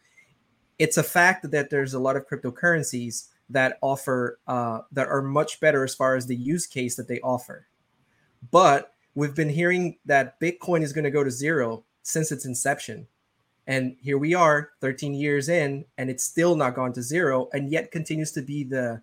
It's 0.80 0.98
a 0.98 1.04
fact 1.04 1.50
that 1.52 1.70
there's 1.70 1.94
a 1.94 2.00
lot 2.00 2.16
of 2.16 2.28
cryptocurrencies 2.28 3.28
that 3.50 3.78
offer 3.82 4.40
uh, 4.48 4.82
that 4.92 5.08
are 5.08 5.22
much 5.22 5.60
better 5.60 5.84
as 5.84 5.94
far 5.96 6.16
as 6.16 6.26
the 6.28 6.36
use 6.36 6.66
case 6.66 6.96
that 6.96 7.08
they 7.08 7.20
offer. 7.22 7.68
but 8.52 8.94
we've 9.16 9.36
been 9.36 9.50
hearing 9.50 9.98
that 10.06 10.40
Bitcoin 10.40 10.82
is 10.82 10.94
going 10.94 11.04
to 11.04 11.12
go 11.12 11.24
to 11.24 11.32
zero 11.32 11.84
since 12.02 12.32
its 12.32 12.46
inception. 12.46 13.08
And 13.68 13.96
here 14.02 14.18
we 14.18 14.34
are 14.34 14.72
13 14.82 15.14
years 15.14 15.48
in, 15.50 15.86
and 15.98 16.10
it's 16.10 16.24
still 16.24 16.56
not 16.56 16.76
gone 16.76 16.94
to 16.94 17.02
zero, 17.02 17.48
and 17.54 17.72
yet 17.72 17.92
continues 17.92 18.32
to 18.34 18.42
be 18.42 18.64
the, 18.64 19.02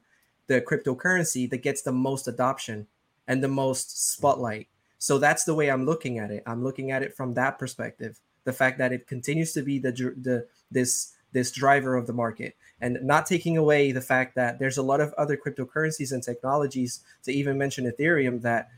the 0.49 0.61
cryptocurrency 0.61 1.49
that 1.51 1.63
gets 1.63 1.83
the 1.83 1.93
most 1.93 2.29
adoption 2.29 2.87
and 3.29 3.43
the 3.43 3.49
most 3.49 4.11
spotlight. 4.13 4.69
So 4.99 5.19
that's 5.19 5.45
the 5.45 5.55
way 5.55 5.71
I'm 5.71 5.87
looking 5.87 6.19
at 6.19 6.31
it. 6.31 6.43
I'm 6.47 6.63
looking 6.63 6.91
at 6.91 7.03
it 7.03 7.17
from 7.17 7.35
that 7.35 7.59
perspective. 7.59 8.21
The 8.45 8.53
fact 8.53 8.79
that 8.79 8.93
it 8.93 9.07
continues 9.07 9.53
to 9.55 9.63
be 9.63 9.79
the 9.79 9.93
the 9.93 10.47
this 10.71 11.13
this 11.33 11.51
driver 11.51 11.97
of 11.97 12.07
the 12.07 12.13
market 12.13 12.57
and 12.81 12.99
not 13.03 13.27
taking 13.27 13.57
away 13.57 13.93
the 13.93 14.01
fact 14.01 14.35
that 14.35 14.59
there's 14.59 14.79
a 14.79 14.83
lot 14.83 15.01
of 15.01 15.13
other 15.15 15.37
cryptocurrencies 15.37 16.13
and 16.13 16.23
technologies 16.23 17.01
to 17.23 17.33
even 17.33 17.59
mention 17.59 17.91
ethereum 17.91 18.41
that 18.43 18.71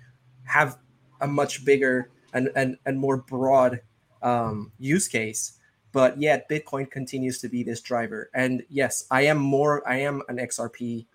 have 0.45 0.79
a 1.21 1.27
much 1.27 1.65
bigger 1.65 2.11
and 2.33 2.51
and, 2.57 2.77
and 2.87 2.99
more 2.99 3.17
broad 3.17 3.81
um, 4.23 4.73
use 4.79 5.09
case. 5.09 5.59
But 5.93 6.21
yet 6.21 6.49
bitcoin 6.49 6.91
continues 6.91 7.39
to 7.41 7.49
be 7.49 7.63
this 7.63 7.81
driver. 7.81 8.31
And 8.35 8.63
yes 8.69 9.07
i 9.11 9.23
am 9.23 9.39
more 9.39 9.87
i 9.89 9.97
am 9.97 10.23
an 10.29 10.39
xrp 10.39 11.07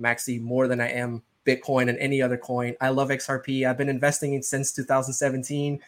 maxi 0.00 0.40
more 0.40 0.66
than 0.66 0.80
i 0.80 0.88
am 0.88 1.22
bitcoin 1.44 1.88
and 1.88 1.98
any 1.98 2.22
other 2.22 2.38
coin. 2.38 2.74
I 2.80 2.90
love 2.90 3.08
xrp 3.08 3.68
i've 3.68 3.78
been 3.78 3.88
investing 3.88 4.34
in 4.34 4.42
since 4.42 4.72
2017 4.72 5.80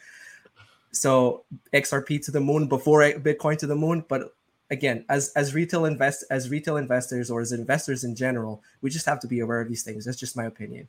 so 0.91 1.43
xrp 1.73 2.23
to 2.23 2.31
the 2.31 2.39
moon 2.39 2.67
before 2.67 3.01
bitcoin 3.01 3.57
to 3.57 3.65
the 3.65 3.75
moon 3.75 4.05
but 4.07 4.35
again 4.73 5.05
as 5.07 5.31
as 5.35 5.53
retail 5.53 5.85
invest 5.85 6.25
as 6.29 6.49
retail 6.49 6.77
investors 6.77 7.31
or 7.31 7.39
as 7.39 7.51
investors 7.51 8.03
in 8.03 8.15
general 8.15 8.61
we 8.81 8.89
just 8.89 9.05
have 9.05 9.19
to 9.21 9.27
be 9.27 9.39
aware 9.39 9.61
of 9.61 9.69
these 9.69 9.83
things. 9.83 10.03
That's 10.05 10.19
just 10.19 10.35
my 10.35 10.45
opinion. 10.45 10.87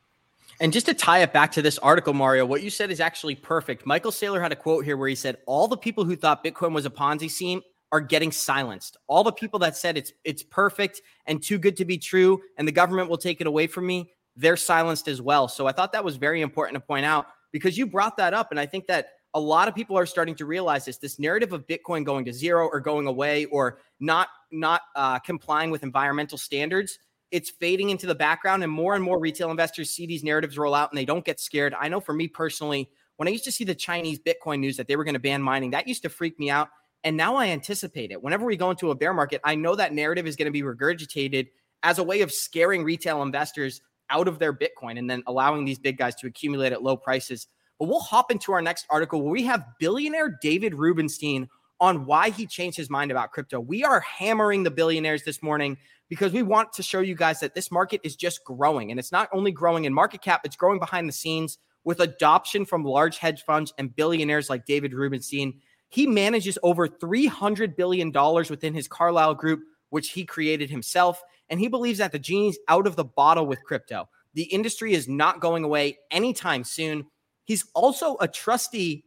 And 0.61 0.73
just 0.73 0.87
to 0.87 0.94
tie 0.94 1.20
it 1.20 1.33
back 1.33 1.51
to 1.53 1.62
this 1.62 1.79
article 1.79 2.12
mario 2.12 2.44
what 2.44 2.62
you 2.62 2.70
said 2.70 2.90
is 2.90 3.01
actually 3.01 3.37
perfect. 3.37 3.87
Michael 3.87 4.11
saylor 4.11 4.40
had 4.40 4.53
a 4.53 4.57
quote 4.57 4.85
here 4.85 4.97
where 4.97 5.09
he 5.09 5.14
said 5.14 5.38
all 5.47 5.68
the 5.68 5.77
people 5.77 6.05
who 6.05 6.16
thought 6.16 6.42
bitcoin 6.42 6.73
was 6.73 6.87
a 6.87 6.90
ponzi 6.90 7.31
scheme 7.31 7.62
are 7.92 8.01
getting 8.01 8.33
silenced. 8.33 8.97
All 9.07 9.23
the 9.23 9.33
people 9.33 9.61
that 9.61 9.77
said 9.77 9.97
it's 9.97 10.12
it's 10.25 10.42
perfect 10.42 11.03
and 11.27 11.42
too 11.42 11.59
good 11.59 11.77
to 11.77 11.85
be 11.85 11.99
true 11.99 12.42
and 12.59 12.66
the 12.66 12.73
government 12.73 13.09
will 13.09 13.18
take 13.18 13.40
it 13.40 13.47
away 13.47 13.68
from 13.68 13.87
me 13.87 14.11
they're 14.37 14.57
silenced 14.57 15.07
as 15.07 15.23
well. 15.23 15.47
So 15.47 15.66
i 15.66 15.73
thought 15.73 15.92
that 15.92 16.05
was 16.05 16.16
very 16.16 16.40
important 16.40 16.75
to 16.75 16.81
point 16.81 17.07
out 17.07 17.27
because 17.53 17.79
you 17.79 17.87
brought 17.87 18.16
that 18.16 18.35
up 18.35 18.51
and 18.51 18.59
i 18.59 18.66
think 18.66 18.87
that 18.88 19.11
a 19.35 19.40
lot 19.40 19.66
of 19.66 19.75
people 19.75 19.99
are 19.99 20.07
starting 20.07 20.35
to 20.37 20.47
realize 20.47 20.85
this 20.85 20.97
this 20.97 21.18
narrative 21.18 21.53
of 21.53 21.66
bitcoin 21.66 22.05
going 22.05 22.25
to 22.25 22.33
zero 22.33 22.66
or 22.66 22.81
going 22.81 23.07
away 23.07 23.44
or 23.47 23.79
not 24.01 24.29
not 24.51 24.83
uh, 24.97 25.18
complying 25.18 25.70
with 25.70 25.83
environmental 25.83 26.38
standards 26.38 26.99
it's 27.35 27.51
fading 27.51 27.90
into 27.90 28.07
the 28.07 28.14
background 28.14 28.62
and 28.62 28.70
more 28.70 28.94
and 28.94 29.03
more 29.03 29.18
retail 29.18 29.51
investors 29.51 29.90
see 29.90 30.07
these 30.07 30.23
narratives 30.23 30.57
roll 30.57 30.73
out 30.73 30.92
and 30.92 30.99
they 30.99 31.05
don't 31.05 31.25
get 31.25 31.40
scared. 31.40 31.75
I 31.75 31.88
know 31.88 31.99
for 31.99 32.12
me 32.12 32.29
personally 32.29 32.88
when 33.16 33.29
i 33.29 33.31
used 33.31 33.44
to 33.44 33.53
see 33.53 33.64
the 33.64 33.75
chinese 33.75 34.18
bitcoin 34.18 34.61
news 34.61 34.77
that 34.77 34.88
they 34.88 34.97
were 34.97 35.05
going 35.05 35.14
to 35.14 35.20
ban 35.20 35.42
mining 35.42 35.70
that 35.70 35.88
used 35.88 36.03
to 36.03 36.09
freak 36.09 36.38
me 36.38 36.49
out 36.51 36.68
and 37.03 37.16
now 37.16 37.37
i 37.37 37.49
anticipate 37.49 38.11
it. 38.12 38.23
Whenever 38.23 38.44
we 38.47 38.57
go 38.57 38.70
into 38.70 38.92
a 38.92 38.94
bear 38.94 39.12
market 39.12 39.40
i 39.44 39.55
know 39.55 39.75
that 39.75 39.92
narrative 39.92 40.27
is 40.27 40.37
going 40.37 40.47
to 40.47 40.53
be 40.53 40.62
regurgitated 40.62 41.49
as 41.83 41.99
a 41.99 42.05
way 42.05 42.23
of 42.23 42.31
scaring 42.31 42.85
retail 42.85 43.23
investors 43.23 43.81
out 44.11 44.29
of 44.29 44.38
their 44.38 44.53
bitcoin 44.53 44.99
and 44.99 45.11
then 45.11 45.23
allowing 45.27 45.64
these 45.64 45.79
big 45.79 45.99
guys 45.99 46.14
to 46.16 46.27
accumulate 46.27 46.73
at 46.73 46.83
low 46.83 46.97
prices 46.97 47.49
but 47.78 47.88
we'll 47.88 48.00
hop 48.00 48.30
into 48.30 48.52
our 48.52 48.62
next 48.62 48.87
article 48.90 49.22
where 49.22 49.32
we 49.32 49.44
have 49.44 49.64
billionaire 49.78 50.38
David 50.40 50.74
Rubenstein 50.74 51.48
on 51.80 52.06
why 52.06 52.30
he 52.30 52.46
changed 52.46 52.76
his 52.76 52.88
mind 52.88 53.10
about 53.10 53.32
crypto. 53.32 53.60
We 53.60 53.84
are 53.84 54.00
hammering 54.00 54.62
the 54.62 54.70
billionaires 54.70 55.24
this 55.24 55.42
morning 55.42 55.76
because 56.08 56.32
we 56.32 56.42
want 56.42 56.72
to 56.74 56.82
show 56.82 57.00
you 57.00 57.14
guys 57.14 57.40
that 57.40 57.54
this 57.54 57.70
market 57.70 58.00
is 58.04 58.16
just 58.16 58.44
growing. 58.44 58.90
And 58.90 59.00
it's 59.00 59.12
not 59.12 59.28
only 59.32 59.50
growing 59.50 59.84
in 59.84 59.92
market 59.92 60.22
cap, 60.22 60.42
it's 60.44 60.56
growing 60.56 60.78
behind 60.78 61.08
the 61.08 61.12
scenes 61.12 61.58
with 61.84 62.00
adoption 62.00 62.64
from 62.64 62.84
large 62.84 63.18
hedge 63.18 63.42
funds 63.44 63.72
and 63.78 63.94
billionaires 63.94 64.48
like 64.48 64.64
David 64.66 64.94
Rubenstein. 64.94 65.60
He 65.88 66.06
manages 66.06 66.58
over 66.62 66.88
$300 66.88 67.76
billion 67.76 68.12
within 68.12 68.74
his 68.74 68.88
Carlyle 68.88 69.34
group, 69.34 69.62
which 69.90 70.10
he 70.10 70.24
created 70.24 70.70
himself. 70.70 71.22
And 71.48 71.60
he 71.60 71.68
believes 71.68 71.98
that 71.98 72.12
the 72.12 72.18
genie's 72.18 72.58
out 72.68 72.87
of 72.87 72.96
the 72.96 73.04
bottle 73.04 73.46
with 73.46 73.62
crypto. 73.64 74.08
The 74.34 74.44
industry 74.44 74.94
is 74.94 75.06
not 75.08 75.40
going 75.40 75.62
away 75.62 75.98
anytime 76.10 76.64
soon. 76.64 77.06
He's 77.44 77.64
also 77.74 78.16
a 78.20 78.28
trustee 78.28 79.04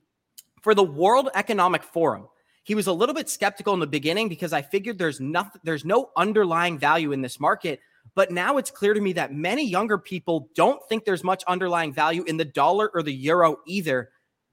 for 0.62 0.74
the 0.76 0.84
World 0.84 1.30
Economic 1.36 1.84
Forum. 1.84 2.28
He 2.64 2.76
was 2.76 2.88
a 2.88 2.94
little 2.94 3.16
bit 3.16 3.30
skeptical 3.30 3.74
in 3.74 3.80
the 3.80 3.88
beginning 3.88 4.28
because 4.28 4.52
I 4.52 4.62
figured 4.62 4.98
there's 4.98 5.22
nothing, 5.22 5.62
there's 5.64 5.86
no 5.86 6.12
underlying 6.18 6.78
value 6.78 7.14
in 7.14 7.22
this 7.22 7.40
market. 7.40 7.80
But 8.16 8.32
now 8.32 8.58
it's 8.58 8.72
clear 8.72 8.94
to 8.94 9.02
me 9.02 9.14
that 9.14 9.34
many 9.34 9.66
younger 9.66 9.98
people 9.98 10.50
don't 10.56 10.82
think 10.90 11.06
there's 11.06 11.24
much 11.24 11.44
underlying 11.48 11.94
value 11.94 12.24
in 12.24 12.38
the 12.38 12.46
dollar 12.46 12.90
or 12.94 13.04
the 13.04 13.14
euro 13.14 13.58
either. 13.66 14.10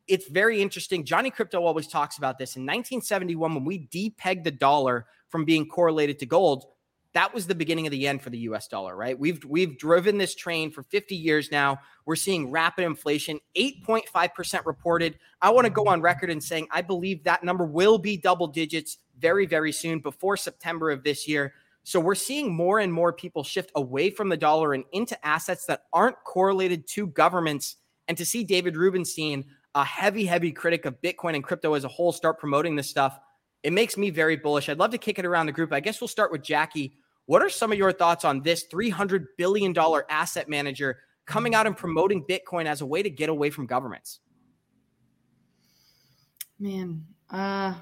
It's 0.07 0.29
very 0.29 0.61
interesting. 0.61 1.05
Johnny 1.05 1.31
Krypto 1.31 1.61
always 1.61 1.87
talks 1.87 2.19
about 2.19 2.39
this. 2.39 2.57
In 2.57 2.63
1971, 2.63 3.55
when 3.55 3.65
we 3.65 3.89
depegged 3.89 4.45
the 4.45 4.51
dollar 4.51 5.07
from 5.29 5.45
being 5.45 5.67
correlated 5.67 6.19
to 6.21 6.27
gold, 6.27 6.67
that 7.15 7.33
was 7.33 7.47
the 7.47 7.55
beginning 7.55 7.87
of 7.87 7.93
the 7.93 8.07
end 8.07 8.23
for 8.23 8.31
the 8.31 8.39
US 8.39 8.67
dollar, 8.69 8.95
right? 8.95 9.19
We've 9.19 9.43
we've 9.45 9.79
driven 9.79 10.19
this 10.19 10.35
train 10.35 10.71
for 10.71 10.83
50 10.83 11.15
years 11.17 11.51
now. 11.51 11.79
We're 12.07 12.17
seeing 12.17 12.51
rapid 12.51 12.85
inflation, 12.85 13.41
8.5% 13.57 14.67
reported. 14.67 15.19
I 15.41 15.51
want 15.51 15.65
to 15.65 15.71
go 15.71 15.87
on 15.87 16.03
record 16.03 16.31
and 16.31 16.43
saying 16.43 16.67
I 16.71 16.83
believe 16.83 17.25
that 17.25 17.45
number 17.45 17.65
will 17.65 17.99
be 17.99 18.17
double 18.17 18.49
digits 18.49 18.99
very 19.19 19.47
very 19.47 19.73
soon 19.73 20.01
before 20.01 20.37
September 20.37 20.91
of 20.91 21.05
this 21.05 21.27
year. 21.27 21.55
So 21.85 22.01
we're 22.01 22.15
seeing 22.15 22.53
more 22.53 22.81
and 22.81 22.93
more 22.93 23.13
people 23.13 23.45
shift 23.45 23.71
away 23.77 24.11
from 24.11 24.29
the 24.29 24.37
dollar 24.37 24.75
and 24.75 24.85
into 24.93 25.25
assets 25.25 25.67
that 25.67 25.83
aren't 25.93 26.17
correlated 26.25 26.87
to 26.89 27.07
governments. 27.07 27.77
And 28.09 28.19
to 28.19 28.25
see 28.25 28.43
David 28.43 28.77
Rubenstein, 28.77 29.45
a 29.75 29.85
heavy 29.85 30.25
heavy 30.25 30.51
critic 30.51 30.85
of 30.85 31.01
Bitcoin 31.01 31.37
and 31.37 31.45
crypto 31.45 31.75
as 31.75 31.85
a 31.85 31.89
whole 31.89 32.11
start 32.11 32.41
promoting 32.41 32.75
this 32.75 32.91
stuff, 32.91 33.21
it 33.63 33.73
makes 33.73 33.97
me 33.97 34.11
very 34.11 34.37
bullish. 34.37 34.69
I'd 34.69 34.79
love 34.79 34.91
to 34.91 34.99
kick 34.99 35.19
it 35.19 35.25
around 35.25 35.47
the 35.47 35.53
group. 35.53 35.73
I 35.73 35.81
guess 35.81 36.01
we'll 36.01 36.09
start 36.09 36.33
with 36.33 36.43
Jackie. 36.43 36.97
What 37.27 37.43
are 37.43 37.49
some 37.49 37.73
of 37.73 37.79
your 37.79 37.93
thoughts 37.93 38.25
on 38.25 38.43
this 38.43 38.67
$300 38.67 39.27
billion 39.39 39.75
asset 40.09 40.49
manager 40.49 40.99
coming 41.27 41.55
out 41.55 41.67
and 41.67 41.77
promoting 41.77 42.25
Bitcoin 42.25 42.67
as 42.67 42.81
a 42.81 42.87
way 42.87 43.03
to 43.03 43.11
get 43.11 43.29
away 43.29 43.51
from 43.51 43.67
governments? 43.67 44.21
Man, 46.59 47.05
uh, 47.31 47.75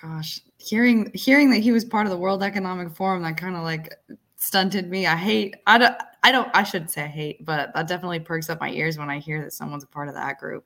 gosh, 0.00 0.40
hearing 0.58 1.10
hearing 1.14 1.50
that 1.50 1.58
he 1.58 1.72
was 1.72 1.84
part 1.84 2.06
of 2.06 2.10
the 2.10 2.18
World 2.18 2.42
Economic 2.42 2.94
Forum, 2.94 3.22
that 3.22 3.36
kind 3.36 3.56
of 3.56 3.62
like 3.64 3.94
stunted 4.36 4.88
me. 4.88 5.06
I 5.06 5.16
hate. 5.16 5.56
I 5.66 5.78
don't. 5.78 5.96
I 6.22 6.32
don't. 6.32 6.48
I 6.54 6.62
shouldn't 6.62 6.90
say 6.90 7.06
hate, 7.06 7.44
but 7.44 7.74
that 7.74 7.88
definitely 7.88 8.20
perks 8.20 8.48
up 8.48 8.60
my 8.60 8.70
ears 8.70 8.98
when 8.98 9.10
I 9.10 9.18
hear 9.18 9.42
that 9.42 9.52
someone's 9.52 9.84
a 9.84 9.88
part 9.88 10.08
of 10.08 10.14
that 10.14 10.38
group. 10.38 10.64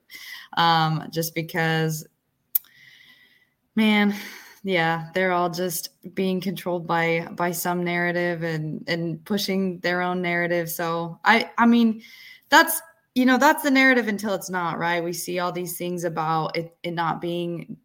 Um, 0.57 1.07
just 1.11 1.35
because, 1.35 2.07
man, 3.75 4.15
yeah 4.63 5.09
they're 5.13 5.33
all 5.33 5.49
just 5.49 5.89
being 6.15 6.39
controlled 6.39 6.87
by 6.87 7.27
by 7.33 7.51
some 7.51 7.83
narrative 7.83 8.43
and 8.43 8.83
and 8.87 9.23
pushing 9.25 9.79
their 9.79 10.01
own 10.01 10.21
narrative. 10.21 10.69
So 10.69 11.19
i 11.25 11.49
i 11.57 11.65
mean 11.65 12.01
that's 12.49 12.81
you 13.13 13.25
know 13.25 13.37
that's 13.37 13.63
the 13.63 13.71
narrative 13.71 14.07
until 14.07 14.33
it's 14.33 14.49
not 14.49 14.79
right? 14.79 15.03
We 15.03 15.13
see 15.13 15.39
all 15.39 15.51
these 15.51 15.77
things 15.77 16.05
about 16.05 16.55
it, 16.57 16.75
it 16.81 16.91
not 16.91 17.21
being 17.21 17.77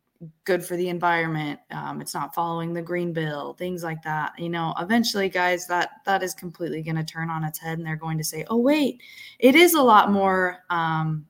good 0.45 0.65
for 0.65 0.77
the 0.77 0.89
environment 0.89 1.61
um, 1.71 2.01
it's 2.01 2.13
not 2.15 2.35
following 2.35 2.73
the 2.73 2.83
green 2.83 3.13
bill 3.13 3.55
things 3.55 3.85
like 3.85 4.03
that 4.03 4.33
you 4.39 4.49
know? 4.49 4.75
Eventually 4.79 5.29
guys 5.29 5.67
that 5.67 5.91
that 6.07 6.23
is 6.23 6.35
completely 6.35 6.83
going 6.83 6.97
to 6.97 7.05
turn 7.05 7.31
on 7.31 7.45
its 7.45 7.59
head 7.59 7.79
and 7.79 7.87
they're 7.87 7.97
going 7.97 8.19
to 8.19 8.25
say 8.25 8.45
oh 8.51 8.57
wait 8.57 9.01
it 9.39 9.55
is 9.55 9.75
a 9.75 9.83
lot 9.83 10.11
more 10.11 10.59
um, 10.71 11.27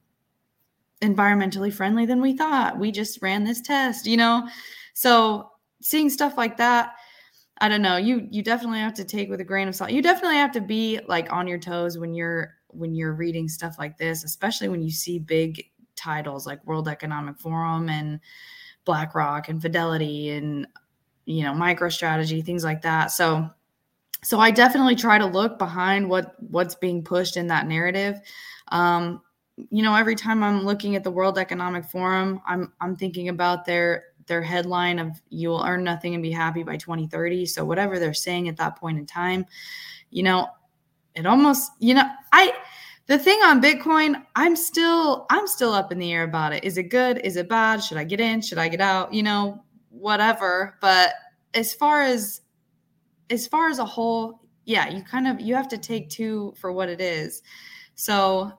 environmentally 1.03 1.73
friendly 1.73 2.07
than 2.07 2.21
we 2.21 2.37
thought. 2.37 2.79
We 2.79 2.91
just 2.91 3.23
ran 3.23 3.45
this 3.45 3.61
test 3.61 4.07
you 4.07 4.17
know 4.17 4.49
so 4.99 5.53
seeing 5.81 6.11
stuff 6.11 6.37
like 6.37 6.57
that, 6.57 6.97
I 7.61 7.69
don't 7.69 7.83
know. 7.83 7.99
You 7.99 8.27
you 8.33 8.43
definitely 8.43 8.81
have 8.81 8.95
to 8.95 9.05
take 9.05 9.31
with 9.31 9.41
a 9.41 9.45
grain 9.45 9.69
of 9.69 9.77
salt. 9.77 9.93
You 9.93 10.03
definitely 10.03 10.39
have 10.39 10.51
to 10.53 10.61
be 10.61 10.99
like 11.07 11.33
on 11.33 11.47
your 11.47 11.61
toes 11.61 11.99
when 11.99 12.15
you're 12.15 12.57
when 12.67 12.97
you're 12.97 13.13
reading 13.13 13.47
stuff 13.47 13.79
like 13.79 13.97
this, 13.97 14.25
especially 14.25 14.69
when 14.69 14.83
you 14.83 14.91
see 14.91 15.21
big 15.21 15.65
titles 15.95 16.49
like 16.49 16.67
World 16.67 16.89
Economic 16.89 17.39
Forum 17.39 17.89
and 17.89 18.19
BlackRock 18.87 19.49
and 19.49 19.63
Fidelity 19.63 20.31
and 20.31 20.67
you 21.27 21.45
know 21.45 21.53
MicroStrategy, 21.53 22.45
things 22.45 22.65
like 22.65 22.83
that. 22.83 23.13
So 23.13 23.49
so 24.25 24.41
I 24.41 24.51
definitely 24.51 24.97
try 24.97 25.17
to 25.17 25.27
look 25.27 25.61
behind 25.61 26.11
what 26.11 26.35
what's 26.43 26.75
being 26.75 27.05
pushed 27.05 27.37
in 27.37 27.47
that 27.47 27.69
narrative. 27.69 28.21
Um, 28.73 29.23
you 29.71 29.85
know, 29.85 29.95
every 29.95 30.17
time 30.17 30.43
I'm 30.43 30.65
looking 30.65 30.97
at 30.97 31.05
the 31.05 31.13
World 31.13 31.39
Economic 31.39 31.85
Forum, 31.85 32.41
I'm 32.49 32.73
I'm 32.81 32.97
thinking 32.97 33.29
about 33.29 33.65
their 33.65 34.03
their 34.29 34.43
headline 34.43 34.99
of 34.99 35.21
you 35.31 35.49
will 35.49 35.65
earn 35.65 35.83
nothing 35.83 36.15
and 36.15 36.23
be 36.23 36.31
happy 36.31 36.63
by 36.63 36.77
2030. 36.77 37.47
So 37.47 37.65
whatever 37.65 37.99
they're 37.99 38.15
saying 38.15 38.49
at 38.49 38.57
that 38.59 38.77
point 38.77 38.99
in 38.99 39.07
time, 39.07 39.47
you 40.11 40.23
know, 40.23 40.49
it 41.15 41.27
almost, 41.27 41.73
you 41.81 41.95
know, 41.95 42.09
I 42.33 42.53
the 43.07 43.19
thing 43.19 43.41
on 43.41 43.61
Bitcoin, 43.61 44.23
I'm 44.37 44.55
still 44.55 45.27
I'm 45.31 45.47
still 45.47 45.73
up 45.73 45.91
in 45.91 45.99
the 45.99 46.13
air 46.13 46.25
about 46.25 46.53
it. 46.53 46.63
Is 46.63 46.79
it 46.79 46.85
good? 46.85 47.19
Is 47.25 47.37
it 47.37 47.49
bad? 47.49 47.83
Should 47.83 47.97
I 47.97 48.05
get 48.05 48.21
in? 48.21 48.41
Should 48.41 48.59
I 48.59 48.69
get 48.69 48.81
out? 48.81 49.13
You 49.13 49.23
know, 49.23 49.65
whatever. 49.91 50.77
But 50.81 51.15
as 51.55 51.75
far 51.75 52.03
as 52.03 52.43
as 53.31 53.47
far 53.47 53.69
as 53.69 53.79
a 53.79 53.85
whole, 53.85 54.41
yeah, 54.65 54.89
you 54.89 55.03
kind 55.03 55.27
of 55.27 55.41
you 55.41 55.55
have 55.55 55.69
to 55.69 55.79
take 55.79 56.11
two 56.11 56.55
for 56.61 56.71
what 56.71 56.89
it 56.89 57.01
is. 57.01 57.43
So, 57.95 58.53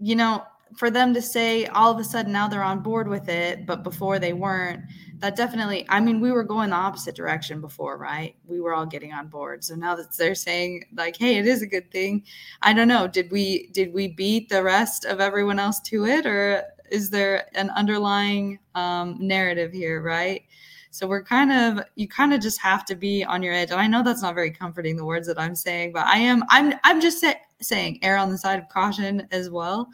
you 0.00 0.16
know, 0.16 0.42
for 0.76 0.90
them 0.90 1.14
to 1.14 1.22
say 1.22 1.66
all 1.66 1.92
of 1.92 1.98
a 1.98 2.04
sudden 2.04 2.32
now 2.32 2.48
they're 2.48 2.62
on 2.62 2.80
board 2.80 3.08
with 3.08 3.28
it, 3.28 3.66
but 3.66 3.82
before 3.82 4.18
they 4.18 4.32
weren't, 4.32 4.82
that 5.18 5.36
definitely, 5.36 5.84
I 5.88 6.00
mean, 6.00 6.20
we 6.20 6.30
were 6.30 6.44
going 6.44 6.70
the 6.70 6.76
opposite 6.76 7.14
direction 7.16 7.60
before, 7.60 7.96
right? 7.96 8.36
We 8.46 8.60
were 8.60 8.74
all 8.74 8.86
getting 8.86 9.12
on 9.12 9.28
board. 9.28 9.64
So 9.64 9.74
now 9.74 9.96
that 9.96 10.16
they're 10.16 10.34
saying 10.34 10.84
like, 10.94 11.16
hey, 11.16 11.38
it 11.38 11.46
is 11.46 11.62
a 11.62 11.66
good 11.66 11.90
thing. 11.90 12.24
I 12.62 12.72
don't 12.72 12.88
know. 12.88 13.08
Did 13.08 13.30
we 13.30 13.68
did 13.68 13.92
we 13.92 14.08
beat 14.08 14.48
the 14.48 14.62
rest 14.62 15.04
of 15.04 15.20
everyone 15.20 15.58
else 15.58 15.80
to 15.80 16.06
it, 16.06 16.24
or 16.26 16.62
is 16.90 17.10
there 17.10 17.48
an 17.56 17.70
underlying 17.70 18.58
um, 18.74 19.16
narrative 19.20 19.72
here, 19.72 20.00
right? 20.02 20.42
So 20.90 21.06
we're 21.06 21.22
kind 21.22 21.52
of 21.52 21.84
you 21.96 22.08
kind 22.08 22.32
of 22.32 22.40
just 22.40 22.60
have 22.60 22.84
to 22.86 22.94
be 22.94 23.24
on 23.24 23.42
your 23.42 23.54
edge. 23.54 23.70
And 23.70 23.80
I 23.80 23.86
know 23.86 24.02
that's 24.02 24.22
not 24.22 24.34
very 24.34 24.50
comforting 24.50 24.96
the 24.96 25.04
words 25.04 25.26
that 25.26 25.38
I'm 25.38 25.54
saying, 25.54 25.92
but 25.92 26.06
I 26.06 26.18
am 26.18 26.44
I'm 26.48 26.74
I'm 26.84 27.00
just 27.00 27.20
say, 27.20 27.34
saying 27.60 27.98
err 28.02 28.16
on 28.16 28.30
the 28.30 28.38
side 28.38 28.58
of 28.58 28.68
caution 28.68 29.26
as 29.30 29.50
well. 29.50 29.90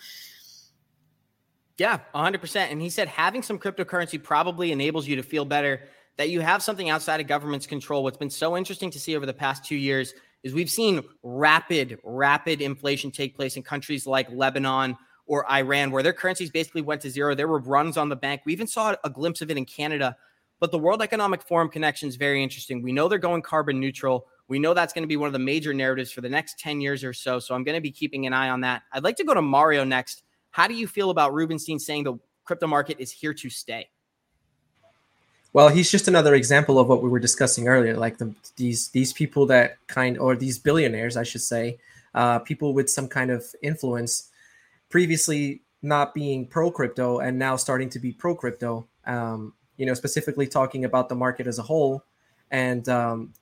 Yeah, 1.78 2.00
100%. 2.14 2.70
And 2.70 2.80
he 2.80 2.90
said 2.90 3.08
having 3.08 3.42
some 3.42 3.58
cryptocurrency 3.58 4.22
probably 4.22 4.72
enables 4.72 5.06
you 5.06 5.16
to 5.16 5.22
feel 5.22 5.44
better 5.44 5.82
that 6.16 6.30
you 6.30 6.40
have 6.40 6.62
something 6.62 6.90
outside 6.90 7.20
of 7.20 7.26
government's 7.26 7.66
control. 7.66 8.04
What's 8.04 8.16
been 8.16 8.30
so 8.30 8.56
interesting 8.56 8.90
to 8.92 9.00
see 9.00 9.16
over 9.16 9.26
the 9.26 9.34
past 9.34 9.64
2 9.64 9.74
years 9.74 10.14
is 10.44 10.54
we've 10.54 10.70
seen 10.70 11.02
rapid 11.22 11.98
rapid 12.04 12.60
inflation 12.60 13.10
take 13.10 13.34
place 13.34 13.56
in 13.56 13.62
countries 13.62 14.06
like 14.06 14.30
Lebanon 14.30 14.96
or 15.26 15.50
Iran 15.50 15.90
where 15.90 16.02
their 16.02 16.12
currencies 16.12 16.50
basically 16.50 16.82
went 16.82 17.00
to 17.00 17.10
zero. 17.10 17.34
There 17.34 17.48
were 17.48 17.60
runs 17.60 17.96
on 17.96 18.08
the 18.08 18.16
bank. 18.16 18.42
We 18.44 18.52
even 18.52 18.66
saw 18.66 18.94
a 19.02 19.10
glimpse 19.10 19.40
of 19.40 19.50
it 19.50 19.56
in 19.56 19.64
Canada 19.64 20.16
but 20.60 20.70
the 20.70 20.78
World 20.78 21.02
Economic 21.02 21.42
Forum 21.42 21.68
connection 21.68 22.08
is 22.08 22.16
very 22.16 22.42
interesting. 22.42 22.82
We 22.82 22.92
know 22.92 23.08
they're 23.08 23.18
going 23.18 23.42
carbon 23.42 23.80
neutral. 23.80 24.26
We 24.48 24.58
know 24.58 24.72
that's 24.72 24.92
going 24.92 25.02
to 25.02 25.08
be 25.08 25.16
one 25.16 25.26
of 25.26 25.32
the 25.32 25.38
major 25.38 25.74
narratives 25.74 26.12
for 26.12 26.20
the 26.20 26.28
next 26.28 26.58
10 26.58 26.80
years 26.80 27.02
or 27.04 27.12
so. 27.12 27.38
So 27.38 27.54
I'm 27.54 27.64
going 27.64 27.76
to 27.76 27.82
be 27.82 27.90
keeping 27.90 28.26
an 28.26 28.32
eye 28.32 28.48
on 28.48 28.60
that. 28.62 28.82
I'd 28.92 29.04
like 29.04 29.16
to 29.16 29.24
go 29.24 29.34
to 29.34 29.42
Mario 29.42 29.84
next. 29.84 30.22
How 30.54 30.68
do 30.68 30.74
you 30.74 30.86
feel 30.86 31.10
about 31.10 31.34
Rubenstein 31.34 31.80
saying 31.80 32.04
the 32.04 32.14
crypto 32.44 32.68
market 32.68 33.00
is 33.00 33.10
here 33.10 33.34
to 33.34 33.50
stay? 33.50 33.88
Well, 35.52 35.68
he's 35.68 35.90
just 35.90 36.06
another 36.06 36.36
example 36.36 36.78
of 36.78 36.86
what 36.86 37.02
we 37.02 37.08
were 37.08 37.18
discussing 37.18 37.66
earlier, 37.66 37.96
like 37.96 38.18
the, 38.18 38.32
these 38.54 38.90
these 38.90 39.12
people 39.12 39.46
that 39.46 39.78
kind 39.88 40.16
or 40.16 40.36
these 40.36 40.60
billionaires, 40.60 41.16
I 41.16 41.24
should 41.24 41.40
say, 41.40 41.78
uh, 42.14 42.38
people 42.38 42.72
with 42.72 42.88
some 42.88 43.08
kind 43.08 43.32
of 43.32 43.44
influence, 43.62 44.30
previously 44.90 45.62
not 45.82 46.14
being 46.14 46.46
pro 46.46 46.70
crypto 46.70 47.18
and 47.18 47.36
now 47.36 47.56
starting 47.56 47.90
to 47.90 47.98
be 47.98 48.12
pro 48.12 48.36
crypto. 48.36 48.86
Um, 49.06 49.54
you 49.76 49.86
know, 49.86 49.94
specifically 49.94 50.46
talking 50.46 50.84
about 50.84 51.08
the 51.08 51.16
market 51.16 51.48
as 51.48 51.58
a 51.58 51.62
whole 51.62 52.04
and, 52.52 52.88
um, 52.88 53.34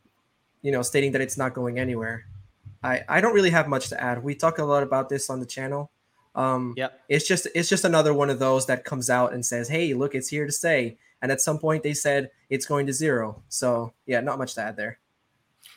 you 0.63 0.73
know, 0.73 0.81
stating 0.81 1.13
that 1.13 1.21
it's 1.21 1.37
not 1.37 1.53
going 1.53 1.79
anywhere. 1.79 2.25
I, 2.83 3.03
I 3.07 3.21
don't 3.21 3.35
really 3.35 3.51
have 3.51 3.69
much 3.69 3.91
to 3.91 4.03
add. 4.03 4.25
We 4.25 4.35
talk 4.35 4.57
a 4.57 4.65
lot 4.65 4.83
about 4.83 5.11
this 5.11 5.29
on 5.29 5.41
the 5.41 5.47
channel. 5.47 5.91
Um, 6.35 6.75
yep. 6.77 7.01
It's 7.09 7.27
just 7.27 7.47
it's 7.55 7.69
just 7.69 7.85
another 7.85 8.15
one 8.15 8.31
of 8.31 8.39
those 8.39 8.67
that 8.67 8.85
comes 8.85 9.11
out 9.11 9.33
and 9.33 9.45
says, 9.45 9.69
"Hey, 9.69 9.95
look, 9.95 10.15
it's 10.15 10.29
here 10.29 10.47
to 10.47 10.53
stay." 10.53 10.97
And 11.21 11.31
at 11.31 11.41
some 11.41 11.59
point, 11.59 11.83
they 11.83 11.95
said 11.95 12.31
it's 12.51 12.67
going 12.67 12.87
to 12.87 12.93
zero. 12.93 13.43
So 13.49 13.93
yeah, 14.07 14.21
not 14.21 14.39
much 14.39 14.55
to 14.55 14.63
add 14.63 14.77
there. 14.77 14.99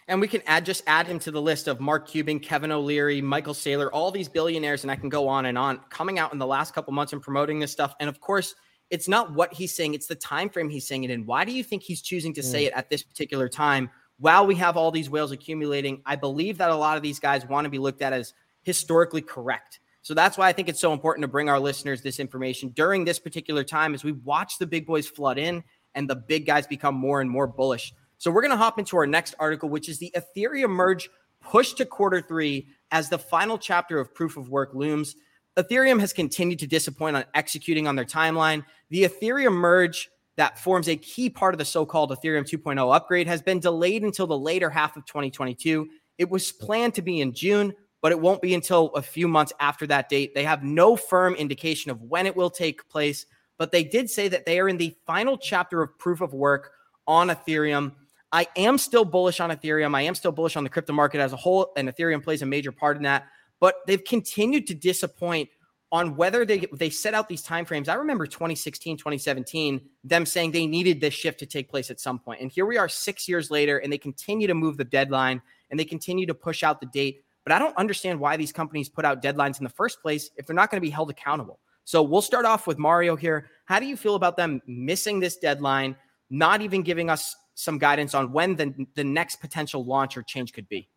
And 0.08 0.22
we 0.22 0.28
can 0.28 0.42
add 0.46 0.66
just 0.66 0.84
add 0.88 1.08
him 1.08 1.20
to 1.20 1.32
the 1.32 1.42
list 1.42 1.68
of 1.68 1.80
Mark 1.80 2.08
Cuban, 2.08 2.40
Kevin 2.40 2.72
O'Leary, 2.72 3.22
Michael 3.22 3.54
Saylor, 3.54 3.90
all 3.92 4.12
these 4.12 4.30
billionaires, 4.30 4.84
and 4.84 4.92
I 4.92 4.96
can 4.96 5.10
go 5.10 5.28
on 5.28 5.48
and 5.48 5.58
on 5.58 5.80
coming 5.90 6.20
out 6.20 6.32
in 6.32 6.40
the 6.40 6.46
last 6.46 6.74
couple 6.74 6.94
months 6.94 7.14
and 7.14 7.22
promoting 7.22 7.60
this 7.60 7.72
stuff. 7.72 7.96
And 8.00 8.08
of 8.08 8.20
course, 8.20 8.56
it's 8.92 9.08
not 9.08 9.34
what 9.34 9.54
he's 9.54 9.76
saying, 9.76 9.96
it's 9.96 10.08
the 10.08 10.16
time 10.16 10.50
frame 10.50 10.70
he's 10.70 10.88
saying 10.88 11.04
it 11.04 11.10
in. 11.10 11.26
Why 11.26 11.44
do 11.44 11.52
you 11.52 11.64
think 11.64 11.82
he's 11.82 12.02
choosing 12.02 12.34
to 12.36 12.42
mm. 12.42 12.46
say 12.46 12.66
it 12.66 12.74
at 12.74 12.90
this 12.90 13.02
particular 13.02 13.50
time 13.50 13.90
while 14.20 14.46
we 14.46 14.56
have 14.56 14.78
all 14.78 14.92
these 14.92 15.10
whales 15.10 15.32
accumulating? 15.32 16.02
I 16.06 16.16
believe 16.16 16.60
that 16.60 16.70
a 16.70 16.76
lot 16.76 16.98
of 16.98 17.04
these 17.04 17.20
guys 17.20 17.46
want 17.46 17.66
to 17.66 17.70
be 17.70 17.80
looked 17.80 18.04
at 18.04 18.14
as 18.14 18.34
historically 18.62 19.22
correct. 19.22 19.80
So 20.06 20.14
that's 20.14 20.38
why 20.38 20.48
I 20.48 20.54
think 20.54 20.70
it's 20.70 20.80
so 20.80 20.94
important 20.94 21.24
to 21.24 21.28
bring 21.28 21.50
our 21.50 21.60
listeners 21.60 22.04
this 22.04 22.20
information 22.20 22.70
during 22.70 23.06
this 23.06 23.18
particular 23.18 23.64
time 23.64 23.96
as 23.96 24.04
we 24.04 24.12
watch 24.12 24.60
the 24.60 24.68
big 24.68 24.86
boys 24.86 25.08
flood 25.08 25.40
in 25.40 25.64
and 25.96 26.08
the 26.08 26.16
big 26.16 26.46
guys 26.46 26.68
become 26.68 26.94
more 26.94 27.22
and 27.22 27.30
more 27.30 27.48
bullish. 27.48 27.92
So 28.20 28.30
we're 28.30 28.44
going 28.44 28.52
to 28.52 28.58
hop 28.58 28.78
into 28.78 28.98
our 28.98 29.08
next 29.08 29.34
article, 29.40 29.68
which 29.68 29.90
is 29.90 29.98
the 29.98 30.14
Ethereum 30.16 30.70
merge 30.70 31.10
push 31.42 31.74
to 31.74 31.86
quarter 31.88 32.22
three 32.22 32.68
as 32.92 33.10
the 33.10 33.18
final 33.18 33.58
chapter 33.58 34.00
of 34.00 34.14
proof 34.14 34.38
of 34.38 34.48
work 34.48 34.76
looms. 34.76 35.16
Ethereum 35.58 36.00
has 36.00 36.14
continued 36.14 36.60
to 36.60 36.68
disappoint 36.68 37.16
on 37.16 37.26
executing 37.34 37.88
on 37.88 37.96
their 37.96 38.06
timeline. 38.06 38.64
The 38.92 39.06
Ethereum 39.06 39.54
merge 39.54 40.12
that 40.38 40.60
forms 40.60 40.88
a 40.88 40.96
key 40.96 41.32
part 41.32 41.56
of 41.56 41.58
the 41.58 41.66
so 41.66 41.84
called 41.84 42.12
Ethereum 42.12 42.48
2.0 42.48 42.96
upgrade 42.96 43.26
has 43.26 43.42
been 43.42 43.60
delayed 43.60 44.04
until 44.04 44.28
the 44.28 44.38
later 44.38 44.70
half 44.70 44.98
of 44.98 45.06
2022. 45.08 45.90
It 46.20 46.30
was 46.30 46.52
planned 46.52 46.94
to 46.94 47.02
be 47.02 47.22
in 47.22 47.34
June, 47.34 47.74
but 48.02 48.12
it 48.12 48.20
won't 48.20 48.42
be 48.42 48.54
until 48.54 48.88
a 48.96 49.02
few 49.02 49.28
months 49.28 49.54
after 49.60 49.88
that 49.88 50.10
date. 50.10 50.34
They 50.36 50.44
have 50.44 50.64
no 50.64 50.96
firm 50.96 51.36
indication 51.36 51.92
of 51.92 52.02
when 52.02 52.26
it 52.26 52.36
will 52.36 52.50
take 52.50 52.88
place, 52.90 53.26
but 53.58 53.72
they 53.72 53.84
did 53.84 54.10
say 54.10 54.28
that 54.28 54.46
they 54.46 54.60
are 54.60 54.70
in 54.70 54.78
the 54.78 54.96
final 55.06 55.38
chapter 55.38 55.82
of 55.82 55.98
proof 55.98 56.22
of 56.22 56.34
work 56.34 56.72
on 57.08 57.30
Ethereum. 57.30 57.94
I 58.32 58.48
am 58.58 58.78
still 58.78 59.06
bullish 59.06 59.40
on 59.40 59.50
Ethereum. 59.50 59.96
I 59.96 60.02
am 60.02 60.16
still 60.16 60.32
bullish 60.32 60.56
on 60.56 60.64
the 60.64 60.70
crypto 60.70 60.94
market 60.94 61.20
as 61.20 61.34
a 61.34 61.38
whole, 61.38 61.72
and 61.78 61.88
Ethereum 61.90 62.24
plays 62.24 62.42
a 62.42 62.46
major 62.46 62.72
part 62.72 62.98
in 62.98 63.04
that 63.04 63.28
but 63.60 63.76
they've 63.88 64.04
continued 64.04 64.68
to 64.68 64.76
disappoint 64.76 65.50
on 65.92 66.16
whether 66.16 66.46
they 66.46 66.68
they 66.74 66.90
set 66.90 67.14
out 67.14 67.30
these 67.30 67.44
timeframes. 67.44 67.88
I 67.88 67.94
remember 67.96 68.28
2016, 68.28 68.98
2017, 68.98 69.82
them 70.04 70.26
saying 70.26 70.52
they 70.52 70.68
needed 70.68 71.00
this 71.00 71.14
shift 71.14 71.40
to 71.40 71.46
take 71.46 71.70
place 71.70 71.90
at 71.90 72.00
some 72.00 72.20
point. 72.20 72.42
And 72.42 72.52
here 72.52 72.66
we 72.66 72.78
are 72.78 72.90
6 72.90 73.28
years 73.28 73.50
later 73.50 73.78
and 73.78 73.92
they 73.92 73.98
continue 73.98 74.48
to 74.48 74.54
move 74.54 74.78
the 74.78 74.84
deadline 74.84 75.42
and 75.70 75.80
they 75.80 75.86
continue 75.86 76.26
to 76.26 76.34
push 76.34 76.64
out 76.64 76.80
the 76.80 76.86
date. 76.86 77.25
But 77.46 77.54
I 77.54 77.60
don't 77.60 77.78
understand 77.78 78.20
why 78.20 78.36
these 78.36 78.52
companies 78.52 78.90
put 78.90 79.06
out 79.06 79.22
deadlines 79.22 79.60
in 79.60 79.64
the 79.64 79.70
first 79.70 80.02
place 80.02 80.32
if 80.36 80.46
they're 80.46 80.56
not 80.56 80.72
going 80.72 80.82
to 80.82 80.86
be 80.86 80.90
held 80.90 81.10
accountable. 81.12 81.60
So 81.86 82.02
we'll 82.02 82.24
start 82.24 82.46
off 82.46 82.66
with 82.66 82.80
Mario 82.80 83.16
here. 83.16 83.48
How 83.66 83.80
do 83.80 83.86
you 83.86 83.96
feel 83.96 84.16
about 84.16 84.36
them 84.36 84.62
missing 84.66 85.20
this 85.20 85.38
deadline, 85.38 85.96
not 86.32 86.62
even 86.62 86.82
giving 86.82 87.10
us 87.10 87.36
some 87.54 87.78
guidance 87.78 88.16
on 88.16 88.32
when 88.32 88.56
the, 88.56 88.74
the 88.96 89.04
next 89.04 89.38
potential 89.38 89.86
launch 89.86 90.18
or 90.18 90.24
change 90.24 90.52
could 90.52 90.68
be? 90.68 90.90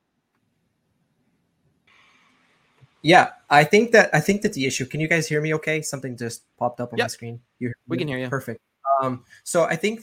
Yeah, 3.03 3.31
I 3.49 3.63
think 3.63 3.93
that 3.93 4.11
I 4.13 4.19
think 4.19 4.43
that 4.43 4.55
the 4.55 4.67
issue. 4.67 4.85
Can 4.85 4.99
you 4.99 5.07
guys 5.07 5.29
hear 5.29 5.41
me? 5.41 5.55
Okay, 5.55 5.83
something 5.83 6.17
just 6.17 6.43
popped 6.57 6.81
up 6.81 6.93
on 6.93 6.99
yep. 6.99 7.05
my 7.05 7.09
screen. 7.09 7.41
You, 7.61 7.73
we 7.87 7.97
can 7.97 8.09
hear 8.09 8.19
you. 8.19 8.29
Perfect. 8.29 8.61
Um, 9.01 9.25
so 9.45 9.65
I 9.65 9.77
think 9.77 10.03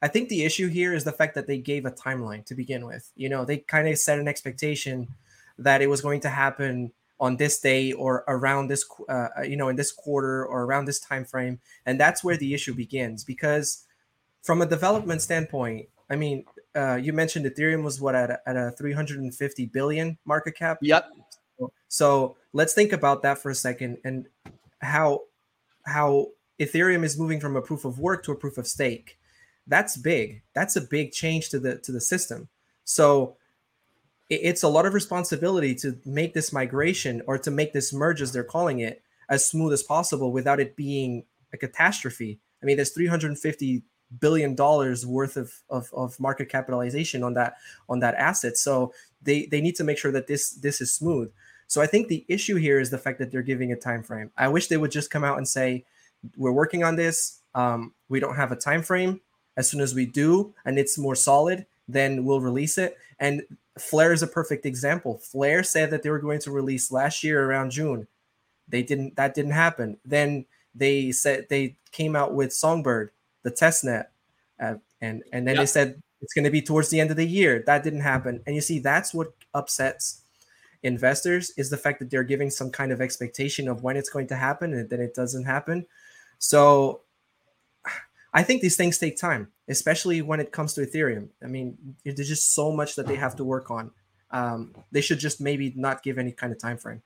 I 0.00 0.08
think 0.08 0.30
the 0.30 0.44
issue 0.44 0.68
here 0.68 0.94
is 0.94 1.04
the 1.04 1.12
fact 1.12 1.34
that 1.34 1.46
they 1.46 1.58
gave 1.58 1.84
a 1.84 1.90
timeline 1.90 2.46
to 2.46 2.54
begin 2.54 2.86
with. 2.86 3.12
You 3.16 3.28
know, 3.28 3.44
they 3.44 3.58
kind 3.58 3.86
of 3.86 3.98
set 3.98 4.18
an 4.18 4.28
expectation 4.28 5.08
that 5.62 5.82
it 5.82 5.88
was 5.88 6.00
going 6.00 6.20
to 6.20 6.28
happen 6.28 6.92
on 7.20 7.36
this 7.36 7.60
day 7.60 7.92
or 7.92 8.24
around 8.26 8.68
this, 8.68 8.84
uh, 9.08 9.28
uh, 9.38 9.42
you 9.42 9.56
know, 9.56 9.68
in 9.68 9.76
this 9.76 9.92
quarter 9.92 10.44
or 10.44 10.64
around 10.64 10.86
this 10.86 10.98
time 10.98 11.24
frame, 11.24 11.60
and 11.86 11.98
that's 11.98 12.24
where 12.24 12.36
the 12.36 12.52
issue 12.52 12.74
begins. 12.74 13.22
Because 13.24 13.84
from 14.42 14.60
a 14.60 14.66
development 14.66 15.22
standpoint, 15.22 15.88
I 16.10 16.16
mean, 16.16 16.44
uh, 16.74 16.96
you 16.96 17.12
mentioned 17.12 17.46
Ethereum 17.46 17.84
was 17.84 18.00
what 18.00 18.14
at 18.14 18.30
a, 18.30 18.40
at 18.46 18.56
a 18.56 18.72
350 18.72 19.66
billion 19.66 20.18
market 20.24 20.56
cap. 20.56 20.78
Yep. 20.80 21.10
So 21.88 22.36
let's 22.52 22.74
think 22.74 22.92
about 22.92 23.22
that 23.22 23.38
for 23.38 23.50
a 23.50 23.54
second 23.54 23.98
and 24.04 24.26
how 24.80 25.22
how 25.84 26.28
Ethereum 26.58 27.04
is 27.04 27.18
moving 27.18 27.40
from 27.40 27.56
a 27.56 27.62
proof 27.62 27.84
of 27.84 27.98
work 27.98 28.24
to 28.24 28.32
a 28.32 28.36
proof 28.36 28.58
of 28.58 28.66
stake. 28.66 29.18
That's 29.66 29.96
big. 29.96 30.42
That's 30.54 30.76
a 30.76 30.80
big 30.80 31.12
change 31.12 31.50
to 31.50 31.60
the 31.60 31.76
to 31.78 31.92
the 31.92 32.00
system. 32.00 32.48
So 32.84 33.36
it's 34.40 34.62
a 34.62 34.68
lot 34.68 34.86
of 34.86 34.94
responsibility 34.94 35.74
to 35.76 35.98
make 36.04 36.32
this 36.34 36.52
migration 36.52 37.22
or 37.26 37.38
to 37.38 37.50
make 37.50 37.72
this 37.72 37.92
merge 37.92 38.22
as 38.22 38.32
they're 38.32 38.44
calling 38.44 38.80
it 38.80 39.02
as 39.28 39.46
smooth 39.46 39.72
as 39.72 39.82
possible 39.82 40.32
without 40.32 40.60
it 40.60 40.76
being 40.76 41.24
a 41.52 41.56
catastrophe. 41.56 42.38
I 42.62 42.66
mean, 42.66 42.76
there's 42.76 42.90
350 42.90 43.82
billion 44.20 44.54
dollars 44.54 45.06
worth 45.06 45.36
of, 45.36 45.52
of, 45.70 45.90
of 45.94 46.18
market 46.20 46.48
capitalization 46.48 47.22
on 47.22 47.34
that 47.34 47.56
on 47.88 48.00
that 48.00 48.14
asset. 48.14 48.56
So 48.56 48.92
they 49.22 49.46
they 49.46 49.60
need 49.60 49.76
to 49.76 49.84
make 49.84 49.98
sure 49.98 50.12
that 50.12 50.26
this 50.26 50.50
this 50.50 50.80
is 50.80 50.92
smooth. 50.92 51.30
So 51.66 51.80
I 51.80 51.86
think 51.86 52.08
the 52.08 52.24
issue 52.28 52.56
here 52.56 52.80
is 52.80 52.90
the 52.90 52.98
fact 52.98 53.18
that 53.18 53.30
they're 53.30 53.42
giving 53.42 53.72
a 53.72 53.76
time 53.76 54.02
frame. 54.02 54.30
I 54.36 54.48
wish 54.48 54.68
they 54.68 54.76
would 54.76 54.90
just 54.90 55.10
come 55.10 55.24
out 55.24 55.38
and 55.38 55.48
say, 55.48 55.84
"We're 56.36 56.52
working 56.52 56.84
on 56.84 56.96
this. 56.96 57.40
Um, 57.54 57.94
we 58.08 58.20
don't 58.20 58.36
have 58.36 58.52
a 58.52 58.56
time 58.56 58.82
frame. 58.82 59.20
As 59.56 59.70
soon 59.70 59.80
as 59.80 59.94
we 59.94 60.06
do, 60.06 60.54
and 60.64 60.78
it's 60.78 60.98
more 60.98 61.14
solid, 61.14 61.66
then 61.88 62.24
we'll 62.24 62.40
release 62.40 62.76
it." 62.76 62.98
And 63.18 63.42
Flare 63.78 64.12
is 64.12 64.22
a 64.22 64.26
perfect 64.26 64.66
example. 64.66 65.18
Flare 65.18 65.62
said 65.62 65.90
that 65.90 66.02
they 66.02 66.10
were 66.10 66.18
going 66.18 66.40
to 66.40 66.50
release 66.50 66.92
last 66.92 67.24
year 67.24 67.44
around 67.44 67.70
June. 67.70 68.06
They 68.68 68.82
didn't. 68.82 69.16
That 69.16 69.34
didn't 69.34 69.52
happen. 69.52 69.98
Then 70.04 70.46
they 70.74 71.12
said 71.12 71.46
they 71.48 71.76
came 71.90 72.16
out 72.16 72.34
with 72.34 72.52
Songbird, 72.52 73.10
the 73.42 73.50
testnet, 73.50 74.06
uh, 74.60 74.74
and 75.00 75.22
and 75.32 75.46
then 75.46 75.56
they 75.56 75.66
said 75.66 76.00
it's 76.20 76.32
going 76.32 76.44
to 76.44 76.50
be 76.50 76.62
towards 76.62 76.88
the 76.88 77.00
end 77.00 77.10
of 77.10 77.16
the 77.16 77.26
year. 77.26 77.62
That 77.66 77.82
didn't 77.82 78.00
happen. 78.00 78.42
And 78.46 78.54
you 78.54 78.60
see, 78.60 78.78
that's 78.78 79.12
what 79.12 79.32
upsets 79.54 80.22
investors 80.82 81.52
is 81.56 81.70
the 81.70 81.76
fact 81.76 81.98
that 82.00 82.10
they're 82.10 82.24
giving 82.24 82.50
some 82.50 82.70
kind 82.70 82.90
of 82.92 83.00
expectation 83.00 83.68
of 83.68 83.82
when 83.82 83.96
it's 83.96 84.10
going 84.10 84.26
to 84.28 84.36
happen 84.36 84.72
and 84.74 84.90
then 84.90 85.00
it 85.00 85.14
doesn't 85.14 85.44
happen. 85.44 85.86
So 86.38 87.02
I 88.34 88.42
think 88.42 88.62
these 88.62 88.76
things 88.76 88.98
take 88.98 89.16
time, 89.16 89.51
especially 89.68 90.22
when 90.22 90.40
it 90.40 90.52
comes 90.52 90.74
to 90.74 90.86
Ethereum. 90.86 91.28
I 91.42 91.46
mean, 91.46 91.96
there's 92.04 92.28
just 92.28 92.54
so 92.54 92.72
much 92.72 92.96
that 92.96 93.06
they 93.06 93.16
have 93.16 93.36
to 93.36 93.44
work 93.44 93.70
on. 93.70 93.90
Um, 94.30 94.74
they 94.90 95.00
should 95.00 95.18
just 95.18 95.40
maybe 95.40 95.72
not 95.76 96.02
give 96.02 96.18
any 96.18 96.32
kind 96.32 96.52
of 96.52 96.58
time 96.58 96.78
frame. 96.78 97.02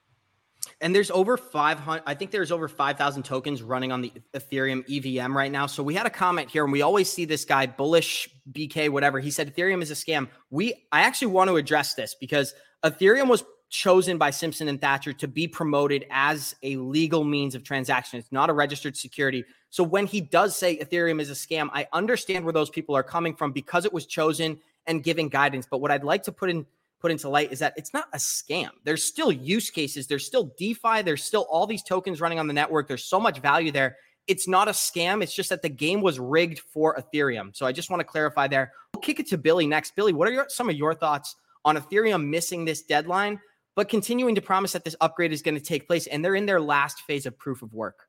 And 0.81 0.95
there's 0.95 1.11
over 1.11 1.37
500, 1.37 2.03
I 2.07 2.15
think 2.15 2.31
there's 2.31 2.53
over 2.53 2.69
5,000 2.69 3.23
tokens 3.23 3.63
running 3.63 3.93
on 3.93 4.03
the 4.03 4.13
Ethereum 4.35 4.85
EVM 4.89 5.37
right 5.37 5.51
now. 5.51 5.67
So 5.67 5.83
we 5.83 5.95
had 5.95 6.07
a 6.07 6.11
comment 6.11 6.51
here, 6.51 6.65
and 6.65 6.73
we 6.73 6.83
always 6.83 7.11
see 7.11 7.25
this 7.25 7.45
guy, 7.45 7.67
bullish 7.67 8.29
BK, 8.53 8.91
whatever. 8.91 9.21
He 9.21 9.31
said 9.31 9.55
Ethereum 9.55 9.83
is 9.83 9.91
a 9.91 9.95
scam. 9.95 10.29
We, 10.51 10.87
I 10.93 11.03
actually 11.03 11.29
want 11.29 11.49
to 11.49 11.57
address 11.57 11.95
this 11.95 12.15
because 12.15 12.55
Ethereum 12.85 13.29
was 13.29 13.45
chosen 13.69 14.19
by 14.19 14.31
Simpson 14.31 14.69
and 14.69 14.81
Thacher 14.81 15.13
to 15.15 15.29
be 15.29 15.49
promoted 15.49 16.07
as 16.11 16.55
a 16.63 16.77
legal 16.77 17.25
means 17.25 17.55
of 17.55 17.65
transaction. 17.65 18.19
It's 18.19 18.33
not 18.33 18.51
a 18.51 18.53
registered 18.53 18.97
security. 18.97 19.45
So 19.71 19.83
when 19.83 20.07
he 20.07 20.21
does 20.21 20.57
say 20.57 20.79
Ethereum 20.79 21.21
is 21.21 21.31
a 21.31 21.35
scam, 21.35 21.69
I 21.73 21.87
understand 21.93 22.45
where 22.45 22.53
those 22.53 22.71
people 22.71 22.95
are 22.95 23.03
coming 23.03 23.35
from 23.35 23.53
because 23.53 23.85
it 23.85 23.93
was 23.93 24.07
chosen 24.07 24.59
and 24.87 25.03
giving 25.03 25.29
guidance. 25.29 25.67
But 25.69 25.81
what 25.81 25.91
I'd 25.91 26.05
like 26.05 26.23
to 26.25 26.33
put 26.33 26.51
in 26.51 26.67
put 26.99 27.11
into 27.11 27.29
light 27.29 27.53
is 27.53 27.59
that 27.59 27.75
it's 27.77 27.93
not 27.93 28.09
a 28.15 28.17
scam. 28.17 28.71
There's 28.85 29.05
still 29.05 29.31
use 29.31 29.69
cases, 29.71 30.07
there's 30.07 30.25
still 30.25 30.55
DeFi, 30.57 31.03
there's 31.03 31.23
still 31.23 31.47
all 31.51 31.67
these 31.67 31.83
tokens 31.83 32.21
running 32.21 32.39
on 32.39 32.47
the 32.47 32.55
network. 32.55 32.89
There's 32.89 33.05
so 33.05 33.21
much 33.21 33.41
value 33.41 33.71
there. 33.71 33.97
It's 34.27 34.49
not 34.49 34.67
a 34.67 34.73
scam. 34.73 35.23
It's 35.23 35.35
just 35.35 35.51
that 35.51 35.63
the 35.63 35.69
game 35.69 36.01
was 36.01 36.19
rigged 36.19 36.59
for 36.59 36.97
Ethereum. 36.97 37.55
So 37.55 37.65
I 37.67 37.73
just 37.73 37.91
want 37.91 38.01
to 38.01 38.05
clarify 38.05 38.49
there. 38.49 38.73
We'll 38.93 39.03
kick 39.03 39.21
it 39.21 39.29
to 39.29 39.39
Billy 39.39 39.67
next. 39.67 39.95
Billy, 39.95 40.13
what 40.13 40.27
are 40.27 40.33
your, 40.33 40.47
some 40.49 40.69
of 40.69 40.75
your 40.75 40.95
thoughts 40.95 41.37
on 41.65 41.77
Ethereum 41.77 42.27
missing 42.27 42.65
this 42.65 42.83
deadline, 42.83 43.39
but 43.77 43.89
continuing 43.89 44.35
to 44.35 44.41
promise 44.41 44.73
that 44.73 44.85
this 44.85 44.97
upgrade 45.01 45.33
is 45.33 45.43
going 45.43 45.55
to 45.55 45.61
take 45.61 45.87
place? 45.87 46.09
And 46.09 46.25
they're 46.25 46.35
in 46.35 46.47
their 46.47 46.61
last 46.61 47.03
phase 47.03 47.27
of 47.27 47.39
proof 47.39 47.63
of 47.63 47.73
work. 47.73 48.09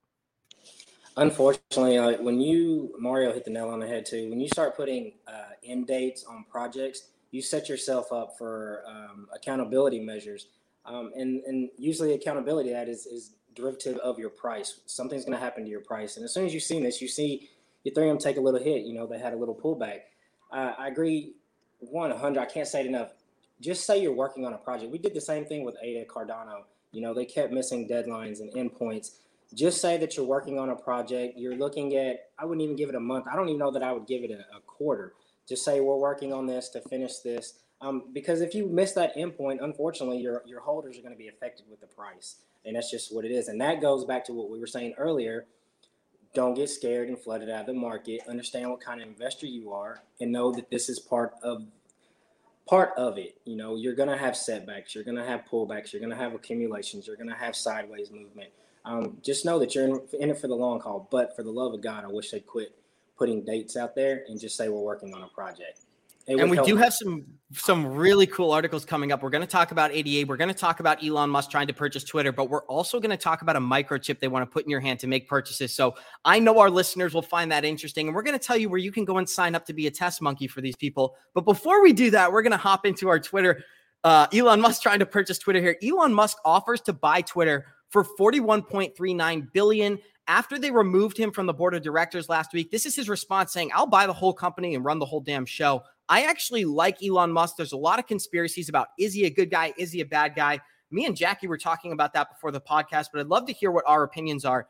Unfortunately, 1.17 1.97
uh, 1.97 2.21
when 2.21 2.39
you 2.39 2.95
Mario 2.97 3.33
hit 3.33 3.43
the 3.43 3.51
nail 3.51 3.69
on 3.69 3.79
the 3.79 3.87
head 3.87 4.05
too. 4.05 4.29
When 4.29 4.39
you 4.39 4.47
start 4.47 4.77
putting 4.77 5.13
uh, 5.27 5.49
end 5.63 5.87
dates 5.87 6.23
on 6.23 6.45
projects, 6.49 7.09
you 7.31 7.41
set 7.41 7.67
yourself 7.67 8.11
up 8.11 8.37
for 8.37 8.83
um, 8.87 9.27
accountability 9.35 9.99
measures. 9.99 10.47
Um, 10.85 11.11
and, 11.15 11.43
and 11.43 11.69
usually 11.77 12.13
accountability 12.13 12.71
that 12.71 12.87
is, 12.87 13.05
is 13.05 13.31
derivative 13.55 13.97
of 13.97 14.17
your 14.17 14.29
price. 14.29 14.79
Something's 14.85 15.25
going 15.25 15.37
to 15.37 15.43
happen 15.43 15.63
to 15.63 15.69
your 15.69 15.81
price. 15.81 16.15
And 16.15 16.23
as 16.23 16.33
soon 16.33 16.45
as 16.45 16.53
you 16.53 16.61
see 16.61 16.81
this, 16.81 17.01
you 17.01 17.09
see 17.09 17.49
Ethereum 17.85 18.19
take 18.19 18.37
a 18.37 18.41
little 18.41 18.61
hit. 18.61 18.83
You 18.83 18.93
know, 18.93 19.05
they 19.05 19.19
had 19.19 19.33
a 19.33 19.37
little 19.37 19.55
pullback. 19.55 20.01
Uh, 20.51 20.73
I 20.77 20.87
agree 20.87 21.33
100. 21.79 22.39
I 22.39 22.45
can't 22.45 22.67
say 22.67 22.81
it 22.81 22.85
enough. 22.85 23.11
Just 23.61 23.85
say 23.85 24.01
you're 24.01 24.13
working 24.13 24.45
on 24.45 24.53
a 24.53 24.57
project. 24.57 24.91
We 24.91 24.97
did 24.97 25.13
the 25.13 25.21
same 25.21 25.45
thing 25.45 25.63
with 25.63 25.75
Ada 25.81 26.05
Cardano. 26.05 26.63
You 26.91 27.01
know, 27.01 27.13
they 27.13 27.25
kept 27.25 27.51
missing 27.51 27.87
deadlines 27.87 28.39
and 28.39 28.51
endpoints. 28.53 29.15
Just 29.53 29.81
say 29.81 29.97
that 29.97 30.15
you're 30.15 30.25
working 30.25 30.59
on 30.59 30.69
a 30.69 30.75
project. 30.75 31.37
You're 31.37 31.55
looking 31.55 31.95
at, 31.95 32.29
I 32.37 32.45
wouldn't 32.45 32.63
even 32.63 32.75
give 32.75 32.89
it 32.89 32.95
a 32.95 32.99
month. 32.99 33.25
I 33.31 33.35
don't 33.35 33.47
even 33.47 33.59
know 33.59 33.71
that 33.71 33.83
I 33.83 33.91
would 33.91 34.05
give 34.05 34.23
it 34.23 34.31
a, 34.31 34.57
a 34.57 34.61
quarter 34.65 35.13
just 35.47 35.63
say 35.63 35.79
we're 35.79 35.95
working 35.95 36.33
on 36.33 36.45
this 36.45 36.69
to 36.69 36.81
finish 36.81 37.17
this. 37.19 37.53
Um, 37.79 38.03
because 38.13 38.41
if 38.41 38.53
you 38.53 38.67
miss 38.67 38.93
that 38.93 39.15
endpoint, 39.15 39.63
unfortunately, 39.63 40.19
your 40.19 40.41
your 40.45 40.59
holders 40.59 40.97
are 40.97 41.01
going 41.01 41.13
to 41.13 41.17
be 41.17 41.27
affected 41.27 41.65
with 41.69 41.79
the 41.79 41.87
price, 41.87 42.37
and 42.65 42.75
that's 42.75 42.89
just 42.89 43.15
what 43.15 43.23
it 43.23 43.31
is. 43.31 43.47
And 43.47 43.61
that 43.61 43.81
goes 43.81 44.03
back 44.03 44.25
to 44.25 44.33
what 44.33 44.49
we 44.49 44.59
were 44.59 44.67
saying 44.67 44.95
earlier. 44.97 45.45
Don't 46.33 46.55
get 46.55 46.69
scared 46.69 47.07
and 47.07 47.17
flooded 47.17 47.49
out 47.49 47.61
of 47.61 47.67
the 47.67 47.73
market. 47.73 48.21
Understand 48.27 48.69
what 48.69 48.81
kind 48.81 49.01
of 49.01 49.07
investor 49.07 49.45
you 49.45 49.71
are, 49.73 50.01
and 50.19 50.31
know 50.31 50.51
that 50.51 50.69
this 50.71 50.89
is 50.89 50.99
part 50.99 51.33
of 51.43 51.65
part 52.67 52.93
of 52.97 53.17
it. 53.17 53.37
You 53.45 53.55
know, 53.55 53.75
you're 53.75 53.95
to 54.09 54.17
have 54.17 54.35
setbacks, 54.35 54.93
you're 54.93 55.03
to 55.17 55.25
have 55.25 55.45
pullbacks, 55.45 55.93
you're 55.93 56.01
to 56.11 56.15
have 56.15 56.33
accumulations, 56.33 57.07
you're 57.07 57.15
to 57.29 57.35
have 57.35 57.55
sideways 57.55 58.11
movement. 58.11 58.49
Um, 58.85 59.17
just 59.21 59.45
know 59.45 59.59
that 59.59 59.75
you're 59.75 59.85
in, 59.85 60.01
in 60.19 60.29
it 60.29 60.37
for 60.37 60.47
the 60.47 60.55
long 60.55 60.79
haul. 60.79 61.07
But 61.11 61.35
for 61.35 61.43
the 61.43 61.51
love 61.51 61.73
of 61.73 61.81
God, 61.81 62.03
I 62.05 62.07
wish 62.07 62.31
they 62.31 62.39
quit 62.39 62.75
putting 63.17 63.43
dates 63.43 63.75
out 63.75 63.95
there 63.95 64.23
and 64.27 64.39
just 64.39 64.55
say 64.55 64.69
we're 64.69 64.79
working 64.79 65.13
on 65.13 65.23
a 65.23 65.27
project. 65.27 65.81
And 66.27 66.51
we 66.51 66.61
do 66.63 66.75
have 66.75 66.93
some 66.93 67.25
some 67.53 67.85
really 67.87 68.27
cool 68.27 68.51
articles 68.51 68.83
coming 68.83 69.13
up. 69.13 69.23
We're 69.23 69.29
going 69.29 69.41
to 69.41 69.47
talk 69.47 69.71
about 69.71 69.91
ADA. 69.93 70.27
We're 70.27 70.35
going 70.35 70.49
to 70.49 70.53
talk 70.53 70.81
about 70.81 71.01
Elon 71.01 71.29
Musk 71.29 71.49
trying 71.49 71.67
to 71.67 71.73
purchase 71.73 72.03
Twitter, 72.03 72.33
but 72.33 72.49
we're 72.49 72.65
also 72.65 72.99
going 72.99 73.11
to 73.11 73.17
talk 73.17 73.41
about 73.41 73.55
a 73.55 73.61
microchip 73.61 74.19
they 74.19 74.27
want 74.27 74.43
to 74.43 74.53
put 74.53 74.65
in 74.65 74.69
your 74.69 74.81
hand 74.81 74.99
to 74.99 75.07
make 75.07 75.29
purchases. 75.29 75.73
So 75.73 75.95
I 76.25 76.39
know 76.39 76.59
our 76.59 76.69
listeners 76.69 77.13
will 77.13 77.21
find 77.21 77.49
that 77.53 77.63
interesting, 77.63 78.07
and 78.07 78.15
we're 78.15 78.23
going 78.23 78.37
to 78.37 78.45
tell 78.45 78.57
you 78.57 78.67
where 78.67 78.79
you 78.79 78.91
can 78.91 79.05
go 79.05 79.17
and 79.17 79.29
sign 79.29 79.55
up 79.55 79.65
to 79.67 79.73
be 79.73 79.87
a 79.87 79.91
test 79.91 80.21
monkey 80.21 80.47
for 80.47 80.59
these 80.59 80.75
people. 80.75 81.15
But 81.33 81.45
before 81.45 81.81
we 81.81 81.93
do 81.93 82.11
that, 82.11 82.33
we're 82.33 82.41
going 82.41 82.51
to 82.51 82.57
hop 82.57 82.85
into 82.85 83.07
our 83.07 83.19
Twitter. 83.19 83.63
Uh, 84.03 84.27
Elon 84.33 84.59
Musk 84.59 84.81
trying 84.81 84.99
to 84.99 85.05
purchase 85.05 85.37
Twitter 85.37 85.61
here. 85.61 85.77
Elon 85.81 86.13
Musk 86.13 86.37
offers 86.43 86.81
to 86.81 86.93
buy 86.93 87.21
Twitter 87.21 87.65
for 87.89 88.03
41.39 88.03 89.53
billion 89.53 89.99
after 90.27 90.59
they 90.59 90.71
removed 90.71 91.17
him 91.17 91.31
from 91.31 91.45
the 91.45 91.53
board 91.53 91.73
of 91.73 91.81
directors 91.81 92.27
last 92.27 92.53
week, 92.53 92.69
this 92.69 92.85
is 92.85 92.95
his 92.95 93.07
response 93.07 93.53
saying, 93.53 93.71
I'll 93.73 93.87
buy 93.87 94.05
the 94.07 94.13
whole 94.13 94.33
company 94.33 94.75
and 94.75 94.83
run 94.83 94.99
the 94.99 95.05
whole 95.05 95.21
damn 95.21 95.45
show. 95.45 95.83
I 96.09 96.23
actually 96.23 96.65
like 96.65 97.03
Elon 97.03 97.31
Musk. 97.31 97.57
There's 97.57 97.73
a 97.73 97.77
lot 97.77 97.99
of 97.99 98.07
conspiracies 98.07 98.69
about 98.69 98.87
is 98.97 99.13
he 99.13 99.25
a 99.25 99.29
good 99.29 99.51
guy? 99.51 99.73
Is 99.77 99.91
he 99.91 100.01
a 100.01 100.05
bad 100.05 100.35
guy? 100.35 100.59
Me 100.89 101.05
and 101.05 101.15
Jackie 101.15 101.47
were 101.47 101.57
talking 101.57 101.91
about 101.91 102.13
that 102.13 102.29
before 102.29 102.51
the 102.51 102.61
podcast, 102.61 103.07
but 103.11 103.19
I'd 103.19 103.27
love 103.27 103.45
to 103.47 103.53
hear 103.53 103.71
what 103.71 103.83
our 103.87 104.03
opinions 104.03 104.45
are. 104.45 104.67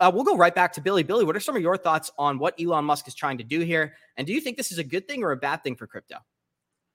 Uh, 0.00 0.10
we'll 0.14 0.22
go 0.22 0.36
right 0.36 0.54
back 0.54 0.72
to 0.74 0.80
Billy. 0.80 1.02
Billy, 1.02 1.24
what 1.24 1.34
are 1.34 1.40
some 1.40 1.56
of 1.56 1.62
your 1.62 1.76
thoughts 1.76 2.12
on 2.16 2.38
what 2.38 2.54
Elon 2.60 2.84
Musk 2.84 3.08
is 3.08 3.14
trying 3.14 3.38
to 3.38 3.44
do 3.44 3.60
here? 3.60 3.94
And 4.16 4.26
do 4.26 4.32
you 4.32 4.40
think 4.40 4.56
this 4.56 4.70
is 4.70 4.78
a 4.78 4.84
good 4.84 5.08
thing 5.08 5.24
or 5.24 5.32
a 5.32 5.36
bad 5.36 5.64
thing 5.64 5.74
for 5.74 5.88
crypto? 5.88 6.16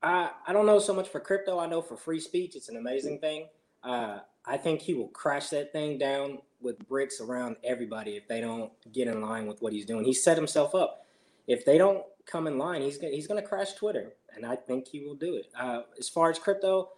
Uh, 0.01 0.29
I 0.47 0.53
don't 0.53 0.65
know 0.65 0.79
so 0.79 0.93
much 0.93 1.09
for 1.09 1.19
crypto. 1.19 1.59
I 1.59 1.65
know 1.65 1.81
for 1.81 1.97
free 1.97 2.21
speech, 2.21 2.55
it's 2.55 2.69
an 2.69 2.77
amazing 2.77 3.19
thing. 3.19 3.47
Uh, 3.83 4.19
I 4.45 4.55
think 4.55 4.81
he 4.81 4.93
will 4.93 5.09
crash 5.09 5.49
that 5.49 5.73
thing 5.73 5.97
down 5.97 6.39
with 6.61 6.79
bricks 6.87 7.19
around 7.19 7.57
everybody 7.63 8.11
if 8.11 8.27
they 8.27 8.39
don't 8.39 8.71
get 8.93 9.09
in 9.09 9.21
line 9.21 9.47
with 9.47 9.61
what 9.61 9.73
he's 9.73 9.85
doing. 9.85 10.05
He 10.05 10.13
set 10.13 10.37
himself 10.37 10.73
up. 10.73 11.05
If 11.47 11.65
they 11.65 11.77
don't 11.77 12.03
come 12.25 12.47
in 12.47 12.57
line, 12.57 12.81
he's 12.81 12.97
gonna, 12.97 13.13
he's 13.13 13.27
going 13.27 13.41
to 13.41 13.47
crash 13.47 13.73
Twitter, 13.73 14.13
and 14.35 14.45
I 14.45 14.55
think 14.55 14.87
he 14.87 15.01
will 15.01 15.15
do 15.15 15.35
it. 15.35 15.47
Uh, 15.59 15.81
as 15.99 16.09
far 16.09 16.29
as 16.29 16.39
crypto, 16.39 16.89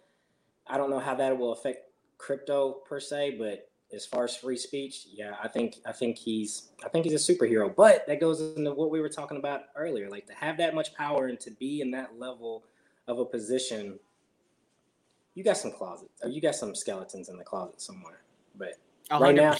I 0.66 0.76
don't 0.76 0.90
know 0.90 1.00
how 1.00 1.14
that 1.16 1.36
will 1.36 1.52
affect 1.52 1.90
crypto 2.18 2.72
per 2.88 3.00
se, 3.00 3.36
but 3.38 3.70
as 3.92 4.04
far 4.04 4.24
as 4.24 4.36
free 4.36 4.56
speech, 4.56 5.06
yeah, 5.12 5.34
I 5.42 5.48
think 5.48 5.76
I 5.86 5.92
think 5.92 6.16
he's 6.18 6.70
I 6.84 6.88
think 6.88 7.04
he's 7.04 7.28
a 7.28 7.32
superhero. 7.32 7.74
But 7.74 8.06
that 8.06 8.20
goes 8.20 8.40
into 8.56 8.72
what 8.72 8.90
we 8.90 9.00
were 9.00 9.08
talking 9.08 9.36
about 9.36 9.62
earlier, 9.76 10.08
like 10.10 10.26
to 10.26 10.34
have 10.34 10.56
that 10.58 10.74
much 10.74 10.94
power 10.94 11.26
and 11.26 11.38
to 11.40 11.50
be 11.52 11.80
in 11.80 11.90
that 11.92 12.18
level 12.18 12.64
of 13.06 13.18
a 13.18 13.24
position 13.24 13.98
you 15.36 15.44
got 15.44 15.58
some 15.58 15.70
closet, 15.70 16.08
or 16.22 16.30
you 16.30 16.40
got 16.40 16.56
some 16.56 16.74
skeletons 16.74 17.28
in 17.28 17.36
the 17.36 17.44
closet 17.44 17.80
somewhere. 17.80 18.22
But 18.56 18.72
100%. 19.10 19.20
right 19.20 19.34
now, 19.34 19.54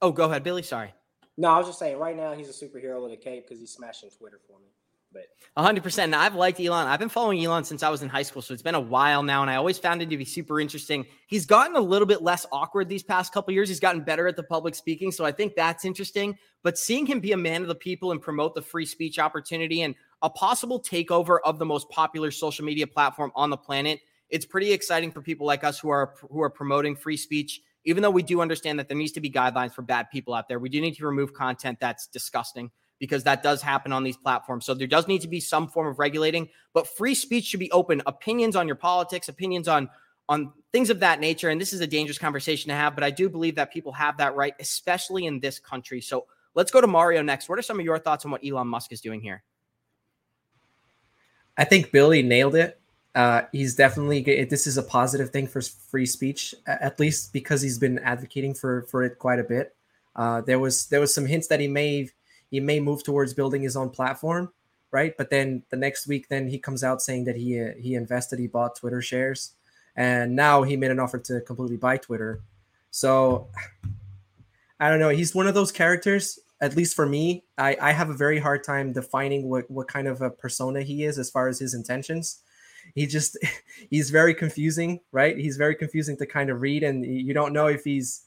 oh, 0.00 0.10
go 0.10 0.24
ahead, 0.24 0.42
Billy. 0.42 0.62
Sorry. 0.62 0.92
No, 1.36 1.48
I 1.48 1.58
was 1.58 1.66
just 1.66 1.78
saying. 1.78 1.98
Right 1.98 2.16
now, 2.16 2.32
he's 2.32 2.48
a 2.48 2.52
superhero 2.52 3.02
with 3.02 3.12
a 3.12 3.16
cape 3.16 3.46
because 3.46 3.60
he's 3.60 3.72
smashing 3.72 4.10
Twitter 4.10 4.40
for 4.46 4.58
me. 4.60 4.68
But 5.12 5.28
100%. 5.56 6.10
Now, 6.10 6.20
I've 6.20 6.34
liked 6.34 6.58
Elon. 6.58 6.88
I've 6.88 6.98
been 6.98 7.08
following 7.08 7.42
Elon 7.44 7.62
since 7.62 7.84
I 7.84 7.88
was 7.88 8.02
in 8.02 8.08
high 8.08 8.22
school. 8.22 8.42
So 8.42 8.52
it's 8.52 8.62
been 8.64 8.74
a 8.74 8.80
while 8.80 9.22
now. 9.22 9.42
And 9.42 9.50
I 9.50 9.54
always 9.54 9.78
found 9.78 10.02
him 10.02 10.10
to 10.10 10.16
be 10.16 10.24
super 10.24 10.60
interesting. 10.60 11.06
He's 11.28 11.46
gotten 11.46 11.76
a 11.76 11.80
little 11.80 12.06
bit 12.06 12.22
less 12.22 12.44
awkward 12.50 12.88
these 12.88 13.04
past 13.04 13.32
couple 13.32 13.54
years. 13.54 13.68
He's 13.68 13.78
gotten 13.78 14.02
better 14.02 14.26
at 14.26 14.34
the 14.34 14.42
public 14.42 14.74
speaking. 14.74 15.12
So 15.12 15.24
I 15.24 15.30
think 15.30 15.54
that's 15.54 15.84
interesting. 15.84 16.36
But 16.64 16.76
seeing 16.76 17.06
him 17.06 17.20
be 17.20 17.30
a 17.30 17.36
man 17.36 17.62
of 17.62 17.68
the 17.68 17.76
people 17.76 18.10
and 18.10 18.20
promote 18.20 18.56
the 18.56 18.62
free 18.62 18.86
speech 18.86 19.20
opportunity 19.20 19.82
and 19.82 19.94
a 20.22 20.30
possible 20.30 20.82
takeover 20.82 21.38
of 21.44 21.60
the 21.60 21.66
most 21.66 21.88
popular 21.90 22.32
social 22.32 22.64
media 22.64 22.86
platform 22.86 23.30
on 23.36 23.50
the 23.50 23.56
planet, 23.56 24.00
it's 24.30 24.44
pretty 24.44 24.72
exciting 24.72 25.12
for 25.12 25.22
people 25.22 25.46
like 25.46 25.62
us 25.62 25.78
who 25.78 25.90
are 25.90 26.14
who 26.28 26.42
are 26.42 26.50
promoting 26.50 26.96
free 26.96 27.16
speech 27.16 27.60
even 27.84 28.02
though 28.02 28.10
we 28.10 28.22
do 28.22 28.40
understand 28.40 28.78
that 28.78 28.88
there 28.88 28.96
needs 28.96 29.12
to 29.12 29.20
be 29.20 29.30
guidelines 29.30 29.72
for 29.72 29.82
bad 29.82 30.10
people 30.10 30.34
out 30.34 30.48
there 30.48 30.58
we 30.58 30.68
do 30.68 30.80
need 30.80 30.94
to 30.96 31.06
remove 31.06 31.32
content 31.32 31.78
that's 31.80 32.06
disgusting 32.06 32.70
because 32.98 33.24
that 33.24 33.42
does 33.42 33.60
happen 33.60 33.92
on 33.92 34.04
these 34.04 34.16
platforms. 34.16 34.64
So 34.64 34.74
there 34.74 34.86
does 34.86 35.08
need 35.08 35.20
to 35.22 35.28
be 35.28 35.40
some 35.40 35.68
form 35.68 35.86
of 35.86 35.98
regulating, 35.98 36.48
but 36.72 36.86
free 36.86 37.14
speech 37.14 37.44
should 37.44 37.60
be 37.60 37.70
open. 37.72 38.02
Opinions 38.06 38.56
on 38.56 38.66
your 38.66 38.76
politics, 38.76 39.28
opinions 39.28 39.68
on 39.68 39.90
on 40.26 40.52
things 40.72 40.88
of 40.88 41.00
that 41.00 41.20
nature. 41.20 41.50
And 41.50 41.60
this 41.60 41.74
is 41.74 41.80
a 41.80 41.86
dangerous 41.86 42.16
conversation 42.16 42.70
to 42.70 42.74
have, 42.74 42.94
but 42.94 43.04
I 43.04 43.10
do 43.10 43.28
believe 43.28 43.56
that 43.56 43.70
people 43.70 43.92
have 43.92 44.16
that 44.16 44.34
right, 44.34 44.54
especially 44.58 45.26
in 45.26 45.38
this 45.40 45.58
country. 45.58 46.00
So 46.00 46.24
let's 46.54 46.70
go 46.70 46.80
to 46.80 46.86
Mario 46.86 47.20
next. 47.20 47.46
What 47.46 47.58
are 47.58 47.62
some 47.62 47.78
of 47.78 47.84
your 47.84 47.98
thoughts 47.98 48.24
on 48.24 48.30
what 48.30 48.42
Elon 48.42 48.68
Musk 48.68 48.90
is 48.90 49.02
doing 49.02 49.20
here? 49.20 49.42
I 51.58 51.64
think 51.64 51.92
Billy 51.92 52.22
nailed 52.22 52.54
it. 52.54 52.80
Uh, 53.14 53.42
he's 53.52 53.76
definitely 53.76 54.22
this 54.44 54.66
is 54.66 54.76
a 54.76 54.82
positive 54.82 55.30
thing 55.30 55.46
for 55.46 55.62
free 55.62 56.06
speech, 56.06 56.54
at 56.66 56.98
least 56.98 57.32
because 57.32 57.62
he's 57.62 57.78
been 57.78 57.98
advocating 58.00 58.54
for 58.54 58.82
for 58.82 59.04
it 59.04 59.18
quite 59.18 59.38
a 59.38 59.44
bit. 59.44 59.76
Uh, 60.16 60.40
there 60.40 60.58
was 60.58 60.86
there 60.86 61.00
was 61.00 61.14
some 61.14 61.26
hints 61.26 61.46
that 61.48 61.60
he 61.60 61.68
may 61.68 62.08
he 62.50 62.60
may 62.60 62.80
move 62.80 63.04
towards 63.04 63.32
building 63.32 63.62
his 63.62 63.76
own 63.76 63.90
platform, 63.90 64.52
right? 64.90 65.16
But 65.16 65.30
then 65.30 65.62
the 65.70 65.76
next 65.76 66.06
week, 66.06 66.28
then 66.28 66.48
he 66.48 66.58
comes 66.58 66.82
out 66.82 67.02
saying 67.02 67.24
that 67.24 67.36
he 67.36 67.60
uh, 67.60 67.72
he 67.78 67.94
invested, 67.94 68.38
he 68.38 68.48
bought 68.48 68.76
Twitter 68.76 69.00
shares, 69.00 69.52
and 69.96 70.34
now 70.34 70.62
he 70.62 70.76
made 70.76 70.90
an 70.90 70.98
offer 70.98 71.18
to 71.18 71.40
completely 71.40 71.76
buy 71.76 71.96
Twitter. 71.96 72.40
So 72.90 73.48
I 74.80 74.90
don't 74.90 75.00
know. 75.00 75.10
He's 75.10 75.34
one 75.34 75.46
of 75.46 75.54
those 75.54 75.72
characters. 75.72 76.38
At 76.60 76.76
least 76.76 76.94
for 76.94 77.06
me, 77.06 77.44
I, 77.58 77.76
I 77.80 77.92
have 77.92 78.08
a 78.10 78.14
very 78.14 78.38
hard 78.38 78.64
time 78.64 78.92
defining 78.92 79.48
what 79.48 79.70
what 79.70 79.86
kind 79.86 80.08
of 80.08 80.22
a 80.22 80.30
persona 80.30 80.82
he 80.82 81.04
is 81.04 81.18
as 81.18 81.30
far 81.30 81.46
as 81.48 81.60
his 81.60 81.74
intentions. 81.74 82.42
He 82.94 83.06
just 83.06 83.38
he's 83.90 84.10
very 84.10 84.34
confusing, 84.34 85.00
right? 85.12 85.36
He's 85.36 85.56
very 85.56 85.74
confusing 85.74 86.16
to 86.18 86.26
kind 86.26 86.50
of 86.50 86.60
read, 86.60 86.82
and 86.82 87.04
you 87.04 87.34
don't 87.34 87.52
know 87.52 87.66
if 87.66 87.84
he's 87.84 88.22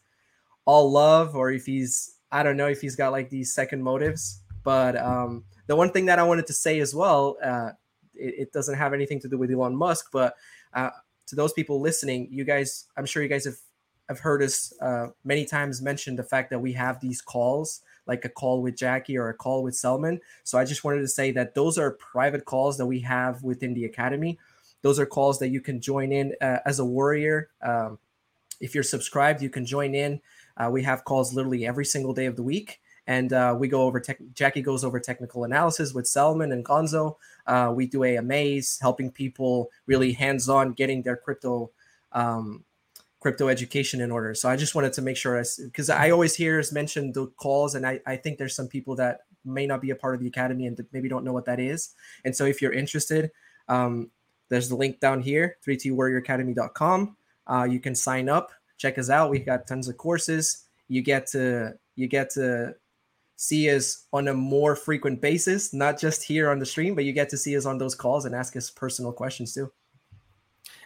all 0.66 0.92
love 0.92 1.36
or 1.36 1.52
if 1.52 1.66
he's 1.66 2.16
I 2.32 2.44
don't 2.44 2.58
know 2.58 2.68
if 2.68 2.82
he's 2.82 2.96
got 2.96 3.12
like 3.12 3.30
these 3.30 3.54
second 3.54 3.82
motives, 3.82 4.42
but 4.64 4.98
um, 4.98 5.46
the 5.68 5.76
one 5.76 5.92
thing 5.92 6.06
that 6.08 6.20
I 6.20 6.24
wanted 6.24 6.48
to 6.48 6.54
say 6.54 6.80
as 6.80 6.94
well, 6.94 7.38
uh, 7.44 7.72
it, 8.14 8.36
it, 8.40 8.52
doesn't 8.52 8.76
have 8.76 8.94
anything 8.94 9.20
to 9.22 9.30
do 9.30 9.38
with 9.38 9.50
Elon 9.50 9.76
Musk, 9.76 10.10
but 10.12 10.36
uh, 10.74 10.90
to 11.28 11.36
those 11.36 11.54
people 11.54 11.80
listening, 11.80 12.28
you 12.30 12.44
guys, 12.44 12.86
I'm 12.98 13.06
sure 13.06 13.24
you 13.24 13.30
guys 13.30 13.46
have 13.46 13.56
have 14.10 14.20
heard 14.20 14.42
us 14.42 14.74
uh, 14.82 15.08
many 15.26 15.46
times 15.46 15.82
mention 15.82 16.16
the 16.16 16.24
fact 16.24 16.50
that 16.50 16.60
we 16.60 16.74
have 16.74 17.00
these 17.00 17.22
calls, 17.22 17.82
like 18.08 18.26
a 18.26 18.30
call 18.30 18.62
with 18.62 18.76
Jackie 18.76 19.18
or 19.18 19.30
a 19.30 19.34
call 19.34 19.64
with 19.64 19.76
Selman. 19.76 20.20
So 20.44 20.58
I 20.58 20.66
just 20.66 20.84
wanted 20.84 21.02
to 21.02 21.08
say 21.08 21.32
that 21.32 21.56
those 21.56 21.78
are 21.78 21.92
private 21.92 22.46
calls 22.46 22.78
that 22.78 22.86
we 22.86 23.00
have 23.02 23.44
within 23.44 23.74
the 23.74 23.86
academy. 23.86 24.38
Those 24.82 25.00
are 25.00 25.06
calls 25.06 25.40
that 25.40 25.50
you 25.50 25.62
can 25.62 25.82
join 25.82 26.12
in 26.12 26.34
uh, 26.42 26.60
as 26.66 26.80
a 26.80 26.86
warrior. 26.86 27.50
Um, 27.62 28.00
if 28.60 28.74
you're 28.74 28.84
subscribed, 28.84 29.42
you 29.42 29.50
can 29.50 29.66
join 29.66 29.96
in. 29.96 30.22
Uh, 30.56 30.70
we 30.72 30.84
have 30.84 31.04
calls 31.04 31.34
literally 31.34 31.66
every 31.66 31.86
single 31.86 32.14
day 32.14 32.26
of 32.26 32.36
the 32.36 32.44
week 32.44 32.80
and 33.08 33.32
uh, 33.32 33.56
we 33.58 33.68
go 33.68 33.84
over 33.84 34.00
tech. 34.00 34.20
Jackie 34.34 34.62
goes 34.62 34.84
over 34.84 35.00
technical 35.00 35.46
analysis 35.46 35.94
with 35.94 36.06
Selman 36.06 36.52
and 36.52 36.64
Gonzo. 36.64 37.16
Uh, 37.48 37.72
we 37.74 37.88
do 37.88 38.04
AMAs, 38.04 38.78
helping 38.82 39.10
people 39.10 39.70
really 39.86 40.12
hands-on 40.12 40.74
getting 40.74 41.02
their 41.02 41.16
crypto 41.16 41.72
um, 42.12 42.64
crypto 43.20 43.48
education 43.48 44.02
in 44.02 44.12
order. 44.12 44.34
So 44.36 44.50
I 44.50 44.56
just 44.56 44.76
wanted 44.76 44.94
to 44.94 45.02
make 45.02 45.18
sure, 45.18 45.44
because 45.64 45.90
I, 45.90 46.08
I 46.08 46.10
always 46.12 46.36
hear 46.36 46.60
us 46.60 46.72
mention 46.72 47.12
the 47.12 47.28
calls, 47.38 47.76
and 47.76 47.86
I, 47.86 48.00
I 48.06 48.16
think 48.16 48.38
there's 48.38 48.56
some 48.56 48.68
people 48.68 48.96
that 48.98 49.22
may 49.44 49.66
not 49.66 49.82
be 49.82 49.90
a 49.92 49.96
part 49.96 50.14
of 50.14 50.22
the 50.22 50.28
academy 50.28 50.68
and 50.68 50.80
maybe 50.92 51.10
don't 51.10 51.24
know 51.24 51.34
what 51.34 51.46
that 51.46 51.60
is. 51.60 51.94
And 52.26 52.36
so 52.36 52.46
if 52.46 52.62
you're 52.62 52.74
interested, 52.74 53.32
um, 53.68 54.12
there's 54.50 54.70
the 54.70 54.76
link 54.76 55.00
down 55.00 55.22
here, 55.22 55.58
3twarrioracademy.com. 55.66 57.18
Uh, 57.48 57.64
you 57.64 57.80
can 57.80 57.96
sign 57.96 58.30
up, 58.30 58.52
check 58.78 58.98
us 58.98 59.10
out. 59.10 59.30
We've 59.30 59.46
got 59.46 59.68
tons 59.68 59.88
of 59.88 59.98
courses. 59.98 60.66
You 60.88 61.02
get 61.02 61.28
to 61.28 61.74
you 61.96 62.08
get 62.08 62.30
to 62.32 62.76
see 63.36 63.70
us 63.70 64.06
on 64.14 64.28
a 64.28 64.34
more 64.34 64.76
frequent 64.76 65.22
basis, 65.22 65.74
not 65.74 66.00
just 66.00 66.24
here 66.24 66.50
on 66.50 66.60
the 66.60 66.66
stream, 66.66 66.96
but 66.96 67.04
you 67.04 67.14
get 67.14 67.30
to 67.30 67.38
see 67.38 67.58
us 67.58 67.66
on 67.66 67.78
those 67.78 67.96
calls 67.96 68.26
and 68.26 68.36
ask 68.36 68.56
us 68.56 68.70
personal 68.70 69.12
questions 69.12 69.54
too. 69.54 69.72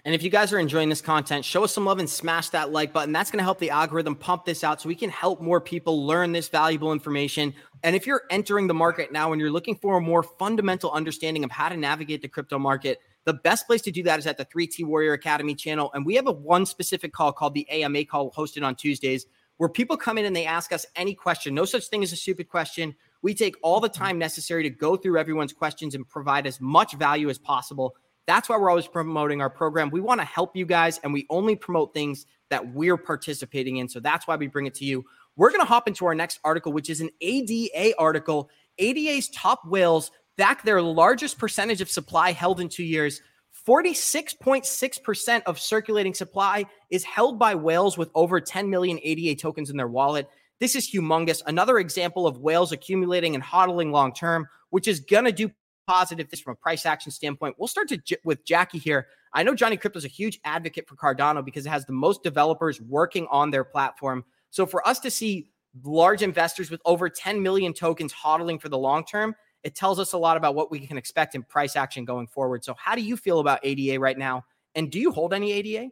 And 0.04 0.16
if 0.16 0.24
you 0.24 0.30
guys 0.32 0.52
are 0.52 0.60
enjoying 0.60 0.90
this 0.90 1.02
content, 1.02 1.46
show 1.46 1.64
us 1.64 1.74
some 1.74 1.86
love 1.86 2.00
and 2.00 2.10
smash 2.10 2.50
that 2.50 2.72
like 2.72 2.92
button. 2.92 3.14
That's 3.14 3.30
going 3.30 3.38
to 3.38 3.44
help 3.44 3.60
the 3.60 3.70
algorithm 3.70 4.16
pump 4.16 4.46
this 4.46 4.64
out 4.64 4.82
so 4.82 4.90
we 4.90 4.96
can 4.96 5.12
help 5.12 5.42
more 5.42 5.62
people 5.62 6.06
learn 6.06 6.32
this 6.32 6.50
valuable 6.50 6.92
information. 6.92 7.54
And 7.84 7.96
if 7.96 8.08
you're 8.08 8.24
entering 8.32 8.68
the 8.68 8.74
market 8.74 9.12
now 9.12 9.32
and 9.32 9.40
you're 9.40 9.52
looking 9.52 9.76
for 9.76 9.98
a 9.98 10.02
more 10.02 10.24
fundamental 10.24 10.92
understanding 10.92 11.44
of 11.44 11.52
how 11.52 11.70
to 11.70 11.78
navigate 11.78 12.22
the 12.24 12.28
crypto 12.28 12.58
market, 12.58 13.00
the 13.26 13.34
best 13.34 13.68
place 13.68 13.84
to 13.84 13.92
do 13.92 14.02
that 14.04 14.18
is 14.18 14.26
at 14.26 14.38
the 14.38 14.46
3T 14.46 14.84
Warrior 14.86 15.14
Academy 15.14 15.54
channel. 15.54 15.92
And 15.94 16.04
we 16.04 16.16
have 16.16 16.28
a 16.28 16.32
one 16.32 16.66
specific 16.66 17.14
call 17.14 17.32
called 17.32 17.54
the 17.54 17.70
AMA 17.70 18.06
call 18.06 18.32
hosted 18.32 18.66
on 18.66 18.76
Tuesdays 18.76 19.28
where 19.58 19.70
people 19.70 19.96
come 19.96 20.18
in 20.18 20.26
and 20.26 20.36
they 20.36 20.48
ask 20.48 20.72
us 20.72 20.88
any 20.96 21.14
question. 21.14 21.54
No 21.54 21.66
such 21.66 21.86
thing 21.88 22.02
as 22.02 22.12
a 22.12 22.16
stupid 22.16 22.50
question. 22.50 22.96
We 23.22 23.36
take 23.36 23.56
all 23.62 23.80
the 23.80 23.90
time 23.90 24.18
necessary 24.18 24.64
to 24.64 24.72
go 24.72 24.96
through 24.96 25.20
everyone's 25.20 25.54
questions 25.54 25.94
and 25.94 26.10
provide 26.10 26.48
as 26.48 26.60
much 26.60 26.96
value 26.96 27.30
as 27.30 27.38
possible. 27.38 27.96
That's 28.28 28.48
why 28.48 28.58
we're 28.58 28.70
always 28.70 28.88
promoting 28.88 29.42
our 29.42 29.50
program. 29.50 29.90
We 29.90 30.02
want 30.02 30.22
to 30.22 30.26
help 30.26 30.56
you 30.56 30.66
guys, 30.66 31.00
and 31.04 31.12
we 31.12 31.26
only 31.30 31.56
promote 31.56 31.94
things 31.94 32.26
that 32.50 32.74
we're 32.74 32.98
participating 32.98 33.78
in. 33.78 33.90
So 33.90 34.00
that's 34.00 34.28
why 34.28 34.36
we 34.36 34.48
bring 34.48 34.68
it 34.68 34.76
to 34.76 34.86
you. 34.86 35.04
We're 35.36 35.50
going 35.50 35.62
to 35.62 35.68
hop 35.68 35.88
into 35.88 36.06
our 36.06 36.16
next 36.16 36.40
article, 36.44 36.74
which 36.74 36.90
is 36.90 37.02
an 37.02 37.10
ADA 37.22 37.94
article. 37.98 38.50
ADA's 38.80 39.30
top 39.30 39.62
whales 39.66 40.12
back 40.38 40.64
their 40.64 40.82
largest 40.82 41.38
percentage 41.38 41.82
of 41.82 41.90
supply 41.90 42.32
held 42.32 42.60
in 42.60 42.70
two 42.70 42.84
years 42.84 43.22
46.6% 43.68 45.44
of 45.46 45.60
circulating 45.60 46.14
supply 46.14 46.66
is 46.90 47.04
held 47.04 47.38
by 47.38 47.54
whales 47.56 47.98
with 47.98 48.10
over 48.16 48.42
10 48.42 48.70
million 48.70 49.00
ADA 49.04 49.40
tokens 49.40 49.70
in 49.70 49.78
their 49.78 49.88
wallet. 49.88 50.28
This 50.60 50.76
is 50.76 50.92
humongous. 50.92 51.42
Another 51.46 51.78
example 51.78 52.26
of 52.26 52.40
whales 52.40 52.72
accumulating 52.72 53.36
and 53.36 53.44
hodling 53.44 53.92
long 53.92 54.14
term, 54.14 54.48
which 54.70 54.88
is 54.88 55.00
going 55.00 55.26
to 55.26 55.32
do 55.32 55.52
positive 55.92 56.30
this 56.30 56.40
from 56.40 56.54
a 56.54 56.56
price 56.56 56.86
action 56.86 57.12
standpoint. 57.12 57.56
We'll 57.58 57.68
start 57.68 57.90
to 57.90 57.98
j- 57.98 58.16
with 58.24 58.46
Jackie 58.46 58.78
here. 58.78 59.08
I 59.34 59.44
know 59.44 59.54
Johnny 59.54 59.76
Krypto 59.76 59.98
is 59.98 60.06
a 60.06 60.10
huge 60.10 60.40
advocate 60.46 60.88
for 60.88 60.96
Cardano 60.96 61.44
because 61.44 61.66
it 61.66 61.70
has 61.70 61.86
the 61.86 61.92
most 61.92 62.24
developers 62.24 62.80
working 62.82 63.28
on 63.30 63.52
their 63.52 63.66
platform. 63.66 64.24
So 64.52 64.66
for 64.66 64.88
us 64.88 65.00
to 65.02 65.12
see 65.12 65.50
large 65.84 66.22
investors 66.22 66.72
with 66.72 66.82
over 66.86 67.10
10 67.10 67.42
million 67.42 67.74
tokens 67.74 68.14
hodling 68.14 68.62
for 68.62 68.70
the 68.70 68.78
long 68.78 69.04
term, 69.04 69.36
it 69.64 69.76
tells 69.76 70.00
us 70.00 70.14
a 70.14 70.18
lot 70.18 70.38
about 70.38 70.56
what 70.56 70.72
we 70.72 70.80
can 70.88 70.98
expect 70.98 71.36
in 71.36 71.44
price 71.44 71.76
action 71.76 72.06
going 72.06 72.28
forward. 72.28 72.64
So, 72.64 72.74
how 72.74 72.96
do 72.96 73.02
you 73.02 73.16
feel 73.16 73.40
about 73.40 73.60
ADA 73.62 74.00
right 74.00 74.18
now? 74.18 74.44
And 74.74 74.90
do 74.90 75.00
you 75.00 75.12
hold 75.12 75.34
any 75.34 75.52
ADA? 75.52 75.90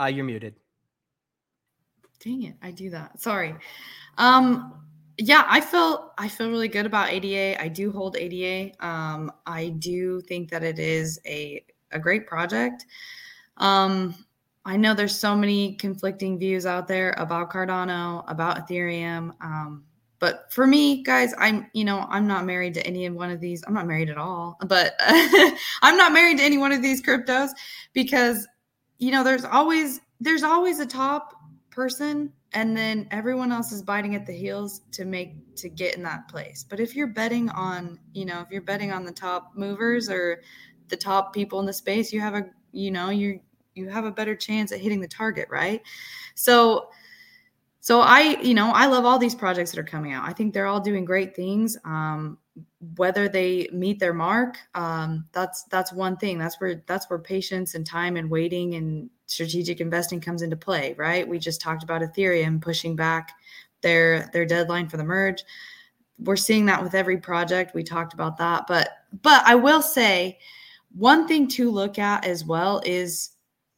Uh, 0.00 0.06
you're 0.06 0.24
muted. 0.24 0.56
Dang 2.18 2.42
it, 2.42 2.56
I 2.62 2.72
do 2.72 2.90
that. 2.90 3.20
Sorry. 3.20 3.54
Um, 4.18 4.85
yeah, 5.18 5.44
I 5.48 5.60
feel 5.60 6.12
I 6.18 6.28
feel 6.28 6.50
really 6.50 6.68
good 6.68 6.86
about 6.86 7.10
ADA. 7.10 7.60
I 7.60 7.68
do 7.68 7.90
hold 7.90 8.16
ADA. 8.16 8.72
Um, 8.86 9.32
I 9.46 9.70
do 9.78 10.20
think 10.22 10.50
that 10.50 10.62
it 10.62 10.78
is 10.78 11.18
a 11.26 11.64
a 11.92 11.98
great 11.98 12.26
project. 12.26 12.86
Um, 13.56 14.14
I 14.66 14.76
know 14.76 14.94
there's 14.94 15.16
so 15.16 15.36
many 15.36 15.76
conflicting 15.76 16.38
views 16.38 16.66
out 16.66 16.88
there 16.88 17.14
about 17.18 17.50
Cardano, 17.50 18.24
about 18.26 18.66
Ethereum. 18.66 19.32
Um, 19.40 19.84
but 20.18 20.52
for 20.52 20.66
me, 20.66 21.02
guys, 21.04 21.34
I'm, 21.38 21.70
you 21.72 21.84
know, 21.84 22.04
I'm 22.08 22.26
not 22.26 22.44
married 22.44 22.74
to 22.74 22.86
any 22.86 23.08
one 23.08 23.30
of 23.30 23.40
these. 23.40 23.62
I'm 23.66 23.74
not 23.74 23.86
married 23.86 24.10
at 24.10 24.18
all, 24.18 24.58
but 24.66 24.94
I'm 25.82 25.96
not 25.96 26.12
married 26.12 26.38
to 26.38 26.44
any 26.44 26.58
one 26.58 26.72
of 26.72 26.82
these 26.82 27.00
cryptos 27.00 27.50
because, 27.92 28.46
you 28.98 29.12
know, 29.12 29.22
there's 29.22 29.44
always, 29.44 30.00
there's 30.20 30.42
always 30.42 30.80
a 30.80 30.86
top 30.86 31.34
person 31.70 32.32
and 32.52 32.76
then 32.76 33.08
everyone 33.10 33.52
else 33.52 33.72
is 33.72 33.82
biting 33.82 34.14
at 34.14 34.26
the 34.26 34.32
heels 34.32 34.82
to 34.92 35.04
make, 35.04 35.34
to 35.56 35.68
get 35.68 35.96
in 35.96 36.02
that 36.04 36.28
place. 36.28 36.64
But 36.68 36.80
if 36.80 36.94
you're 36.94 37.08
betting 37.08 37.50
on, 37.50 37.98
you 38.12 38.24
know, 38.24 38.40
if 38.40 38.50
you're 38.50 38.62
betting 38.62 38.92
on 38.92 39.04
the 39.04 39.12
top 39.12 39.52
movers 39.54 40.08
or 40.08 40.42
the 40.88 40.96
top 40.96 41.34
people 41.34 41.60
in 41.60 41.66
the 41.66 41.72
space, 41.72 42.12
you 42.12 42.20
have 42.20 42.34
a, 42.34 42.46
you 42.72 42.90
know, 42.90 43.10
you're, 43.10 43.36
you 43.74 43.88
have 43.88 44.04
a 44.04 44.10
better 44.10 44.34
chance 44.34 44.72
at 44.72 44.80
hitting 44.80 45.00
the 45.00 45.08
target, 45.08 45.48
right? 45.50 45.82
So 46.34 46.88
so 47.86 48.00
I, 48.00 48.36
you 48.42 48.52
know, 48.52 48.72
I 48.74 48.86
love 48.86 49.04
all 49.04 49.16
these 49.16 49.36
projects 49.36 49.70
that 49.70 49.78
are 49.78 49.84
coming 49.84 50.12
out. 50.12 50.28
I 50.28 50.32
think 50.32 50.52
they're 50.52 50.66
all 50.66 50.80
doing 50.80 51.04
great 51.04 51.36
things. 51.36 51.76
Um, 51.84 52.36
whether 52.96 53.28
they 53.28 53.68
meet 53.72 54.00
their 54.00 54.12
mark, 54.12 54.58
um, 54.74 55.24
that's 55.30 55.62
that's 55.70 55.92
one 55.92 56.16
thing. 56.16 56.36
That's 56.36 56.60
where 56.60 56.82
that's 56.88 57.08
where 57.08 57.20
patience 57.20 57.76
and 57.76 57.86
time 57.86 58.16
and 58.16 58.28
waiting 58.28 58.74
and 58.74 59.08
strategic 59.26 59.80
investing 59.80 60.20
comes 60.20 60.42
into 60.42 60.56
play, 60.56 60.94
right? 60.96 61.26
We 61.26 61.38
just 61.38 61.60
talked 61.60 61.82
about 61.82 62.02
Ethereum 62.02 62.60
pushing 62.60 62.96
back 62.96 63.32
their 63.82 64.30
their 64.32 64.46
deadline 64.46 64.88
for 64.88 64.96
the 64.96 65.04
merge. 65.04 65.44
We're 66.18 66.36
seeing 66.36 66.66
that 66.66 66.82
with 66.82 66.94
every 66.94 67.18
project. 67.18 67.74
We 67.74 67.82
talked 67.82 68.14
about 68.14 68.38
that, 68.38 68.66
but 68.66 68.90
but 69.22 69.42
I 69.44 69.54
will 69.54 69.82
say 69.82 70.38
one 70.96 71.28
thing 71.28 71.46
to 71.48 71.70
look 71.70 71.98
at 71.98 72.24
as 72.24 72.44
well 72.44 72.80
is 72.84 73.30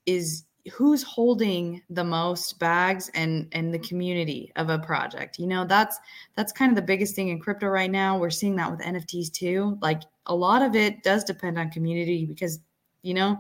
is 0.06 0.44
who's 0.72 1.02
holding 1.02 1.82
the 1.90 2.04
most 2.04 2.58
bags 2.58 3.10
and 3.14 3.48
and 3.52 3.72
the 3.72 3.78
community 3.78 4.52
of 4.56 4.68
a 4.68 4.78
project 4.78 5.38
you 5.38 5.46
know 5.46 5.64
that's 5.64 5.98
that's 6.34 6.52
kind 6.52 6.70
of 6.70 6.76
the 6.76 6.82
biggest 6.82 7.14
thing 7.14 7.28
in 7.28 7.40
crypto 7.40 7.66
right 7.68 7.90
now 7.90 8.18
we're 8.18 8.28
seeing 8.28 8.54
that 8.56 8.70
with 8.70 8.80
nfts 8.80 9.32
too 9.32 9.78
like 9.80 10.02
a 10.26 10.34
lot 10.34 10.60
of 10.60 10.76
it 10.76 11.02
does 11.02 11.24
depend 11.24 11.58
on 11.58 11.70
community 11.70 12.26
because 12.26 12.60
you 13.02 13.14
know 13.14 13.38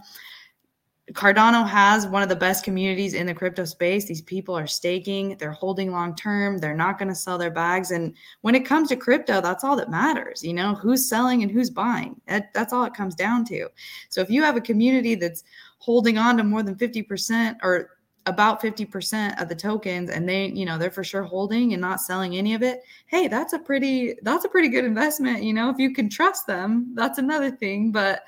Cardano 1.12 1.66
has 1.66 2.06
one 2.06 2.22
of 2.22 2.28
the 2.28 2.36
best 2.36 2.64
communities 2.64 3.14
in 3.14 3.26
the 3.26 3.34
crypto 3.34 3.64
space. 3.64 4.04
These 4.04 4.22
people 4.22 4.56
are 4.56 4.66
staking, 4.66 5.36
they're 5.38 5.52
holding 5.52 5.90
long 5.90 6.14
term, 6.14 6.58
they're 6.58 6.76
not 6.76 6.98
going 6.98 7.08
to 7.08 7.14
sell 7.14 7.38
their 7.38 7.50
bags. 7.50 7.90
And 7.90 8.14
when 8.42 8.54
it 8.54 8.66
comes 8.66 8.88
to 8.88 8.96
crypto, 8.96 9.40
that's 9.40 9.64
all 9.64 9.76
that 9.76 9.90
matters. 9.90 10.44
You 10.44 10.52
know, 10.52 10.74
who's 10.74 11.08
selling 11.08 11.42
and 11.42 11.50
who's 11.50 11.70
buying. 11.70 12.20
That, 12.26 12.52
that's 12.52 12.72
all 12.72 12.84
it 12.84 12.94
comes 12.94 13.14
down 13.14 13.44
to. 13.46 13.68
So 14.10 14.20
if 14.20 14.28
you 14.28 14.42
have 14.42 14.56
a 14.56 14.60
community 14.60 15.14
that's 15.14 15.44
holding 15.78 16.18
on 16.18 16.36
to 16.36 16.44
more 16.44 16.62
than 16.62 16.74
50% 16.74 17.56
or 17.62 17.90
about 18.26 18.60
50% 18.60 19.40
of 19.40 19.48
the 19.48 19.54
tokens 19.54 20.10
and 20.10 20.28
they 20.28 20.48
you 20.48 20.66
know 20.66 20.76
they're 20.76 20.90
for 20.90 21.02
sure 21.02 21.22
holding 21.22 21.72
and 21.72 21.80
not 21.80 21.98
selling 21.98 22.36
any 22.36 22.52
of 22.52 22.62
it 22.62 22.82
hey 23.06 23.26
that's 23.26 23.54
a 23.54 23.58
pretty 23.58 24.16
that's 24.22 24.44
a 24.44 24.48
pretty 24.50 24.68
good 24.68 24.84
investment 24.84 25.42
you 25.42 25.54
know 25.54 25.70
if 25.70 25.78
you 25.78 25.94
can 25.94 26.10
trust 26.10 26.46
them 26.46 26.92
that's 26.94 27.16
another 27.16 27.50
thing 27.50 27.90
but 27.90 28.24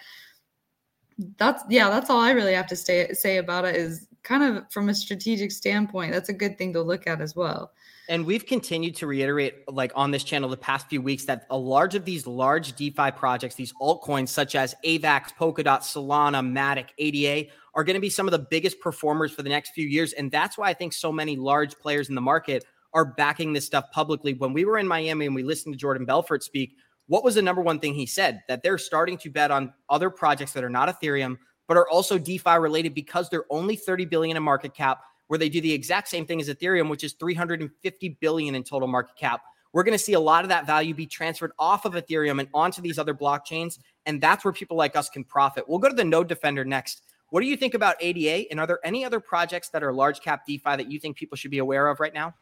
that's 1.37 1.65
yeah, 1.69 1.91
that's 1.91 2.11
all 2.11 2.21
I 2.21 2.31
really 2.31 2.55
have 2.55 2.67
to 2.69 2.77
say 2.77 3.13
say 3.13 3.39
about 3.39 3.65
it 3.65 3.77
is 3.77 4.07
kind 4.23 4.43
of 4.43 4.71
from 4.71 4.89
a 4.89 4.95
strategic 4.95 5.51
standpoint, 5.51 6.13
that's 6.13 6.29
a 6.29 6.35
good 6.35 6.59
thing 6.59 6.73
to 6.75 6.83
look 6.83 7.07
at 7.07 7.21
as 7.21 7.35
well. 7.35 7.73
And 8.09 8.27
we've 8.27 8.45
continued 8.45 8.97
to 8.97 9.07
reiterate, 9.07 9.63
like 9.69 9.93
on 9.95 10.11
this 10.11 10.25
channel, 10.25 10.49
the 10.49 10.57
past 10.57 10.89
few 10.89 11.01
weeks, 11.01 11.25
that 11.27 11.47
a 11.49 11.57
large 11.57 11.95
of 11.95 12.05
these 12.05 12.27
large 12.27 12.75
DeFi 12.75 13.13
projects, 13.13 13.55
these 13.55 13.73
altcoins 13.81 14.29
such 14.29 14.57
as 14.57 14.75
AVAX, 14.85 15.31
Polkadot, 15.39 15.81
Solana, 15.81 16.45
Matic, 16.45 16.89
ADA, 16.99 17.49
are 17.75 17.85
going 17.85 17.95
to 17.95 18.01
be 18.01 18.11
some 18.11 18.27
of 18.27 18.33
the 18.33 18.47
biggest 18.51 18.81
performers 18.81 19.31
for 19.31 19.43
the 19.43 19.49
next 19.49 19.71
few 19.71 19.87
years. 19.87 20.13
And 20.15 20.31
that's 20.31 20.59
why 20.59 20.69
I 20.69 20.75
think 20.75 20.93
so 20.93 21.13
many 21.13 21.37
large 21.37 21.79
players 21.79 22.09
in 22.09 22.17
the 22.17 22.21
market 22.21 22.65
are 22.93 23.05
backing 23.05 23.53
this 23.53 23.67
stuff 23.67 23.85
publicly. 23.93 24.35
When 24.35 24.53
we 24.53 24.65
were 24.65 24.79
in 24.79 24.89
Miami 24.89 25.27
and 25.27 25.35
we 25.35 25.45
listened 25.45 25.75
to 25.75 25.79
Jordan 25.79 26.05
Belfort 26.05 26.43
speak, 26.43 26.77
what 27.11 27.25
was 27.25 27.35
the 27.35 27.43
number 27.43 27.61
one 27.61 27.81
thing 27.81 27.93
he 27.93 28.07
said? 28.07 28.41
That 28.47 28.63
they're 28.63 28.79
starting 28.79 29.19
to 29.19 29.31
bet 29.31 29.51
on 29.51 29.75
other 29.89 30.11
projects 30.11 30.53
that 30.53 30.63
are 30.63 30.71
not 30.71 30.89
Ethereum, 30.89 31.39
but 31.67 31.77
are 31.77 31.89
also 31.89 32.19
DeFi 32.19 32.57
related 32.57 32.95
because 32.95 33.29
they're 33.29 33.47
only 33.51 33.75
30 33.75 34.05
billion 34.05 34.37
in 34.37 34.43
market 34.45 34.75
cap, 34.75 35.01
where 35.27 35.37
they 35.37 35.49
do 35.49 35.61
the 35.61 35.73
exact 35.73 36.07
same 36.07 36.25
thing 36.25 36.41
as 36.41 36.49
Ethereum, 36.49 36.89
which 36.89 37.03
is 37.03 37.15
350 37.15 38.09
billion 38.21 38.55
in 38.55 38.63
total 38.63 38.87
market 38.87 39.17
cap. 39.17 39.41
we're 39.73 39.83
going 39.83 39.99
to 39.99 40.03
see 40.03 40.13
a 40.13 40.21
lot 40.21 40.45
of 40.45 40.51
that 40.51 40.69
value 40.69 40.95
be 40.95 41.05
transferred 41.05 41.51
off 41.59 41.85
of 41.85 41.95
Ethereum 41.95 42.39
and 42.39 42.49
onto 42.55 42.81
these 42.81 42.97
other 42.97 43.15
blockchains. 43.15 43.81
And 44.07 44.21
that's 44.21 44.45
where 44.45 44.53
people 44.53 44.77
like 44.77 44.95
us 44.95 45.09
can 45.09 45.25
profit. 45.25 45.69
We'll 45.69 45.81
go 45.81 45.89
to 45.89 45.97
the 45.97 46.05
Node 46.05 46.29
Defender 46.29 46.65
next. 46.65 47.03
What 47.31 47.41
do 47.41 47.49
you 47.49 47.57
think 47.57 47.75
about 47.75 47.97
ADA? 48.01 48.49
And 48.53 48.61
are 48.61 48.69
there 48.69 48.81
any 48.85 49.05
other 49.05 49.19
projects 49.19 49.69
that 49.71 49.83
are 49.83 49.93
large 49.93 50.21
cap 50.21 50.47
DeFi 50.47 50.77
that 50.77 50.89
you 50.89 51.01
think 51.01 51.17
people 51.17 51.35
should 51.35 51.51
be 51.51 51.59
aware 51.59 51.89
of 51.89 51.99
right 51.99 52.15
now? 52.15 52.35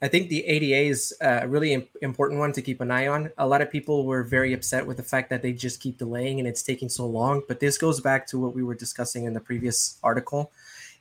I 0.00 0.08
think 0.08 0.28
the 0.28 0.44
ADA 0.44 0.88
is 0.88 1.12
a 1.20 1.48
really 1.48 1.88
important 2.02 2.38
one 2.38 2.52
to 2.52 2.62
keep 2.62 2.80
an 2.80 2.90
eye 2.90 3.08
on. 3.08 3.32
A 3.36 3.46
lot 3.46 3.62
of 3.62 3.70
people 3.70 4.06
were 4.06 4.22
very 4.22 4.52
upset 4.52 4.86
with 4.86 4.96
the 4.96 5.02
fact 5.02 5.28
that 5.30 5.42
they 5.42 5.52
just 5.52 5.80
keep 5.80 5.98
delaying 5.98 6.38
and 6.38 6.46
it's 6.46 6.62
taking 6.62 6.88
so 6.88 7.04
long. 7.06 7.42
But 7.48 7.58
this 7.58 7.78
goes 7.78 8.00
back 8.00 8.26
to 8.28 8.38
what 8.38 8.54
we 8.54 8.62
were 8.62 8.76
discussing 8.76 9.24
in 9.24 9.34
the 9.34 9.40
previous 9.40 9.98
article. 10.02 10.52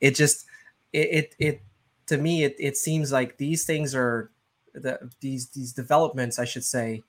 It 0.02 0.16
just, 0.16 0.48
it, 0.94 1.10
it, 1.12 1.36
it 1.38 1.62
to 2.08 2.18
me, 2.18 2.44
it, 2.44 2.56
it 2.58 2.76
seems 2.76 3.12
like 3.12 3.38
these 3.38 3.66
things 3.66 3.94
are 3.94 4.32
the 4.74 5.12
these 5.20 5.50
these 5.50 5.74
developments, 5.74 6.40
I 6.40 6.46
should 6.46 6.64
say, 6.64 7.04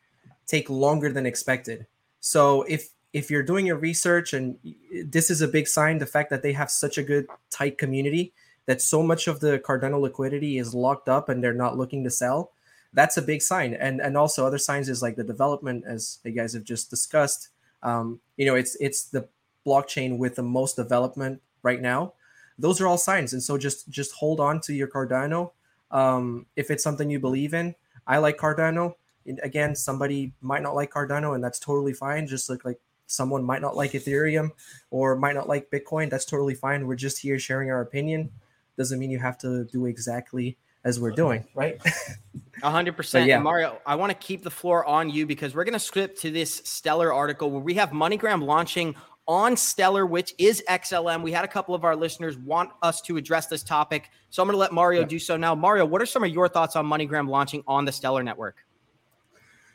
take 0.47 0.69
longer 0.69 1.11
than 1.11 1.25
expected. 1.25 1.87
So 2.21 2.63
if 2.63 2.91
if 3.13 3.31
you're 3.31 3.43
doing 3.43 3.67
your 3.67 3.77
research 3.77 4.35
and 4.35 4.59
this 5.05 5.31
is 5.31 5.41
a 5.41 5.49
big 5.49 5.67
sign, 5.69 5.99
the 5.99 6.07
fact 6.07 6.31
that 6.31 6.43
they 6.43 6.53
have 6.53 6.71
such 6.71 6.99
a 6.99 7.03
good 7.03 7.27
tight 7.51 7.79
community 7.79 8.35
that 8.69 8.83
so 8.83 9.03
much 9.03 9.27
of 9.29 9.41
the 9.41 9.59
Cardano 9.59 9.99
liquidity 9.99 10.59
is 10.59 10.75
locked 10.75 11.09
up 11.09 11.31
and 11.31 11.43
they're 11.43 11.55
not 11.55 11.79
looking 11.79 12.05
to 12.05 12.11
sell, 12.11 12.53
that's 12.93 13.17
a 13.17 13.23
big 13.23 13.41
sign. 13.41 13.73
And 13.73 13.99
and 13.99 14.15
also 14.15 14.47
other 14.47 14.59
signs 14.59 14.91
is 14.91 15.01
like 15.01 15.17
the 15.17 15.25
development, 15.25 15.85
as 15.87 16.19
you 16.23 16.33
guys 16.33 16.53
have 16.53 16.65
just 16.65 16.91
discussed. 16.91 17.49
Um, 17.83 18.21
you 18.37 18.45
know, 18.45 18.55
it's 18.55 18.77
it's 18.79 19.05
the 19.05 19.27
blockchain 19.67 20.19
with 20.19 20.37
the 20.37 20.43
most 20.43 20.77
development 20.77 21.41
right 21.63 21.81
now. 21.81 22.13
Those 22.59 22.79
are 22.83 22.87
all 22.87 22.99
signs, 22.99 23.33
and 23.33 23.43
so 23.43 23.57
just 23.57 23.89
just 23.89 24.13
hold 24.13 24.39
on 24.39 24.61
to 24.63 24.75
your 24.75 24.89
Cardano. 24.89 25.53
Um, 25.91 26.45
if 26.55 26.71
it's 26.71 26.85
something 26.85 27.09
you 27.09 27.19
believe 27.19 27.55
in, 27.55 27.75
I 28.07 28.19
like 28.19 28.37
Cardano. 28.37 28.97
And 29.25 29.41
again, 29.43 29.77
somebody 29.77 30.35
might 30.43 30.63
not 30.63 30.75
like 30.75 30.93
Cardano, 30.93 31.35
and 31.35 31.43
that's 31.43 31.59
totally 31.59 31.95
fine. 31.95 32.27
Just 32.27 32.51
like 32.51 32.67
like 32.67 32.81
someone 33.07 33.45
might 33.45 33.63
not 33.63 33.77
like 33.77 33.93
Ethereum 33.93 34.51
or 34.91 35.17
might 35.17 35.35
not 35.35 35.49
like 35.49 35.71
Bitcoin. 35.71 36.11
That's 36.11 36.27
totally 36.27 36.55
fine. 36.55 36.87
We're 36.87 36.97
just 36.97 37.19
here 37.19 37.39
sharing 37.39 37.71
our 37.71 37.81
opinion 37.81 38.31
doesn't 38.79 38.99
mean 38.99 39.11
you 39.11 39.19
have 39.19 39.37
to 39.39 39.65
do 39.65 39.85
exactly 39.85 40.57
as 40.85 40.99
we're 40.99 41.11
doing, 41.11 41.45
right? 41.55 41.79
A 42.63 42.71
hundred 42.71 42.97
percent. 42.97 43.29
Yeah. 43.29 43.39
Mario, 43.39 43.81
I 43.85 43.97
want 43.97 44.11
to 44.11 44.17
keep 44.17 44.43
the 44.43 44.51
floor 44.51 44.85
on 44.85 45.11
you 45.11 45.27
because 45.27 45.55
we're 45.55 45.65
going 45.65 45.75
to 45.75 45.79
script 45.79 46.21
to 46.23 46.31
this 46.31 46.63
Stellar 46.65 47.13
article 47.13 47.51
where 47.51 47.61
we 47.61 47.75
have 47.75 47.91
MoneyGram 47.91 48.43
launching 48.43 48.97
on 49.29 49.57
Stellar, 49.57 50.07
which 50.07 50.35
is 50.39 50.63
XLM. 50.69 51.23
We 51.23 51.31
had 51.31 51.45
a 51.45 51.49
couple 51.49 51.75
of 51.75 51.85
our 51.85 51.95
listeners 51.95 52.39
want 52.39 52.71
us 52.83 53.01
to 53.03 53.17
address 53.17 53.47
this 53.47 53.63
topic, 53.63 54.11
so 54.31 54.43
I'm 54.43 54.49
going 54.49 54.55
to 54.55 54.59
let 54.59 54.73
Mario 54.73 55.01
yeah. 55.01 55.07
do 55.07 55.19
so 55.19 55.37
now. 55.37 55.55
Mario, 55.55 55.85
what 55.85 56.01
are 56.01 56.07
some 56.07 56.25
of 56.25 56.31
your 56.31 56.49
thoughts 56.49 56.75
on 56.75 56.87
MoneyGram 56.87 57.29
launching 57.29 57.63
on 57.67 57.85
the 57.85 57.93
Stellar 57.93 58.23
network? 58.23 58.65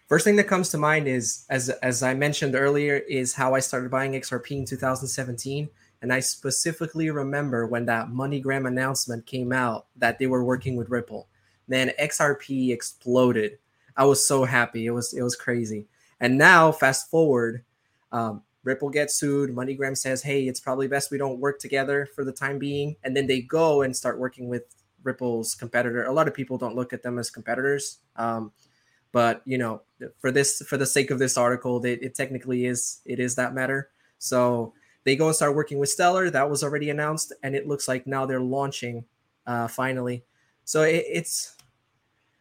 First 0.07 0.25
thing 0.25 0.35
that 0.35 0.47
comes 0.47 0.69
to 0.69 0.77
mind 0.77 1.07
is, 1.07 1.45
as 1.49 1.69
as 1.69 2.03
I 2.03 2.13
mentioned 2.13 2.55
earlier, 2.55 2.97
is 2.97 3.33
how 3.33 3.55
I 3.55 3.59
started 3.59 3.91
buying 3.91 4.13
XRP 4.13 4.51
in 4.51 4.65
2017. 4.65 5.69
And 6.03 6.11
I 6.11 6.19
specifically 6.19 7.09
remember 7.09 7.65
when 7.65 7.85
that 7.85 8.09
MoneyGram 8.09 8.67
announcement 8.67 9.25
came 9.25 9.53
out 9.53 9.85
that 9.95 10.19
they 10.19 10.27
were 10.27 10.43
working 10.43 10.75
with 10.75 10.89
Ripple. 10.89 11.29
Man, 11.69 11.91
XRP 11.97 12.73
exploded. 12.73 13.57
I 13.95 14.03
was 14.03 14.23
so 14.23 14.43
happy. 14.43 14.85
It 14.85 14.91
was 14.91 15.13
it 15.13 15.21
was 15.21 15.37
crazy. 15.37 15.87
And 16.19 16.37
now, 16.37 16.73
fast 16.73 17.09
forward, 17.09 17.63
um, 18.11 18.43
Ripple 18.65 18.89
gets 18.89 19.15
sued. 19.15 19.51
MoneyGram 19.51 19.97
says, 19.97 20.21
"Hey, 20.21 20.45
it's 20.45 20.59
probably 20.59 20.89
best 20.89 21.09
we 21.09 21.17
don't 21.17 21.39
work 21.39 21.57
together 21.57 22.05
for 22.13 22.25
the 22.25 22.33
time 22.33 22.59
being." 22.59 22.97
And 23.05 23.15
then 23.15 23.25
they 23.25 23.39
go 23.39 23.83
and 23.83 23.95
start 23.95 24.19
working 24.19 24.49
with 24.49 24.75
Ripple's 25.03 25.55
competitor. 25.55 26.03
A 26.03 26.11
lot 26.11 26.27
of 26.27 26.33
people 26.33 26.57
don't 26.57 26.75
look 26.75 26.91
at 26.91 27.01
them 27.01 27.17
as 27.17 27.29
competitors, 27.29 27.99
um, 28.17 28.51
but 29.13 29.41
you 29.45 29.57
know, 29.57 29.83
for 30.19 30.31
this, 30.31 30.61
for 30.67 30.75
the 30.75 30.85
sake 30.85 31.11
of 31.11 31.19
this 31.19 31.37
article, 31.37 31.83
it 31.85 32.13
technically 32.13 32.65
is. 32.65 32.99
It 33.05 33.21
is 33.21 33.35
that 33.35 33.53
matter. 33.53 33.89
So 34.19 34.73
they 35.03 35.15
go 35.15 35.27
and 35.27 35.35
start 35.35 35.55
working 35.55 35.79
with 35.79 35.89
Stellar. 35.89 36.29
That 36.29 36.49
was 36.49 36.63
already 36.63 36.89
announced, 36.89 37.33
and 37.43 37.55
it 37.55 37.67
looks 37.67 37.87
like 37.87 38.07
now 38.07 38.25
they're 38.25 38.39
launching 38.39 39.05
uh, 39.45 39.67
finally. 39.67 40.23
So 40.63 40.83
it, 40.83 41.05
it's 41.07 41.55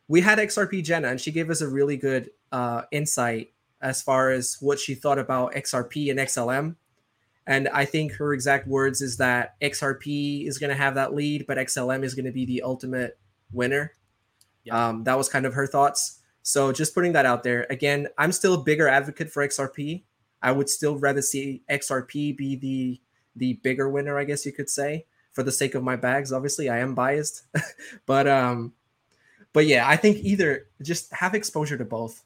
we 0.08 0.20
had 0.20 0.38
XRP 0.38 0.84
Jenna, 0.84 1.08
and 1.08 1.20
she 1.20 1.32
gave 1.32 1.50
us 1.50 1.60
a 1.60 1.68
really 1.68 1.96
good 1.96 2.30
uh, 2.50 2.82
insight 2.90 3.52
as 3.80 4.02
far 4.02 4.30
as 4.30 4.56
what 4.60 4.78
she 4.78 4.94
thought 4.94 5.18
about 5.18 5.54
XRP 5.54 6.10
and 6.10 6.20
XLM. 6.20 6.76
And 7.46 7.68
I 7.68 7.84
think 7.84 8.12
her 8.12 8.32
exact 8.32 8.68
words 8.68 9.00
is 9.00 9.16
that 9.16 9.60
XRP 9.60 10.46
is 10.46 10.58
going 10.58 10.70
to 10.70 10.76
have 10.76 10.94
that 10.94 11.12
lead, 11.12 11.46
but 11.48 11.58
XLM 11.58 12.04
is 12.04 12.14
going 12.14 12.26
to 12.26 12.32
be 12.32 12.46
the 12.46 12.62
ultimate 12.62 13.18
winner. 13.50 13.94
Yeah. 14.64 14.90
Um, 14.90 15.04
that 15.04 15.18
was 15.18 15.28
kind 15.28 15.44
of 15.44 15.54
her 15.54 15.66
thoughts. 15.66 16.20
So 16.42 16.72
just 16.72 16.94
putting 16.94 17.12
that 17.12 17.26
out 17.26 17.42
there. 17.42 17.66
Again, 17.68 18.08
I'm 18.16 18.30
still 18.30 18.54
a 18.54 18.62
bigger 18.62 18.86
advocate 18.86 19.30
for 19.30 19.46
XRP. 19.46 20.04
I 20.43 20.53
would 20.53 20.68
still 20.68 20.99
rather 20.99 21.22
see 21.22 21.62
XRP 21.70 22.36
be 22.36 22.57
the 22.57 23.01
the 23.36 23.55
bigger 23.62 23.88
winner, 23.88 24.18
I 24.18 24.24
guess 24.24 24.45
you 24.45 24.53
could 24.53 24.68
say, 24.68 25.07
for 25.32 25.43
the 25.43 25.53
sake 25.53 25.74
of 25.74 25.82
my 25.82 25.97
bags. 25.97 26.32
Obviously, 26.32 26.68
I 26.68 26.78
am 26.78 26.95
biased, 26.95 27.45
but 28.07 28.26
um, 28.26 28.72
but 29.53 29.66
yeah, 29.66 29.88
I 29.88 29.97
think 29.97 30.18
either 30.18 30.68
just 30.82 31.12
have 31.12 31.34
exposure 31.34 31.78
to 31.78 31.84
both. 31.84 32.24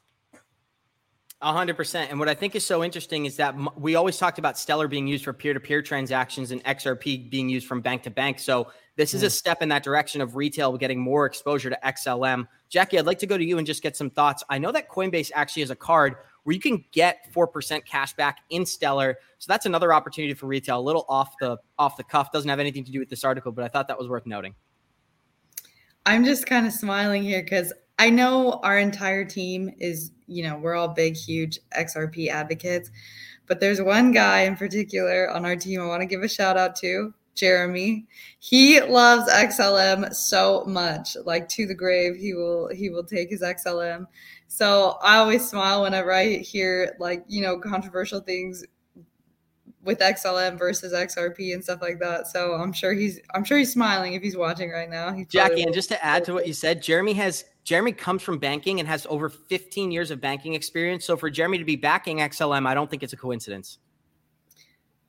A 1.39 1.53
hundred 1.53 1.77
percent. 1.77 2.09
And 2.09 2.19
what 2.19 2.27
I 2.27 2.33
think 2.33 2.55
is 2.55 2.65
so 2.65 2.83
interesting 2.83 3.27
is 3.27 3.35
that 3.35 3.55
we 3.79 3.95
always 3.95 4.17
talked 4.17 4.39
about 4.39 4.57
Stellar 4.57 4.87
being 4.87 5.05
used 5.05 5.23
for 5.23 5.33
peer-to-peer 5.33 5.83
transactions 5.83 6.49
and 6.49 6.63
XRP 6.63 7.29
being 7.29 7.47
used 7.47 7.67
from 7.67 7.79
bank 7.79 8.01
to 8.03 8.09
bank. 8.09 8.39
So 8.39 8.71
this 8.95 9.13
is 9.13 9.21
a 9.21 9.29
step 9.29 9.61
in 9.61 9.69
that 9.69 9.83
direction 9.83 10.19
of 10.19 10.35
retail 10.35 10.75
getting 10.77 10.99
more 10.99 11.27
exposure 11.27 11.69
to 11.69 11.77
XLM. 11.85 12.47
Jackie, 12.69 12.97
I'd 12.97 13.05
like 13.05 13.19
to 13.19 13.27
go 13.27 13.37
to 13.37 13.43
you 13.45 13.59
and 13.59 13.67
just 13.67 13.83
get 13.83 13.95
some 13.95 14.09
thoughts. 14.09 14.43
I 14.49 14.57
know 14.57 14.71
that 14.71 14.89
Coinbase 14.89 15.29
actually 15.35 15.61
has 15.61 15.69
a 15.69 15.75
card 15.75 16.15
where 16.47 16.53
you 16.53 16.61
can 16.61 16.81
get 16.93 17.29
4% 17.33 17.85
cash 17.85 18.13
back 18.13 18.37
in 18.51 18.65
Stellar. 18.65 19.17
So 19.37 19.47
that's 19.49 19.65
another 19.65 19.93
opportunity 19.93 20.33
for 20.33 20.45
retail, 20.45 20.79
a 20.79 20.81
little 20.81 21.05
off 21.09 21.33
the 21.41 21.57
off 21.77 21.97
the 21.97 22.05
cuff, 22.05 22.31
doesn't 22.31 22.47
have 22.47 22.61
anything 22.61 22.85
to 22.85 22.91
do 22.91 22.99
with 22.99 23.09
this 23.09 23.25
article, 23.25 23.51
but 23.51 23.65
I 23.65 23.67
thought 23.67 23.89
that 23.89 23.99
was 23.99 24.07
worth 24.07 24.25
noting. 24.25 24.55
I'm 26.05 26.23
just 26.23 26.45
kind 26.45 26.65
of 26.65 26.71
smiling 26.71 27.21
here 27.21 27.43
cuz 27.43 27.73
I 27.99 28.09
know 28.09 28.61
our 28.63 28.79
entire 28.79 29.25
team 29.25 29.69
is, 29.77 30.11
you 30.27 30.41
know, 30.41 30.57
we're 30.57 30.75
all 30.75 30.87
big 30.87 31.17
huge 31.17 31.59
XRP 31.77 32.29
advocates, 32.29 32.91
but 33.45 33.59
there's 33.59 33.81
one 33.81 34.13
guy 34.13 34.43
in 34.43 34.55
particular 34.55 35.29
on 35.29 35.43
our 35.43 35.57
team 35.57 35.81
I 35.81 35.85
want 35.87 35.99
to 35.99 36.07
give 36.07 36.23
a 36.23 36.29
shout 36.29 36.55
out 36.55 36.77
to. 36.77 37.13
Jeremy. 37.37 38.07
He 38.39 38.81
loves 38.81 39.31
XLM 39.31 40.13
so 40.13 40.65
much, 40.65 41.15
like 41.23 41.47
to 41.49 41.65
the 41.67 41.75
grave. 41.75 42.15
He 42.15 42.33
will 42.33 42.67
he 42.69 42.89
will 42.89 43.03
take 43.03 43.29
his 43.29 43.43
XLM. 43.43 44.07
So 44.47 44.97
I 45.01 45.17
always 45.17 45.47
smile 45.47 45.83
whenever 45.83 46.11
I 46.13 46.37
hear 46.37 46.95
like 46.99 47.23
you 47.27 47.41
know 47.41 47.59
controversial 47.59 48.21
things 48.21 48.63
with 49.87 49.99
XLM 49.99 50.57
versus 50.59 50.93
XRP 50.93 51.53
and 51.53 51.63
stuff 51.63 51.81
like 51.81 51.99
that. 51.99 52.27
So 52.27 52.53
I'm 52.53 52.73
sure 52.73 52.93
he's 52.93 53.19
I'm 53.33 53.43
sure 53.43 53.57
he's 53.57 53.71
smiling 53.71 54.13
if 54.13 54.21
he's 54.21 54.37
watching 54.37 54.69
right 54.69 54.89
now. 54.89 55.13
He's 55.13 55.27
Jackie, 55.27 55.63
and 55.63 55.73
just 55.73 55.89
to 55.89 56.05
add 56.05 56.25
to 56.25 56.33
what 56.33 56.45
you 56.45 56.53
said, 56.53 56.81
Jeremy 56.81 57.13
has 57.13 57.45
Jeremy 57.63 57.93
comes 57.93 58.21
from 58.21 58.37
banking 58.37 58.79
and 58.79 58.87
has 58.87 59.05
over 59.09 59.29
15 59.29 59.91
years 59.91 60.11
of 60.11 60.21
banking 60.21 60.53
experience. 60.53 61.05
So 61.05 61.17
for 61.17 61.29
Jeremy 61.29 61.57
to 61.57 61.65
be 61.65 61.75
backing 61.75 62.19
XLM, 62.19 62.67
I 62.67 62.73
don't 62.73 62.89
think 62.89 63.03
it's 63.03 63.13
a 63.13 63.17
coincidence. 63.17 63.79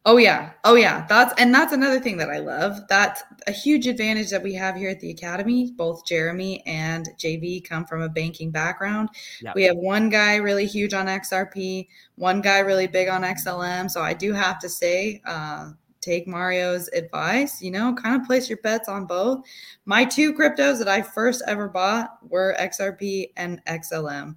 Oh 0.08 0.16
yeah. 0.16 0.52
Oh 0.64 0.74
yeah. 0.74 1.04
That's 1.06 1.34
and 1.38 1.54
that's 1.54 1.74
another 1.74 2.00
thing 2.00 2.16
that 2.16 2.30
I 2.30 2.38
love. 2.38 2.80
That's 2.88 3.22
a 3.46 3.52
huge 3.52 3.86
advantage 3.86 4.30
that 4.30 4.42
we 4.42 4.54
have 4.54 4.74
here 4.74 4.88
at 4.88 5.00
the 5.00 5.10
academy. 5.10 5.70
Both 5.76 6.06
Jeremy 6.06 6.64
and 6.64 7.06
JB 7.18 7.68
come 7.68 7.84
from 7.84 8.00
a 8.00 8.08
banking 8.08 8.50
background. 8.50 9.10
Yep. 9.42 9.54
We 9.54 9.64
have 9.64 9.76
one 9.76 10.08
guy 10.08 10.36
really 10.36 10.64
huge 10.64 10.94
on 10.94 11.08
XRP, 11.08 11.88
one 12.14 12.40
guy 12.40 12.60
really 12.60 12.86
big 12.86 13.08
on 13.08 13.20
XLM. 13.20 13.90
So 13.90 14.00
I 14.00 14.14
do 14.14 14.32
have 14.32 14.58
to 14.60 14.68
say, 14.70 15.20
uh, 15.26 15.72
take 16.00 16.26
Mario's 16.26 16.88
advice, 16.88 17.60
you 17.60 17.70
know, 17.70 17.94
kind 17.94 18.20
of 18.20 18.26
place 18.26 18.48
your 18.48 18.58
bets 18.58 18.88
on 18.88 19.06
both. 19.06 19.44
My 19.84 20.04
two 20.04 20.32
cryptos 20.32 20.78
that 20.78 20.88
I 20.88 21.02
first 21.02 21.42
ever 21.46 21.68
bought 21.68 22.18
were 22.28 22.56
XRP 22.58 23.32
and 23.36 23.64
XLM. 23.66 24.36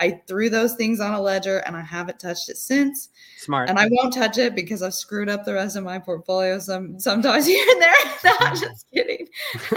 I 0.00 0.20
threw 0.26 0.48
those 0.48 0.74
things 0.74 1.00
on 1.00 1.12
a 1.12 1.20
ledger 1.20 1.58
and 1.58 1.76
I 1.76 1.82
haven't 1.82 2.20
touched 2.20 2.48
it 2.48 2.56
since. 2.56 3.10
Smart. 3.36 3.68
And 3.68 3.78
I 3.78 3.88
won't 3.90 4.14
touch 4.14 4.38
it 4.38 4.54
because 4.54 4.82
I've 4.82 4.94
screwed 4.94 5.28
up 5.28 5.44
the 5.44 5.54
rest 5.54 5.76
of 5.76 5.84
my 5.84 5.98
portfolio 5.98 6.58
some 6.58 6.98
sometimes 7.00 7.46
here 7.48 7.66
and 7.68 7.82
there. 7.82 7.94
no, 8.24 8.32
I'm 8.40 8.56
just 8.56 8.86
kidding. 8.92 9.26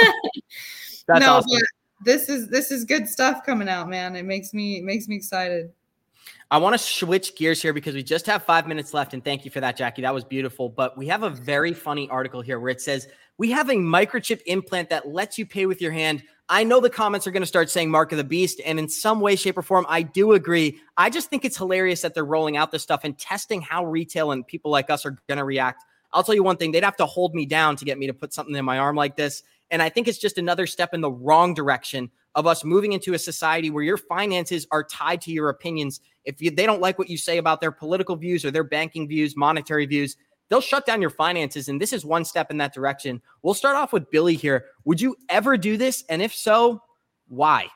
That's 1.07 1.25
no, 1.25 1.37
awesome. 1.37 1.59
this 2.05 2.29
is 2.29 2.47
this 2.49 2.71
is 2.71 2.85
good 2.85 3.07
stuff 3.07 3.43
coming 3.45 3.67
out, 3.67 3.89
man. 3.89 4.15
It 4.15 4.23
makes 4.23 4.53
me 4.53 4.77
it 4.77 4.83
makes 4.83 5.07
me 5.07 5.15
excited. 5.15 5.71
I 6.51 6.57
want 6.57 6.73
to 6.73 6.77
switch 6.77 7.35
gears 7.35 7.61
here 7.61 7.73
because 7.73 7.95
we 7.95 8.03
just 8.03 8.27
have 8.27 8.43
five 8.43 8.67
minutes 8.67 8.93
left. 8.93 9.13
And 9.13 9.23
thank 9.23 9.45
you 9.45 9.51
for 9.51 9.61
that, 9.61 9.77
Jackie. 9.77 10.03
That 10.03 10.13
was 10.13 10.23
beautiful. 10.23 10.69
But 10.69 10.97
we 10.97 11.07
have 11.07 11.23
a 11.23 11.29
very 11.29 11.73
funny 11.73 12.09
article 12.09 12.41
here 12.41 12.59
where 12.59 12.69
it 12.69 12.81
says 12.81 13.07
we 13.37 13.49
have 13.51 13.69
a 13.69 13.75
microchip 13.75 14.41
implant 14.45 14.89
that 14.89 15.07
lets 15.07 15.37
you 15.39 15.45
pay 15.45 15.65
with 15.65 15.81
your 15.81 15.91
hand 15.91 16.21
I 16.51 16.65
know 16.65 16.81
the 16.81 16.89
comments 16.89 17.25
are 17.25 17.31
going 17.31 17.43
to 17.43 17.47
start 17.47 17.69
saying 17.69 17.89
Mark 17.89 18.11
of 18.11 18.17
the 18.17 18.25
Beast. 18.25 18.59
And 18.65 18.77
in 18.77 18.89
some 18.89 19.21
way, 19.21 19.37
shape, 19.37 19.57
or 19.57 19.61
form, 19.61 19.85
I 19.87 20.01
do 20.01 20.33
agree. 20.33 20.81
I 20.97 21.09
just 21.09 21.29
think 21.29 21.45
it's 21.45 21.55
hilarious 21.55 22.01
that 22.01 22.13
they're 22.13 22.25
rolling 22.25 22.57
out 22.57 22.71
this 22.71 22.83
stuff 22.83 23.05
and 23.05 23.17
testing 23.17 23.61
how 23.61 23.85
retail 23.85 24.33
and 24.33 24.45
people 24.45 24.69
like 24.69 24.89
us 24.89 25.05
are 25.05 25.17
going 25.29 25.37
to 25.37 25.45
react. 25.45 25.85
I'll 26.11 26.23
tell 26.23 26.35
you 26.35 26.43
one 26.43 26.57
thing: 26.57 26.73
they'd 26.73 26.83
have 26.83 26.97
to 26.97 27.05
hold 27.05 27.33
me 27.33 27.45
down 27.45 27.77
to 27.77 27.85
get 27.85 27.97
me 27.97 28.05
to 28.07 28.13
put 28.13 28.33
something 28.33 28.53
in 28.53 28.65
my 28.65 28.79
arm 28.79 28.97
like 28.97 29.15
this. 29.15 29.43
And 29.71 29.81
I 29.81 29.89
think 29.89 30.07
it's 30.07 30.17
just 30.17 30.37
another 30.37 30.67
step 30.67 30.93
in 30.93 31.01
the 31.01 31.11
wrong 31.11 31.53
direction 31.53 32.11
of 32.35 32.45
us 32.45 32.63
moving 32.63 32.93
into 32.93 33.13
a 33.13 33.19
society 33.19 33.69
where 33.69 33.83
your 33.83 33.97
finances 33.97 34.67
are 34.71 34.83
tied 34.83 35.21
to 35.21 35.31
your 35.31 35.49
opinions. 35.49 36.01
If 36.25 36.41
you, 36.41 36.51
they 36.51 36.65
don't 36.65 36.81
like 36.81 36.99
what 36.99 37.09
you 37.09 37.17
say 37.17 37.37
about 37.37 37.61
their 37.61 37.71
political 37.71 38.15
views 38.15 38.45
or 38.45 38.51
their 38.51 38.63
banking 38.63 39.07
views, 39.07 39.35
monetary 39.35 39.85
views, 39.85 40.17
they'll 40.49 40.61
shut 40.61 40.85
down 40.85 41.01
your 41.01 41.09
finances. 41.09 41.69
And 41.69 41.81
this 41.81 41.93
is 41.93 42.05
one 42.05 42.25
step 42.25 42.51
in 42.51 42.57
that 42.57 42.73
direction. 42.73 43.21
We'll 43.41 43.53
start 43.53 43.75
off 43.75 43.93
with 43.93 44.11
Billy 44.11 44.35
here. 44.35 44.65
Would 44.85 45.01
you 45.01 45.15
ever 45.29 45.57
do 45.57 45.77
this? 45.77 46.03
And 46.09 46.21
if 46.21 46.33
so, 46.33 46.83
why? 47.27 47.67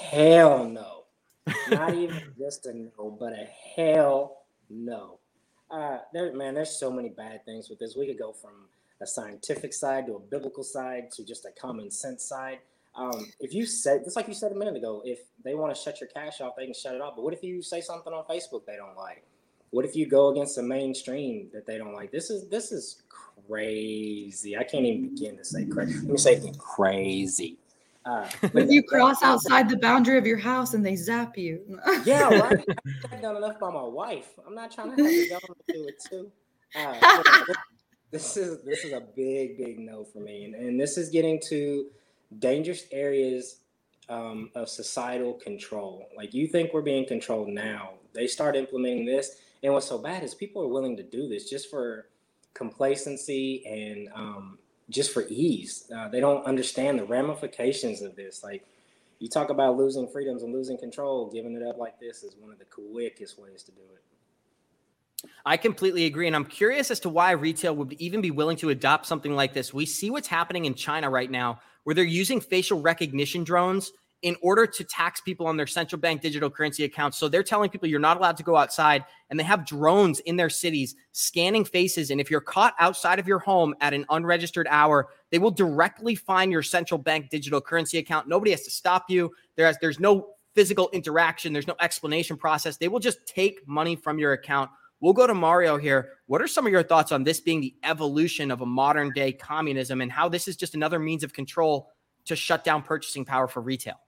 Hell 0.00 0.68
no. 0.68 1.04
Not 1.70 1.94
even 1.94 2.22
just 2.38 2.66
a 2.66 2.72
no, 2.72 3.16
but 3.18 3.32
a 3.32 3.48
hell 3.76 4.44
no. 4.70 5.18
Uh, 5.70 5.98
there, 6.12 6.32
man, 6.34 6.54
there's 6.54 6.78
so 6.78 6.90
many 6.90 7.08
bad 7.08 7.44
things 7.44 7.68
with 7.68 7.78
this. 7.78 7.96
We 7.96 8.06
could 8.06 8.18
go 8.18 8.32
from 8.32 8.52
a 9.04 9.06
scientific 9.06 9.72
side 9.72 10.06
to 10.06 10.16
a 10.16 10.18
biblical 10.18 10.64
side 10.64 11.10
to 11.12 11.24
just 11.24 11.44
a 11.44 11.50
common 11.60 11.90
sense 11.90 12.24
side. 12.24 12.58
Um, 12.96 13.26
if 13.40 13.52
you 13.52 13.66
said, 13.66 14.04
just 14.04 14.16
like 14.16 14.28
you 14.28 14.34
said 14.34 14.52
a 14.52 14.54
minute 14.54 14.76
ago, 14.76 15.02
if 15.04 15.20
they 15.44 15.54
want 15.54 15.74
to 15.74 15.80
shut 15.80 16.00
your 16.00 16.08
cash 16.08 16.40
off, 16.40 16.54
they 16.56 16.64
can 16.64 16.74
shut 16.74 16.94
it 16.94 17.00
off. 17.00 17.14
But 17.16 17.22
what 17.22 17.34
if 17.34 17.42
you 17.42 17.62
say 17.62 17.80
something 17.80 18.12
on 18.12 18.24
Facebook 18.24 18.64
they 18.66 18.76
don't 18.76 18.96
like? 18.96 19.24
What 19.70 19.84
if 19.84 19.96
you 19.96 20.06
go 20.06 20.28
against 20.28 20.56
the 20.56 20.62
mainstream 20.62 21.48
that 21.52 21.66
they 21.66 21.78
don't 21.78 21.94
like? 21.94 22.12
This 22.12 22.30
is 22.30 22.48
this 22.48 22.70
is 22.70 23.02
crazy. 23.48 24.56
I 24.56 24.62
can't 24.62 24.84
even 24.84 25.08
begin 25.08 25.36
to 25.36 25.44
say 25.44 25.64
crazy. 25.64 25.94
Let 26.00 26.08
me 26.08 26.16
say 26.16 26.52
crazy. 26.58 27.58
Uh, 28.04 28.28
if 28.42 28.70
you 28.70 28.82
cross 28.88 29.22
outside 29.22 29.68
the 29.68 29.76
boundary 29.78 30.16
of 30.16 30.26
your 30.26 30.38
house 30.38 30.74
and 30.74 30.86
they 30.86 30.94
zap 30.94 31.36
you. 31.36 31.60
yeah, 32.04 32.28
right. 32.28 32.64
I've 33.10 33.20
done 33.20 33.36
enough 33.36 33.58
by 33.58 33.70
my 33.70 33.82
wife. 33.82 34.28
I'm 34.46 34.54
not 34.54 34.70
trying 34.70 34.96
to 34.96 35.02
have 35.02 35.10
the 35.10 35.28
government 35.28 35.62
do 35.68 35.88
it 35.88 36.04
too. 36.08 36.30
Uh, 36.76 37.54
this 38.14 38.36
is 38.36 38.62
this 38.62 38.84
is 38.84 38.92
a 38.92 39.00
big, 39.00 39.58
big 39.58 39.80
no 39.80 40.04
for 40.04 40.20
me, 40.20 40.44
and, 40.44 40.54
and 40.54 40.80
this 40.80 40.96
is 40.96 41.08
getting 41.08 41.40
to 41.48 41.86
dangerous 42.38 42.86
areas 42.92 43.56
um, 44.08 44.50
of 44.54 44.68
societal 44.68 45.32
control. 45.32 46.08
Like 46.16 46.32
you 46.32 46.46
think 46.46 46.72
we're 46.72 46.82
being 46.82 47.06
controlled 47.06 47.48
now, 47.48 47.94
they 48.12 48.28
start 48.28 48.54
implementing 48.54 49.04
this, 49.04 49.36
and 49.64 49.72
what's 49.72 49.88
so 49.88 49.98
bad 49.98 50.22
is 50.22 50.32
people 50.32 50.62
are 50.62 50.68
willing 50.68 50.96
to 50.96 51.02
do 51.02 51.28
this 51.28 51.50
just 51.50 51.68
for 51.68 52.06
complacency 52.54 53.64
and 53.66 54.08
um, 54.14 54.58
just 54.88 55.12
for 55.12 55.24
ease. 55.28 55.90
Uh, 55.94 56.08
they 56.08 56.20
don't 56.20 56.46
understand 56.46 57.00
the 57.00 57.04
ramifications 57.04 58.00
of 58.00 58.14
this. 58.14 58.44
Like 58.44 58.64
you 59.18 59.28
talk 59.28 59.50
about 59.50 59.76
losing 59.76 60.06
freedoms 60.06 60.44
and 60.44 60.52
losing 60.52 60.78
control, 60.78 61.32
giving 61.32 61.56
it 61.56 61.66
up 61.66 61.78
like 61.78 61.98
this 61.98 62.22
is 62.22 62.36
one 62.38 62.52
of 62.52 62.60
the 62.60 62.64
quickest 62.64 63.40
ways 63.40 63.64
to 63.64 63.72
do 63.72 63.82
it. 63.92 64.13
I 65.44 65.56
completely 65.56 66.06
agree. 66.06 66.26
And 66.26 66.36
I'm 66.36 66.44
curious 66.44 66.90
as 66.90 67.00
to 67.00 67.08
why 67.08 67.32
retail 67.32 67.74
would 67.76 67.92
even 67.94 68.20
be 68.20 68.30
willing 68.30 68.56
to 68.58 68.70
adopt 68.70 69.06
something 69.06 69.34
like 69.34 69.52
this. 69.52 69.74
We 69.74 69.86
see 69.86 70.10
what's 70.10 70.28
happening 70.28 70.64
in 70.64 70.74
China 70.74 71.10
right 71.10 71.30
now, 71.30 71.60
where 71.84 71.94
they're 71.94 72.04
using 72.04 72.40
facial 72.40 72.80
recognition 72.80 73.44
drones 73.44 73.92
in 74.24 74.36
order 74.40 74.66
to 74.66 74.82
tax 74.84 75.20
people 75.20 75.46
on 75.46 75.58
their 75.58 75.66
central 75.66 76.00
bank 76.00 76.22
digital 76.22 76.48
currency 76.48 76.84
accounts. 76.84 77.18
So 77.18 77.28
they're 77.28 77.42
telling 77.42 77.68
people 77.68 77.90
you're 77.90 78.00
not 78.00 78.16
allowed 78.16 78.38
to 78.38 78.42
go 78.42 78.56
outside, 78.56 79.04
and 79.28 79.38
they 79.38 79.44
have 79.44 79.66
drones 79.66 80.20
in 80.20 80.36
their 80.36 80.48
cities 80.48 80.94
scanning 81.12 81.62
faces. 81.62 82.10
And 82.10 82.22
if 82.22 82.30
you're 82.30 82.40
caught 82.40 82.74
outside 82.80 83.18
of 83.18 83.28
your 83.28 83.38
home 83.38 83.74
at 83.82 83.92
an 83.92 84.06
unregistered 84.08 84.66
hour, 84.70 85.08
they 85.30 85.38
will 85.38 85.50
directly 85.50 86.14
find 86.14 86.50
your 86.50 86.62
central 86.62 86.96
bank 86.96 87.28
digital 87.28 87.60
currency 87.60 87.98
account. 87.98 88.26
Nobody 88.26 88.52
has 88.52 88.62
to 88.62 88.70
stop 88.70 89.10
you. 89.10 89.30
There's 89.56 89.76
there's 89.82 90.00
no 90.00 90.28
physical 90.54 90.88
interaction. 90.94 91.52
There's 91.52 91.66
no 91.66 91.76
explanation 91.80 92.38
process. 92.38 92.78
They 92.78 92.88
will 92.88 93.00
just 93.00 93.26
take 93.26 93.66
money 93.68 93.94
from 93.94 94.18
your 94.18 94.32
account. 94.32 94.70
We'll 95.04 95.12
go 95.12 95.26
to 95.26 95.34
Mario 95.34 95.76
here. 95.76 96.12
What 96.28 96.40
are 96.40 96.48
some 96.48 96.64
of 96.64 96.72
your 96.72 96.82
thoughts 96.82 97.12
on 97.12 97.24
this 97.24 97.38
being 97.38 97.60
the 97.60 97.74
evolution 97.84 98.50
of 98.50 98.62
a 98.62 98.66
modern 98.66 99.12
day 99.12 99.32
communism 99.32 100.00
and 100.00 100.10
how 100.10 100.30
this 100.30 100.48
is 100.48 100.56
just 100.56 100.74
another 100.74 100.98
means 100.98 101.22
of 101.22 101.34
control 101.34 101.90
to 102.24 102.34
shut 102.34 102.64
down 102.64 102.82
purchasing 102.82 103.22
power 103.22 103.46
for 103.46 103.60
retail? 103.60 104.00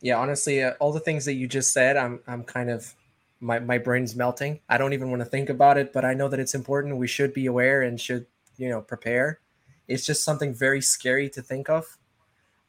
yeah, 0.00 0.18
honestly, 0.18 0.62
uh, 0.62 0.74
all 0.78 0.92
the 0.92 1.00
things 1.00 1.24
that 1.24 1.34
you 1.34 1.48
just 1.48 1.72
said, 1.72 1.96
I'm 1.96 2.20
I'm 2.28 2.44
kind 2.44 2.70
of 2.70 2.94
my 3.40 3.58
my 3.58 3.76
brain's 3.76 4.14
melting. 4.14 4.60
I 4.68 4.78
don't 4.78 4.92
even 4.92 5.10
want 5.10 5.18
to 5.18 5.26
think 5.26 5.50
about 5.50 5.78
it, 5.78 5.92
but 5.92 6.04
I 6.04 6.14
know 6.14 6.28
that 6.28 6.38
it's 6.38 6.54
important. 6.54 6.96
We 6.96 7.08
should 7.08 7.34
be 7.34 7.46
aware 7.46 7.82
and 7.82 8.00
should 8.00 8.26
you 8.56 8.68
know 8.68 8.80
prepare. 8.80 9.40
It's 9.88 10.06
just 10.06 10.22
something 10.22 10.54
very 10.54 10.80
scary 10.80 11.28
to 11.30 11.42
think 11.42 11.68
of. 11.68 11.98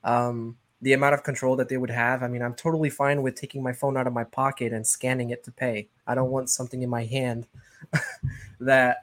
Um, 0.04 0.58
the 0.82 0.94
amount 0.94 1.14
of 1.14 1.24
control 1.24 1.56
that 1.58 1.70
they 1.70 1.78
would 1.78 1.90
have. 1.90 2.24
I 2.24 2.28
mean, 2.28 2.42
I'm 2.42 2.56
totally 2.56 2.90
fine 2.90 3.22
with 3.22 3.36
taking 3.36 3.62
my 3.62 3.74
phone 3.74 3.98
out 3.98 4.08
of 4.08 4.14
my 4.14 4.24
pocket 4.24 4.74
and 4.74 4.86
scanning 4.86 5.30
it 5.30 5.44
to 5.44 5.52
pay. 5.52 5.90
I 6.08 6.16
don't 6.16 6.32
want 6.32 6.50
something 6.50 6.82
in 6.82 6.90
my 6.90 7.06
hand 7.06 7.48
that 8.60 8.98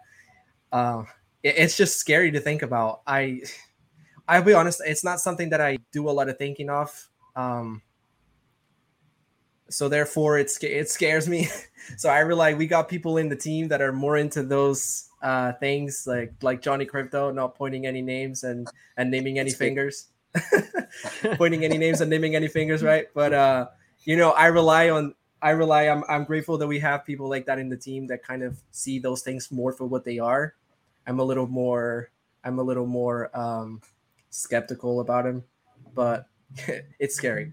uh, 0.72 1.04
it, 1.42 1.54
it's 1.56 1.76
just 1.76 1.98
scary 1.98 2.30
to 2.32 2.40
think 2.40 2.62
about. 2.62 3.02
I 3.06 3.42
I'll 4.26 4.42
be 4.42 4.52
honest, 4.52 4.82
it's 4.84 5.04
not 5.04 5.20
something 5.20 5.50
that 5.50 5.60
I 5.60 5.78
do 5.92 6.08
a 6.08 6.12
lot 6.12 6.28
of 6.28 6.36
thinking 6.36 6.68
of. 6.68 7.08
Um, 7.34 7.82
so 9.70 9.88
therefore 9.88 10.38
it, 10.38 10.50
it 10.62 10.88
scares 10.88 11.28
me 11.28 11.48
so 11.96 12.08
i 12.08 12.20
realize 12.20 12.56
we 12.56 12.66
got 12.66 12.88
people 12.88 13.18
in 13.18 13.28
the 13.28 13.36
team 13.36 13.68
that 13.68 13.80
are 13.80 13.92
more 13.92 14.16
into 14.16 14.42
those 14.42 15.08
uh, 15.20 15.52
things 15.54 16.04
like 16.06 16.32
like 16.42 16.62
johnny 16.62 16.86
krypto 16.86 17.34
not 17.34 17.54
pointing 17.54 17.86
any 17.86 18.00
names 18.00 18.44
and 18.44 18.68
and 18.96 19.10
naming 19.10 19.38
any 19.38 19.50
fingers 19.50 20.08
pointing 21.36 21.64
any 21.64 21.78
names 21.78 22.00
and 22.00 22.10
naming 22.10 22.34
any 22.34 22.48
fingers 22.48 22.82
right 22.82 23.06
but 23.14 23.32
uh 23.32 23.66
you 24.04 24.16
know 24.16 24.30
i 24.32 24.46
rely 24.46 24.90
on 24.90 25.14
i 25.42 25.50
rely 25.50 25.88
I'm, 25.88 26.04
I'm 26.08 26.24
grateful 26.24 26.58
that 26.58 26.66
we 26.66 26.78
have 26.80 27.04
people 27.04 27.28
like 27.28 27.46
that 27.46 27.58
in 27.58 27.68
the 27.68 27.76
team 27.76 28.06
that 28.08 28.22
kind 28.22 28.42
of 28.42 28.60
see 28.70 28.98
those 28.98 29.22
things 29.22 29.50
more 29.50 29.72
for 29.72 29.86
what 29.86 30.04
they 30.04 30.18
are 30.18 30.54
i'm 31.06 31.18
a 31.18 31.24
little 31.24 31.46
more 31.46 32.10
i'm 32.44 32.58
a 32.58 32.62
little 32.62 32.86
more 32.86 33.36
um 33.36 33.80
skeptical 34.30 35.00
about 35.00 35.26
him 35.26 35.42
but 35.94 36.26
it's 36.98 37.14
scary 37.14 37.52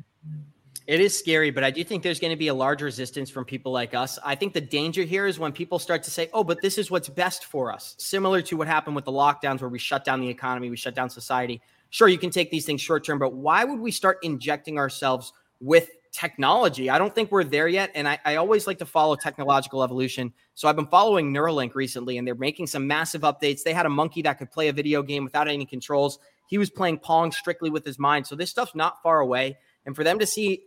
it 0.87 0.99
is 0.99 1.17
scary, 1.17 1.49
but 1.49 1.63
I 1.63 1.71
do 1.71 1.83
think 1.83 2.03
there's 2.03 2.19
going 2.19 2.31
to 2.31 2.37
be 2.37 2.49
a 2.49 2.53
large 2.53 2.83
resistance 2.83 3.31
from 3.31 3.43
people 3.43 3.71
like 3.71 3.95
us. 3.95 4.19
I 4.23 4.35
think 4.35 4.53
the 4.53 4.61
danger 4.61 5.01
here 5.01 5.25
is 5.25 5.39
when 5.39 5.51
people 5.51 5.79
start 5.79 6.03
to 6.03 6.11
say, 6.11 6.29
oh, 6.31 6.43
but 6.43 6.61
this 6.61 6.77
is 6.77 6.91
what's 6.91 7.09
best 7.09 7.45
for 7.45 7.71
us, 7.71 7.95
similar 7.97 8.41
to 8.43 8.57
what 8.57 8.67
happened 8.67 8.95
with 8.95 9.05
the 9.05 9.11
lockdowns 9.11 9.61
where 9.61 9.69
we 9.69 9.79
shut 9.79 10.05
down 10.05 10.21
the 10.21 10.29
economy, 10.29 10.69
we 10.69 10.75
shut 10.75 10.93
down 10.93 11.09
society. 11.09 11.59
Sure, 11.95 12.09
you 12.09 12.17
can 12.17 12.29
take 12.29 12.51
these 12.51 12.65
things 12.65 12.81
short 12.81 13.05
term, 13.05 13.19
but 13.19 13.31
why 13.35 13.63
would 13.63 13.79
we 13.79 13.89
start 13.89 14.17
injecting 14.21 14.77
ourselves 14.77 15.31
with 15.61 15.89
technology? 16.11 16.89
I 16.89 16.97
don't 16.97 17.15
think 17.15 17.31
we're 17.31 17.45
there 17.45 17.69
yet. 17.69 17.89
And 17.95 18.05
I, 18.05 18.19
I 18.25 18.35
always 18.35 18.67
like 18.67 18.79
to 18.79 18.85
follow 18.85 19.15
technological 19.15 19.81
evolution. 19.81 20.33
So 20.55 20.67
I've 20.67 20.75
been 20.75 20.87
following 20.87 21.33
Neuralink 21.33 21.73
recently, 21.73 22.17
and 22.17 22.27
they're 22.27 22.35
making 22.35 22.67
some 22.67 22.85
massive 22.85 23.21
updates. 23.21 23.63
They 23.63 23.71
had 23.71 23.85
a 23.85 23.89
monkey 23.89 24.21
that 24.23 24.39
could 24.39 24.51
play 24.51 24.67
a 24.67 24.73
video 24.73 25.03
game 25.03 25.23
without 25.23 25.47
any 25.47 25.65
controls. 25.65 26.19
He 26.47 26.57
was 26.57 26.69
playing 26.69 26.99
Pong 26.99 27.31
strictly 27.31 27.69
with 27.69 27.85
his 27.85 27.97
mind. 27.97 28.27
So 28.27 28.35
this 28.35 28.49
stuff's 28.49 28.75
not 28.75 29.01
far 29.01 29.21
away. 29.21 29.57
And 29.85 29.95
for 29.95 30.03
them 30.03 30.19
to 30.19 30.25
see 30.25 30.63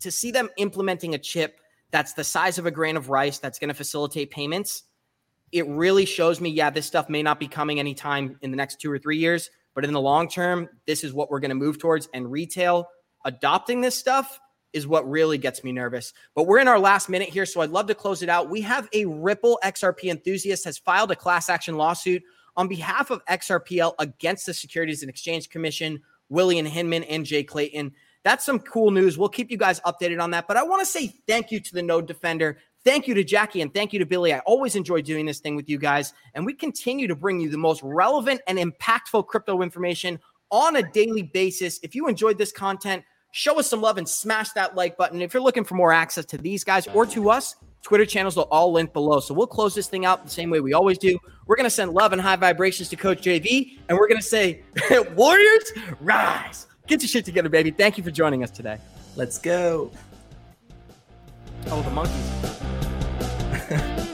to 0.00 0.10
see 0.10 0.32
them 0.32 0.48
implementing 0.56 1.14
a 1.14 1.18
chip 1.18 1.60
that's 1.92 2.14
the 2.14 2.24
size 2.24 2.58
of 2.58 2.66
a 2.66 2.72
grain 2.72 2.96
of 2.96 3.08
rice 3.08 3.38
that's 3.38 3.60
going 3.60 3.68
to 3.68 3.74
facilitate 3.74 4.32
payments, 4.32 4.82
it 5.52 5.64
really 5.68 6.06
shows 6.06 6.40
me, 6.40 6.50
yeah, 6.50 6.70
this 6.70 6.86
stuff 6.86 7.08
may 7.08 7.22
not 7.22 7.38
be 7.38 7.46
coming 7.46 7.78
anytime 7.78 8.36
in 8.42 8.50
the 8.50 8.56
next 8.56 8.80
two 8.80 8.90
or 8.90 8.98
three 8.98 9.18
years, 9.18 9.48
but 9.74 9.84
in 9.84 9.92
the 9.92 10.00
long 10.00 10.28
term, 10.28 10.68
this 10.86 11.04
is 11.04 11.12
what 11.12 11.30
we're 11.30 11.40
going 11.40 11.50
to 11.50 11.54
move 11.54 11.78
towards. 11.78 12.08
And 12.14 12.30
retail 12.30 12.88
adopting 13.24 13.80
this 13.80 13.96
stuff 13.96 14.40
is 14.72 14.86
what 14.86 15.08
really 15.08 15.38
gets 15.38 15.62
me 15.64 15.72
nervous. 15.72 16.12
But 16.34 16.46
we're 16.46 16.58
in 16.58 16.68
our 16.68 16.78
last 16.78 17.08
minute 17.08 17.28
here, 17.28 17.46
so 17.46 17.60
I'd 17.60 17.70
love 17.70 17.86
to 17.88 17.94
close 17.94 18.22
it 18.22 18.28
out. 18.28 18.48
We 18.48 18.60
have 18.62 18.88
a 18.92 19.04
Ripple 19.04 19.58
XRP 19.62 20.10
enthusiast 20.10 20.64
has 20.64 20.78
filed 20.78 21.10
a 21.10 21.16
class 21.16 21.48
action 21.48 21.76
lawsuit 21.76 22.22
on 22.56 22.68
behalf 22.68 23.10
of 23.10 23.24
XRPL 23.26 23.94
against 23.98 24.46
the 24.46 24.54
Securities 24.54 25.02
and 25.02 25.10
Exchange 25.10 25.48
Commission, 25.48 26.00
William 26.28 26.66
Hinman, 26.66 27.04
and 27.04 27.24
Jay 27.24 27.44
Clayton. 27.44 27.92
That's 28.24 28.44
some 28.44 28.60
cool 28.60 28.90
news. 28.90 29.18
We'll 29.18 29.28
keep 29.28 29.50
you 29.50 29.56
guys 29.56 29.80
updated 29.80 30.22
on 30.22 30.30
that. 30.30 30.46
But 30.46 30.56
I 30.56 30.62
want 30.62 30.80
to 30.80 30.86
say 30.86 31.08
thank 31.26 31.50
you 31.50 31.60
to 31.60 31.74
the 31.74 31.82
Node 31.82 32.06
Defender. 32.06 32.58
Thank 32.84 33.06
you 33.06 33.14
to 33.14 33.22
Jackie 33.22 33.60
and 33.60 33.72
thank 33.72 33.92
you 33.92 33.98
to 34.00 34.06
Billy. 34.06 34.34
I 34.34 34.40
always 34.40 34.74
enjoy 34.74 35.02
doing 35.02 35.24
this 35.24 35.38
thing 35.38 35.54
with 35.54 35.68
you 35.68 35.78
guys. 35.78 36.14
And 36.34 36.44
we 36.44 36.52
continue 36.52 37.06
to 37.06 37.14
bring 37.14 37.40
you 37.40 37.48
the 37.48 37.58
most 37.58 37.80
relevant 37.82 38.40
and 38.46 38.58
impactful 38.58 39.26
crypto 39.28 39.62
information 39.62 40.18
on 40.50 40.76
a 40.76 40.82
daily 40.82 41.22
basis. 41.22 41.78
If 41.82 41.94
you 41.94 42.08
enjoyed 42.08 42.38
this 42.38 42.50
content, 42.50 43.04
show 43.30 43.58
us 43.58 43.68
some 43.68 43.80
love 43.80 43.98
and 43.98 44.08
smash 44.08 44.50
that 44.50 44.74
like 44.74 44.96
button. 44.96 45.22
If 45.22 45.32
you're 45.32 45.42
looking 45.42 45.64
for 45.64 45.76
more 45.76 45.92
access 45.92 46.24
to 46.26 46.38
these 46.38 46.64
guys 46.64 46.88
or 46.88 47.06
to 47.06 47.30
us, 47.30 47.54
Twitter 47.82 48.06
channels 48.06 48.36
will 48.36 48.48
all 48.50 48.72
link 48.72 48.92
below. 48.92 49.20
So 49.20 49.34
we'll 49.34 49.46
close 49.46 49.74
this 49.74 49.88
thing 49.88 50.04
out 50.04 50.24
the 50.24 50.30
same 50.30 50.50
way 50.50 50.60
we 50.60 50.72
always 50.72 50.98
do. 50.98 51.18
We're 51.46 51.56
going 51.56 51.64
to 51.64 51.70
send 51.70 51.92
love 51.92 52.12
and 52.12 52.22
high 52.22 52.36
vibrations 52.36 52.88
to 52.90 52.96
Coach 52.96 53.22
JV, 53.22 53.78
and 53.88 53.98
we're 53.98 54.08
going 54.08 54.20
to 54.20 54.26
say, 54.26 54.62
Warriors, 55.14 55.72
rise. 56.00 56.66
Get 56.86 57.02
your 57.02 57.08
shit 57.08 57.24
together, 57.24 57.48
baby. 57.48 57.70
Thank 57.70 57.98
you 57.98 58.04
for 58.04 58.10
joining 58.10 58.42
us 58.42 58.50
today. 58.50 58.78
Let's 59.16 59.38
go. 59.38 59.90
Oh, 61.70 61.82
the 61.82 61.90
monkeys. 61.90 62.30